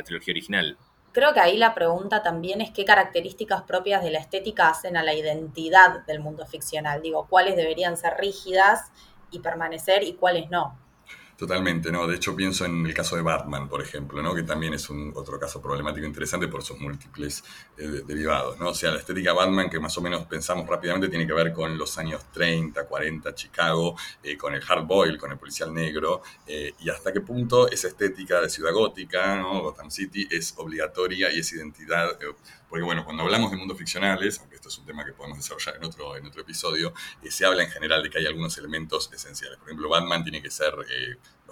trilogía 0.04 0.32
original. 0.32 0.78
Creo 1.12 1.32
que 1.32 1.40
ahí 1.40 1.58
la 1.58 1.76
pregunta 1.76 2.24
también 2.24 2.62
es 2.62 2.72
qué 2.72 2.84
características 2.84 3.62
propias 3.64 4.04
de 4.04 4.10
la 4.10 4.18
estética 4.18 4.70
hacen 4.70 4.98
a 4.98 5.04
la 5.04 5.14
identidad 5.14 6.06
del 6.08 6.22
mundo 6.22 6.46
ficcional. 6.48 7.04
Digo, 7.04 7.28
cuáles 7.30 7.56
deberían 7.56 7.98
ser 7.98 8.14
rígidas 8.18 8.92
y 9.32 9.40
permanecer 9.40 10.04
y 10.04 10.14
cuáles 10.14 10.50
no. 10.50 10.78
Totalmente, 11.38 11.92
¿no? 11.92 12.08
De 12.08 12.16
hecho 12.16 12.36
pienso 12.36 12.66
en 12.66 12.84
el 12.84 12.96
caso 12.96 13.16
de 13.16 13.22
Batman, 13.22 13.70
por 13.70 13.80
ejemplo, 13.80 14.24
¿no? 14.24 14.34
Que 14.34 14.42
también 14.42 14.74
es 14.74 14.90
un 14.90 15.14
otro 15.16 15.40
caso 15.40 15.62
problemático 15.62 16.08
interesante 16.08 16.48
por 16.48 16.64
sus 16.64 16.80
múltiples 16.80 17.44
eh, 17.78 18.02
derivados, 18.08 18.60
¿no? 18.60 18.70
O 18.70 18.74
sea, 18.74 18.90
la 18.90 18.98
estética 18.98 19.34
Batman 19.34 19.70
que 19.70 19.80
más 19.80 19.96
o 20.00 20.02
menos 20.02 20.26
pensamos 20.26 20.68
rápidamente 20.68 21.10
tiene 21.10 21.28
que 21.28 21.34
ver 21.34 21.54
con 21.54 21.78
los 21.78 21.96
años 22.00 22.24
30, 22.34 22.88
40, 22.88 23.36
Chicago, 23.36 23.96
eh, 24.24 24.36
con 24.36 24.56
el 24.56 24.64
hard 24.68 24.86
boil, 24.86 25.16
con 25.20 25.32
el 25.32 25.38
policial 25.38 25.72
negro, 25.72 26.24
eh, 26.48 26.74
y 26.80 26.90
hasta 26.90 27.14
qué 27.14 27.22
punto 27.22 27.70
esa 27.70 27.88
estética 27.88 28.42
de 28.42 28.50
ciudad 28.50 28.74
gótica, 28.74 29.36
¿no? 29.36 29.62
Gotham 29.62 29.92
City, 29.92 30.28
es 30.32 30.56
obligatoria 30.58 31.32
y 31.32 31.38
es 31.38 31.54
identidad 31.54 32.18
porque 32.70 32.84
bueno, 32.84 33.06
cuando 33.06 33.24
hablamos 33.24 33.52
de 33.52 33.58
mundos 33.58 33.78
ficcionales, 33.78 34.40
aunque 34.40 34.56
esto 34.56 34.68
es 34.68 34.78
un 34.78 34.86
tema 34.86 35.06
que 35.06 35.14
podemos 35.14 35.38
desarrollar 35.38 35.78
en 35.78 35.86
otro, 35.86 36.18
en 36.18 36.26
otro 36.26 36.42
episodio, 36.42 36.94
se 37.30 37.46
habla 37.46 37.64
en 37.64 37.70
general 37.70 38.04
de 38.04 38.10
que 38.10 38.18
hay 38.18 38.26
algunos 38.26 38.58
elementos 38.58 39.10
esenciales. 39.14 39.58
Por 39.58 39.70
ejemplo, 39.70 39.90
Batman 39.90 40.24
tiene 40.24 40.42
que 40.42 40.52
ser, 40.52 40.74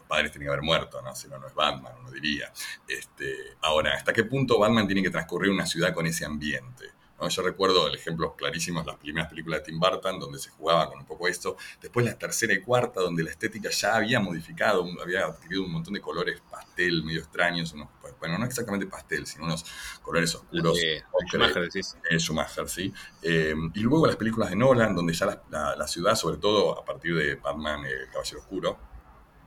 padres 0.05 0.31
tienen 0.31 0.47
que 0.47 0.53
haber 0.53 0.63
muerto, 0.63 1.01
¿no? 1.01 1.15
Si 1.15 1.27
no, 1.27 1.37
no 1.37 1.47
es 1.47 1.53
Batman, 1.53 1.93
uno 1.99 2.11
diría. 2.11 2.51
Este, 2.87 3.55
ahora, 3.61 3.95
¿hasta 3.95 4.13
qué 4.13 4.23
punto 4.23 4.59
Batman 4.59 4.87
tiene 4.87 5.03
que 5.03 5.09
transcurrir 5.09 5.51
una 5.51 5.65
ciudad 5.65 5.93
con 5.93 6.05
ese 6.05 6.25
ambiente? 6.25 6.95
Yo 7.29 7.41
recuerdo 7.41 7.87
el 7.87 7.95
ejemplo 7.95 8.35
clarísimo, 8.35 8.83
las 8.83 8.97
primeras 8.97 9.29
películas 9.29 9.61
de 9.61 9.67
Tim 9.67 9.79
Burton, 9.79 10.19
donde 10.19 10.37
se 10.37 10.49
jugaba 10.49 10.89
con 10.89 10.99
un 10.99 11.05
poco 11.05 11.27
esto. 11.27 11.55
Después 11.81 12.05
la 12.05 12.17
tercera 12.17 12.53
y 12.53 12.61
cuarta, 12.61 12.99
donde 12.99 13.23
la 13.23 13.31
estética 13.31 13.69
ya 13.69 13.95
había 13.95 14.19
modificado, 14.19 14.85
había 15.01 15.25
adquirido 15.25 15.63
un 15.63 15.71
montón 15.71 15.93
de 15.93 16.01
colores 16.01 16.41
pastel, 16.51 17.03
medio 17.03 17.21
extraños, 17.21 17.73
bueno, 18.19 18.37
no 18.37 18.45
exactamente 18.45 18.85
pastel, 18.85 19.25
sino 19.25 19.45
unos 19.45 19.65
colores 20.01 20.35
oscuros. 20.35 20.77
Eh, 20.83 21.03
Schumacher, 21.25 21.71
sí. 21.71 21.79
Eh, 22.09 22.19
Schumacher, 22.19 22.67
sí. 22.67 22.93
Eh, 23.21 23.55
y 23.73 23.79
luego 23.79 24.07
las 24.07 24.17
películas 24.17 24.49
de 24.49 24.57
Nolan, 24.57 24.93
donde 24.93 25.13
ya 25.13 25.41
la, 25.49 25.87
ciudad, 25.87 26.15
sobre 26.15 26.37
todo 26.37 26.77
a 26.77 26.83
partir 26.83 27.15
de 27.15 27.35
Batman, 27.35 27.85
El 27.85 28.09
Caballero 28.11 28.39
Oscuro, 28.39 28.77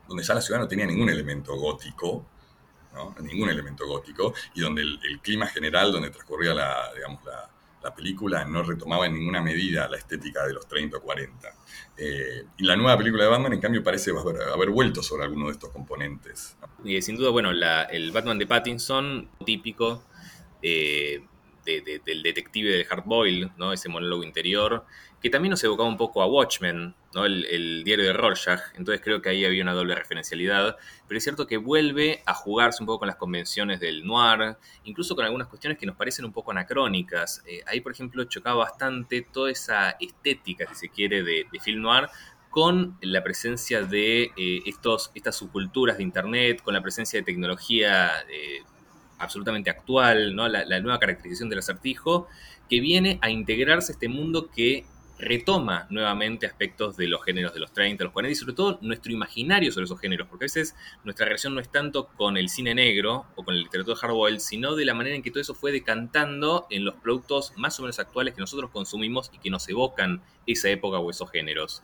donde 0.08 0.22
ya 0.24 0.34
la 0.34 0.40
ciudad 0.40 0.60
no 0.60 0.66
tenía 0.66 0.86
ningún 0.86 1.10
elemento 1.10 1.54
gótico, 1.56 2.26
¿no? 2.94 3.14
ningún 3.20 3.50
elemento 3.50 3.86
gótico, 3.86 4.34
y 4.54 4.60
donde 4.60 4.82
el, 4.82 5.20
clima 5.22 5.46
general, 5.46 5.92
donde 5.92 6.10
transcurría 6.10 6.54
la, 6.54 6.92
digamos, 6.94 7.24
la, 7.24 7.50
la 7.82 7.94
película 7.94 8.44
no 8.44 8.62
retomaba 8.62 9.06
en 9.06 9.14
ninguna 9.14 9.40
medida 9.40 9.88
la 9.88 9.96
estética 9.96 10.46
de 10.46 10.54
los 10.54 10.66
30 10.66 10.96
o 10.96 11.00
40. 11.00 11.48
Eh, 11.96 12.44
y 12.56 12.64
la 12.64 12.76
nueva 12.76 12.96
película 12.96 13.24
de 13.24 13.30
Batman, 13.30 13.52
en 13.52 13.60
cambio, 13.60 13.82
parece 13.82 14.12
haber, 14.12 14.70
vuelto 14.70 15.02
sobre 15.02 15.24
alguno 15.24 15.46
de 15.46 15.52
estos 15.52 15.70
componentes. 15.70 16.56
Y 16.84 17.00
sin 17.02 17.16
duda, 17.16 17.30
bueno, 17.30 17.50
el 17.50 18.12
Batman 18.12 18.38
de 18.38 18.46
Pattinson, 18.46 19.28
típico, 19.44 20.04
eh, 20.62 21.22
del 21.64 22.22
detective 22.22 22.70
de 22.70 22.84
Hardboiled, 22.84 23.50
¿no? 23.58 23.72
ese 23.72 23.88
monólogo 23.88 24.24
interior, 24.24 24.86
que 25.20 25.30
también 25.30 25.50
nos 25.50 25.64
evocaba 25.64 25.88
un 25.88 25.96
poco 25.96 26.22
a 26.22 26.26
Watchmen, 26.26 26.94
¿no? 27.14 27.24
el, 27.24 27.82
diario 27.84 28.06
de 28.06 28.12
Rorschach, 28.12 28.60
entonces 28.76 29.02
creo 29.02 29.20
que 29.20 29.30
ahí 29.30 29.44
había 29.44 29.62
una 29.62 29.72
doble 29.72 29.94
referencialidad, 29.94 30.76
pero 31.08 31.18
es 31.18 31.24
cierto 31.24 31.46
que 31.46 31.56
vuelve 31.56 32.22
a 32.24 32.34
jugarse 32.34 32.82
un 32.82 32.86
poco 32.86 33.00
con 33.00 33.08
las 33.08 33.16
convenciones 33.16 33.80
del 33.80 34.06
noir, 34.06 34.56
incluso 34.84 35.16
con 35.16 35.24
algunas 35.24 35.48
cuestiones 35.48 35.78
que 35.78 35.86
nos 35.86 35.96
parecen 35.96 36.24
un 36.24 36.32
poco 36.32 36.52
anacrónicas. 36.52 37.42
Eh, 37.46 37.62
ahí, 37.66 37.80
por 37.80 37.92
ejemplo, 37.92 38.24
chocaba 38.24 38.64
bastante 38.64 39.22
toda 39.22 39.50
esa 39.50 39.90
estética, 39.98 40.66
si 40.68 40.74
se 40.74 40.88
quiere, 40.88 41.22
de, 41.22 41.46
film 41.60 41.82
noir, 41.82 42.08
con 42.50 42.96
la 43.00 43.22
presencia 43.22 43.82
de 43.82 44.30
eh, 44.36 44.62
estos, 44.66 45.10
estas 45.14 45.36
subculturas 45.36 45.98
de 45.98 46.04
Internet, 46.04 46.62
con 46.62 46.74
la 46.74 46.80
presencia 46.80 47.18
de 47.18 47.24
tecnología 47.24 48.10
eh, 48.30 48.62
absolutamente 49.18 49.70
actual, 49.70 50.34
¿no? 50.34 50.48
La, 50.48 50.80
nueva 50.80 50.98
caracterización 50.98 51.48
del 51.48 51.58
acertijo, 51.58 52.28
que 52.68 52.80
viene 52.80 53.18
a 53.22 53.30
integrarse 53.30 53.92
a 53.92 53.94
este 53.94 54.08
mundo 54.08 54.50
que 54.50 54.84
retoma 55.18 55.86
nuevamente 55.90 56.46
aspectos 56.46 56.96
de 56.96 57.08
los 57.08 57.24
géneros 57.24 57.52
de 57.52 57.60
los 57.60 57.72
30, 57.72 58.04
los 58.04 58.12
40 58.12 58.32
y 58.32 58.34
sobre 58.36 58.54
todo 58.54 58.78
nuestro 58.82 59.12
imaginario 59.12 59.72
sobre 59.72 59.84
esos 59.84 60.00
géneros, 60.00 60.28
porque 60.28 60.44
a 60.44 60.46
veces 60.46 60.76
nuestra 61.04 61.26
relación 61.26 61.54
no 61.54 61.60
es 61.60 61.70
tanto 61.70 62.08
con 62.08 62.36
el 62.36 62.48
cine 62.48 62.74
negro 62.74 63.26
o 63.36 63.44
con 63.44 63.56
la 63.56 63.62
literatura 63.62 63.96
hardboiled, 63.96 64.38
sino 64.38 64.76
de 64.76 64.84
la 64.84 64.94
manera 64.94 65.16
en 65.16 65.22
que 65.22 65.30
todo 65.30 65.40
eso 65.40 65.54
fue 65.54 65.72
decantando 65.72 66.66
en 66.70 66.84
los 66.84 66.94
productos 66.94 67.52
más 67.56 67.78
o 67.78 67.82
menos 67.82 67.98
actuales 67.98 68.34
que 68.34 68.40
nosotros 68.40 68.70
consumimos 68.70 69.30
y 69.34 69.38
que 69.38 69.50
nos 69.50 69.68
evocan 69.68 70.22
esa 70.46 70.68
época 70.70 70.98
o 70.98 71.10
esos 71.10 71.30
géneros. 71.30 71.82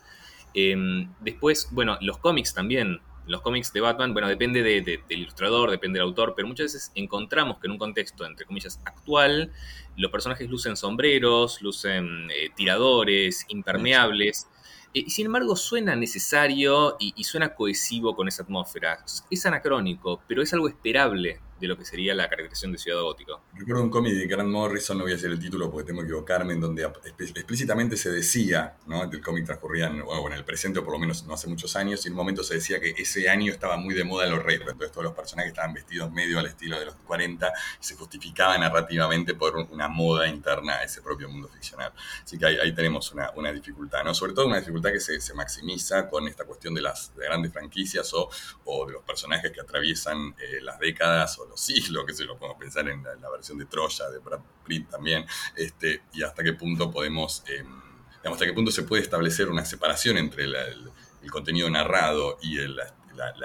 Em, 0.55 1.12
después, 1.20 1.68
bueno, 1.72 1.99
los 2.01 2.18
cómics 2.18 2.55
también 2.55 3.01
los 3.27 3.41
cómics 3.41 3.72
de 3.72 3.81
Batman, 3.81 4.12
bueno, 4.12 4.29
depende 4.29 4.62
del 4.62 5.03
ilustrador, 5.09 5.70
depende 5.70 5.99
del 5.99 6.09
autor, 6.09 6.35
pero 6.37 6.47
muchas 6.49 6.72
veces 6.72 6.93
encontramos 6.95 7.59
que 7.59 7.66
en 7.66 7.72
un 7.72 7.79
contexto, 7.79 8.27
entre 8.27 8.47
comillas, 8.47 8.81
actual, 8.85 9.53
los 9.97 10.11
personajes 10.11 10.51
lucen 10.51 10.77
sombreros, 10.77 11.62
lucen 11.62 12.31
eh, 12.31 12.51
tiradores, 12.55 13.47
impermeables, 13.49 14.49
y 14.97 15.11
sin 15.11 15.27
embargo, 15.27 15.57
suena 15.57 15.97
necesario 15.97 16.97
y, 17.01 17.25
suena 17.25 17.57
cohesivo 17.57 18.14
con 18.14 18.29
esa 18.29 18.45
atmósfera. 18.45 19.05
Es 19.29 19.45
anacrónico, 19.45 20.22
pero 20.29 20.41
es 20.41 20.53
algo 20.55 20.68
esperable 20.68 21.41
de 21.65 21.69
lo 21.69 21.79
que 21.79 21.85
sería 21.85 22.15
la 22.15 22.29
caracterización 22.29 22.73
de 22.73 22.79
Ciudad 22.79 23.01
Gótico. 23.03 23.43
Recuerdo 23.55 23.83
un 23.83 23.91
cómic 23.91 24.15
de 24.15 24.27
Grant 24.27 24.51
Morrison, 24.51 24.99
no 24.99 25.05
voy 25.05 25.12
a 25.12 25.15
decir 25.17 25.31
el 25.31 25.39
título 25.39 25.71
porque 25.71 25.87
temo 25.87 26.03
equivocarme, 26.03 26.55
en 26.55 26.61
donde 26.61 26.85
explícitamente 26.85 27.97
se 27.97 28.11
decía, 28.11 28.77
¿no? 28.87 29.03
El 29.05 29.21
cómic 29.21 29.47
transcurría 29.47 29.87
en, 29.87 30.03
en 30.03 30.33
el 30.33 30.45
presente, 30.45 30.79
o 30.79 30.85
por 30.85 30.93
lo 30.93 30.99
menos 30.99 31.25
no 31.25 31.35
hace 31.35 31.49
muchos 31.49 31.75
años, 31.77 32.05
y 32.05 32.09
en 32.09 32.15
un 32.15 32.19
momento 32.19 32.43
se 32.43 32.55
decía 32.55 32.81
que 32.81 32.95
ese 32.97 33.29
año 33.29 33.53
estaba 33.53 33.77
muy 33.77 33.95
de 33.95 34.05
moda 34.05 34.27
los 34.27 34.43
retro, 34.43 34.71
entonces 34.71 34.93
todos 34.93 35.05
los 35.05 35.15
personajes 35.15 35.51
estaban 35.51 35.73
vestidos 35.73 36.11
medio 36.12 36.39
al 36.39 36.47
estilo 36.47 36.79
de 36.79 36.87
los 36.87 36.95
40 36.97 37.53
y 37.81 37.85
se 37.85 37.95
justificaba 37.95 38.57
narrativamente 38.59 39.35
por 39.35 39.57
una 39.57 39.89
moda 39.89 40.29
interna 40.29 40.75
a 40.75 40.85
ese 40.85 41.03
propio 41.03 41.29
mundo 41.29 41.49
ficcional. 41.49 41.93
Así 42.23 42.39
que 42.39 42.47
ahí, 42.47 42.75
tenemos 42.75 43.12
una, 43.12 43.31
una, 43.37 43.53
dificultad, 43.53 44.03
¿no? 44.05 44.15
Sobre 44.15 44.33
todo 44.33 44.47
una 44.47 44.59
dificultad 44.59 44.91
que 44.91 45.01
se, 45.01 45.21
se 45.21 45.35
maximiza 45.35 46.09
con 46.09 46.27
esta 46.27 46.45
cuestión 46.45 46.75
de 46.75 46.83
las 46.83 47.15
de 47.15 47.25
grandes 47.25 47.53
franquicias 47.53 48.12
o, 48.15 48.29
o, 48.65 48.87
de 48.87 48.95
los 48.95 49.05
personajes 49.05 49.53
que 49.53 49.61
atraviesan 49.61 50.35
eh, 50.39 50.61
las 50.61 50.79
décadas 50.79 51.39
o 51.39 51.47
los 51.47 51.54
siglos, 51.57 52.05
que 52.07 52.15
se 52.15 52.25
lo 52.25 52.37
podemos 52.37 52.59
pensar 52.59 52.89
en 52.89 53.03
la, 53.03 53.31
versión 53.31 53.59
de 53.59 53.67
Troya, 53.67 54.09
de 54.09 54.19
Brad 54.19 54.41
Pitt 54.67 54.91
también, 54.91 55.27
este, 55.57 56.03
y 56.13 56.23
hasta 56.23 56.43
qué 56.43 56.53
punto 56.55 56.91
podemos, 56.91 57.43
eh, 57.49 57.63
digamos, 57.63 58.37
hasta 58.37 58.47
qué 58.47 58.53
punto 58.53 58.71
se 58.71 58.83
puede 58.83 59.03
establecer 59.03 59.49
una 59.49 59.65
separación 59.65 60.19
entre 60.19 60.45
el, 60.45 60.91
contenido 61.31 61.71
narrado 61.71 62.39
y 62.43 62.59
la, 62.59 62.95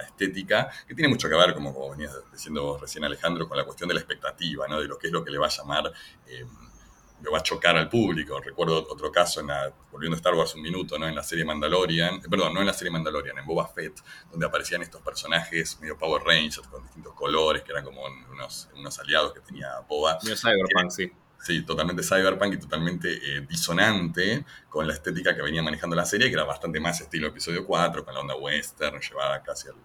estética, 0.05 0.69
que 0.85 0.93
tiene 0.93 1.07
mucho 1.07 1.29
que 1.29 1.35
ver, 1.35 1.53
como, 1.53 1.73
como 1.73 1.91
venías 1.91 2.13
diciendo 2.31 2.77
recién 2.79 3.05
Alejandro, 3.05 3.47
con 3.47 3.57
la 3.57 3.63
cuestión 3.63 3.87
de 3.87 3.93
la 3.93 4.01
expectativa, 4.01 4.67
¿no? 4.67 4.81
de 4.81 4.87
lo 4.87 4.97
que 4.97 5.07
es 5.07 5.13
lo 5.13 5.23
que 5.23 5.31
le 5.31 5.37
va 5.37 5.47
a 5.47 5.49
llamar... 5.49 5.91
Eh, 6.27 6.45
le 7.21 7.29
va 7.29 7.39
a 7.39 7.43
chocar 7.43 7.77
al 7.77 7.89
público. 7.89 8.39
Recuerdo 8.39 8.85
otro 8.89 9.11
caso, 9.11 9.41
en 9.41 9.47
la, 9.47 9.73
volviendo 9.91 10.15
a 10.15 10.17
Star 10.17 10.33
Wars 10.33 10.55
un 10.55 10.61
minuto, 10.61 10.97
¿no? 10.97 11.07
en 11.07 11.15
la 11.15 11.23
serie 11.23 11.45
Mandalorian, 11.45 12.15
eh, 12.15 12.29
perdón, 12.29 12.53
no 12.53 12.59
en 12.59 12.67
la 12.67 12.73
serie 12.73 12.91
Mandalorian, 12.91 13.37
en 13.37 13.45
Boba 13.45 13.67
Fett, 13.67 14.01
donde 14.31 14.45
aparecían 14.45 14.81
estos 14.81 15.01
personajes 15.01 15.79
medio 15.79 15.97
Power 15.97 16.23
Rangers 16.23 16.67
con 16.67 16.83
distintos 16.83 17.13
colores, 17.13 17.63
que 17.63 17.71
eran 17.71 17.83
como 17.83 18.01
unos, 18.31 18.69
unos 18.75 18.99
aliados 18.99 19.33
que 19.33 19.41
tenía 19.41 19.79
Boba. 19.87 20.17
Medio 20.23 20.37
Cyberpunk, 20.37 20.91
sí. 20.91 21.11
Sí, 21.41 21.61
totalmente 21.61 22.03
cyberpunk 22.03 22.55
y 22.55 22.57
totalmente 22.57 23.13
eh, 23.13 23.41
disonante 23.47 24.45
con 24.67 24.85
la 24.85 24.93
estética 24.93 25.33
que 25.33 25.41
venía 25.41 25.63
manejando 25.63 25.95
la 25.95 26.03
serie, 26.05 26.27
que 26.27 26.33
era 26.33 26.43
bastante 26.43 26.81
más 26.81 26.99
estilo 26.99 27.27
episodio 27.27 27.65
4, 27.65 28.03
con 28.03 28.13
la 28.13 28.19
onda 28.19 28.35
western, 28.35 28.99
llevada 28.99 29.41
casi 29.41 29.69
al, 29.69 29.75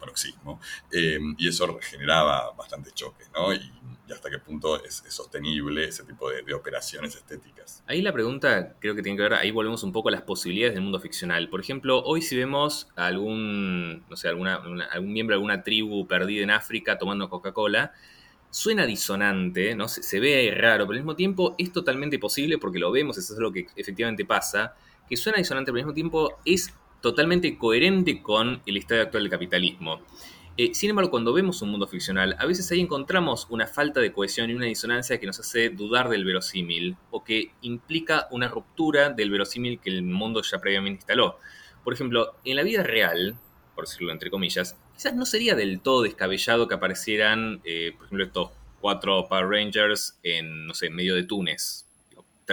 paroxismo, 0.00 0.60
em, 0.90 1.36
y 1.38 1.48
eso 1.48 1.78
generaba 1.80 2.52
bastante 2.52 2.90
choque, 2.92 3.24
¿no? 3.34 3.52
Y, 3.52 3.60
hasta 4.12 4.28
qué 4.28 4.40
punto 4.40 4.82
es, 4.84 5.04
sostenible 5.08 5.84
ese 5.84 6.02
tipo 6.02 6.28
de, 6.30 6.52
operaciones 6.52 7.14
estéticas. 7.14 7.84
Ahí 7.86 8.02
la 8.02 8.12
pregunta 8.12 8.74
creo 8.80 8.96
que 8.96 9.02
tiene 9.02 9.16
que 9.16 9.22
ver, 9.22 9.34
ahí 9.34 9.52
volvemos 9.52 9.84
un 9.84 9.92
poco 9.92 10.08
a 10.08 10.12
las 10.12 10.22
posibilidades 10.22 10.74
del 10.74 10.82
mundo 10.82 10.98
ficcional. 10.98 11.48
Por 11.48 11.60
ejemplo, 11.60 12.02
hoy 12.02 12.20
si 12.20 12.36
vemos 12.36 12.88
a 12.96 13.06
algún, 13.06 14.04
no 14.10 14.16
sé, 14.16 14.26
alguna, 14.26 14.56
algún 14.90 15.12
miembro 15.12 15.34
de 15.34 15.36
alguna 15.36 15.62
tribu 15.62 16.08
perdida 16.08 16.42
en 16.42 16.50
África 16.50 16.98
tomando 16.98 17.28
Coca-Cola, 17.30 17.92
suena 18.50 18.84
disonante, 18.84 19.76
¿no? 19.76 19.86
Se, 19.86 20.02
se, 20.02 20.18
ve 20.18 20.52
raro, 20.56 20.86
pero 20.86 20.94
al 20.96 21.04
mismo 21.04 21.14
tiempo 21.14 21.54
es 21.56 21.72
totalmente 21.72 22.18
posible 22.18 22.58
porque 22.58 22.80
lo 22.80 22.90
vemos, 22.90 23.16
eso 23.16 23.34
es 23.34 23.38
lo 23.38 23.52
que 23.52 23.68
efectivamente 23.76 24.24
pasa, 24.24 24.74
que 25.08 25.16
suena 25.16 25.38
disonante, 25.38 25.70
pero 25.70 25.82
al 25.82 25.86
mismo 25.86 25.94
tiempo 25.94 26.38
es 26.44 26.74
totalmente 27.00 27.56
coherente 27.56 28.22
con 28.22 28.62
el 28.66 28.76
estado 28.76 29.02
actual 29.02 29.24
del 29.24 29.30
capitalismo. 29.30 30.00
Eh, 30.56 30.74
sin 30.74 30.90
embargo, 30.90 31.10
cuando 31.10 31.32
vemos 31.32 31.62
un 31.62 31.70
mundo 31.70 31.86
ficcional, 31.86 32.36
a 32.38 32.44
veces 32.44 32.70
ahí 32.70 32.80
encontramos 32.80 33.46
una 33.48 33.66
falta 33.66 34.00
de 34.00 34.12
cohesión 34.12 34.50
y 34.50 34.54
una 34.54 34.66
disonancia 34.66 35.18
que 35.18 35.26
nos 35.26 35.40
hace 35.40 35.70
dudar 35.70 36.08
del 36.10 36.24
verosímil 36.24 36.96
o 37.10 37.24
que 37.24 37.52
implica 37.62 38.28
una 38.30 38.48
ruptura 38.48 39.10
del 39.10 39.30
verosímil 39.30 39.80
que 39.80 39.90
el 39.90 40.02
mundo 40.02 40.42
ya 40.42 40.58
previamente 40.58 40.98
instaló. 41.00 41.38
Por 41.82 41.94
ejemplo, 41.94 42.34
en 42.44 42.56
la 42.56 42.62
vida 42.62 42.82
real, 42.82 43.36
por 43.74 43.86
decirlo 43.86 44.12
entre 44.12 44.30
comillas, 44.30 44.76
quizás 44.94 45.14
no 45.14 45.24
sería 45.24 45.54
del 45.54 45.80
todo 45.80 46.02
descabellado 46.02 46.68
que 46.68 46.74
aparecieran, 46.74 47.62
eh, 47.64 47.94
por 47.96 48.06
ejemplo, 48.06 48.24
estos 48.26 48.50
cuatro 48.80 49.28
Power 49.28 49.46
Rangers 49.46 50.18
en, 50.22 50.66
no 50.66 50.74
sé, 50.74 50.88
en 50.88 50.94
medio 50.94 51.14
de 51.14 51.22
Túnez, 51.22 51.86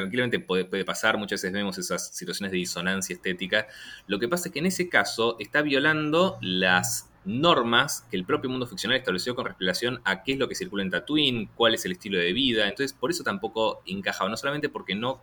tranquilamente 0.01 0.39
puede, 0.39 0.85
pasar, 0.85 1.17
muchas 1.17 1.41
veces 1.41 1.53
vemos 1.53 1.77
esas 1.77 2.15
situaciones 2.15 2.51
de 2.51 2.57
disonancia 2.59 3.13
estética. 3.13 3.67
Lo 4.05 4.19
que 4.19 4.27
pasa 4.27 4.49
es 4.49 4.53
que 4.53 4.59
en 4.59 4.67
ese 4.67 4.89
caso 4.89 5.37
está 5.39 5.61
violando 5.61 6.37
las 6.41 7.09
normas 7.25 8.05
que 8.09 8.15
el 8.15 8.25
propio 8.25 8.49
mundo 8.49 8.67
ficcional 8.67 8.97
estableció 8.97 9.35
con 9.35 9.45
relación 9.45 9.99
a 10.05 10.23
qué 10.23 10.33
es 10.33 10.39
lo 10.39 10.47
que 10.47 10.55
circula 10.55 10.83
en 10.83 10.91
Tatooine, 10.91 11.49
cuál 11.55 11.73
es 11.73 11.83
el 11.85 11.93
estilo 11.93 12.17
de 12.17 12.31
vida. 12.31 12.69
Entonces, 12.69 12.93
por 12.93 13.11
eso 13.11 13.23
tampoco 13.23 13.81
encajaba, 13.85 14.29
no 14.29 14.37
solamente 14.37 14.69
porque 14.69 14.95
no 14.95 15.21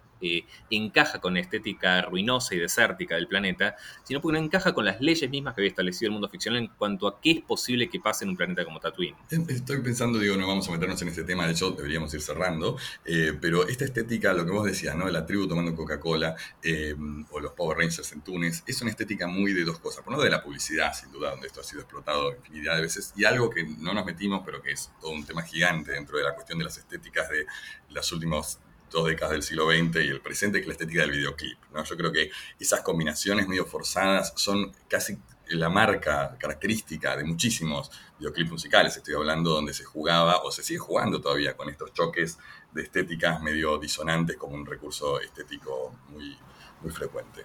encaja 0.70 1.20
con 1.20 1.34
la 1.34 1.40
estética 1.40 2.02
ruinosa 2.02 2.54
y 2.54 2.58
desértica 2.58 3.16
del 3.16 3.28
planeta, 3.28 3.76
sino 4.04 4.20
porque 4.20 4.38
no 4.38 4.44
encaja 4.44 4.72
con 4.72 4.84
las 4.84 5.00
leyes 5.00 5.28
mismas 5.30 5.54
que 5.54 5.60
había 5.60 5.70
establecido 5.70 6.08
el 6.08 6.12
mundo 6.12 6.28
ficcional 6.28 6.62
en 6.62 6.68
cuanto 6.68 7.06
a 7.06 7.20
qué 7.20 7.30
es 7.32 7.40
posible 7.42 7.88
que 7.88 8.00
pase 8.00 8.24
en 8.24 8.30
un 8.30 8.36
planeta 8.36 8.64
como 8.64 8.80
Tatooine. 8.80 9.16
Estoy 9.30 9.80
pensando, 9.80 10.18
digo, 10.18 10.36
no 10.36 10.46
vamos 10.46 10.68
a 10.68 10.72
meternos 10.72 11.00
en 11.02 11.08
este 11.08 11.24
tema, 11.24 11.46
de 11.46 11.52
hecho 11.52 11.70
deberíamos 11.70 12.12
ir 12.14 12.20
cerrando, 12.20 12.76
eh, 13.04 13.32
pero 13.40 13.66
esta 13.68 13.84
estética, 13.84 14.32
lo 14.32 14.44
que 14.44 14.52
vos 14.52 14.64
decías, 14.64 14.96
¿no? 14.96 15.08
La 15.08 15.26
tribu 15.26 15.46
tomando 15.46 15.74
Coca-Cola 15.74 16.34
eh, 16.62 16.94
o 17.30 17.40
los 17.40 17.52
Power 17.52 17.78
Rangers 17.78 18.12
en 18.12 18.22
Túnez, 18.22 18.62
es 18.66 18.80
una 18.82 18.90
estética 18.90 19.26
muy 19.26 19.52
de 19.52 19.64
dos 19.64 19.78
cosas. 19.78 20.04
Por 20.04 20.14
uno 20.14 20.22
de 20.22 20.30
la 20.30 20.42
publicidad, 20.42 20.92
sin 20.94 21.12
duda, 21.12 21.30
donde 21.30 21.46
esto 21.46 21.60
ha 21.60 21.64
sido 21.64 21.82
explotado 21.82 22.34
infinidad 22.34 22.76
de 22.76 22.82
veces, 22.82 23.12
y 23.16 23.24
algo 23.24 23.50
que 23.50 23.64
no 23.64 23.94
nos 23.94 24.04
metimos, 24.04 24.42
pero 24.44 24.62
que 24.62 24.72
es 24.72 24.90
todo 25.00 25.10
un 25.10 25.24
tema 25.24 25.42
gigante 25.42 25.92
dentro 25.92 26.18
de 26.18 26.24
la 26.24 26.34
cuestión 26.34 26.58
de 26.58 26.64
las 26.64 26.78
estéticas 26.78 27.28
de 27.28 27.46
las 27.90 28.10
últimas 28.12 28.60
dos 28.94 29.06
décadas 29.06 29.32
del 29.32 29.42
siglo 29.42 29.66
XX 29.70 29.96
y 29.96 30.08
el 30.08 30.20
presente, 30.20 30.58
que 30.58 30.62
es 30.62 30.66
la 30.68 30.72
estética 30.72 31.02
del 31.02 31.10
videoclip. 31.10 31.58
¿no? 31.74 31.84
Yo 31.84 31.96
creo 31.96 32.12
que 32.12 32.30
esas 32.58 32.80
combinaciones 32.80 33.46
medio 33.46 33.66
forzadas 33.66 34.32
son 34.36 34.72
casi 34.88 35.18
la 35.48 35.68
marca 35.68 36.36
característica 36.38 37.16
de 37.16 37.24
muchísimos 37.24 37.90
videoclips 38.18 38.52
musicales. 38.52 38.96
Estoy 38.96 39.14
hablando 39.14 39.50
donde 39.50 39.74
se 39.74 39.84
jugaba 39.84 40.42
o 40.42 40.50
se 40.50 40.62
sigue 40.62 40.78
jugando 40.78 41.20
todavía 41.20 41.54
con 41.56 41.68
estos 41.68 41.92
choques 41.92 42.38
de 42.72 42.82
estéticas 42.82 43.42
medio 43.42 43.76
disonantes 43.78 44.36
como 44.36 44.54
un 44.54 44.64
recurso 44.64 45.20
estético 45.20 45.94
muy, 46.08 46.38
muy 46.80 46.90
frecuente. 46.90 47.44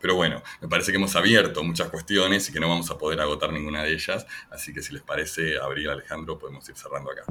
Pero 0.00 0.16
bueno, 0.16 0.42
me 0.60 0.68
parece 0.68 0.92
que 0.92 0.96
hemos 0.96 1.14
abierto 1.14 1.62
muchas 1.62 1.88
cuestiones 1.88 2.48
y 2.48 2.52
que 2.52 2.60
no 2.60 2.68
vamos 2.68 2.90
a 2.90 2.98
poder 2.98 3.20
agotar 3.20 3.52
ninguna 3.52 3.82
de 3.82 3.92
ellas, 3.92 4.26
así 4.50 4.72
que 4.72 4.82
si 4.82 4.94
les 4.94 5.02
parece, 5.02 5.58
Abril 5.58 5.90
Alejandro, 5.90 6.38
podemos 6.38 6.66
ir 6.68 6.76
cerrando 6.76 7.10
acá. 7.10 7.24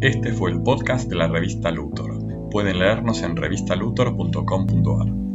Este 0.00 0.32
fue 0.32 0.52
el 0.52 0.62
podcast 0.62 1.10
de 1.10 1.16
la 1.16 1.28
revista 1.28 1.70
Luthor. 1.70 2.29
Pueden 2.50 2.80
leernos 2.80 3.22
en 3.22 3.36
revistaluthor.com.ar. 3.36 5.29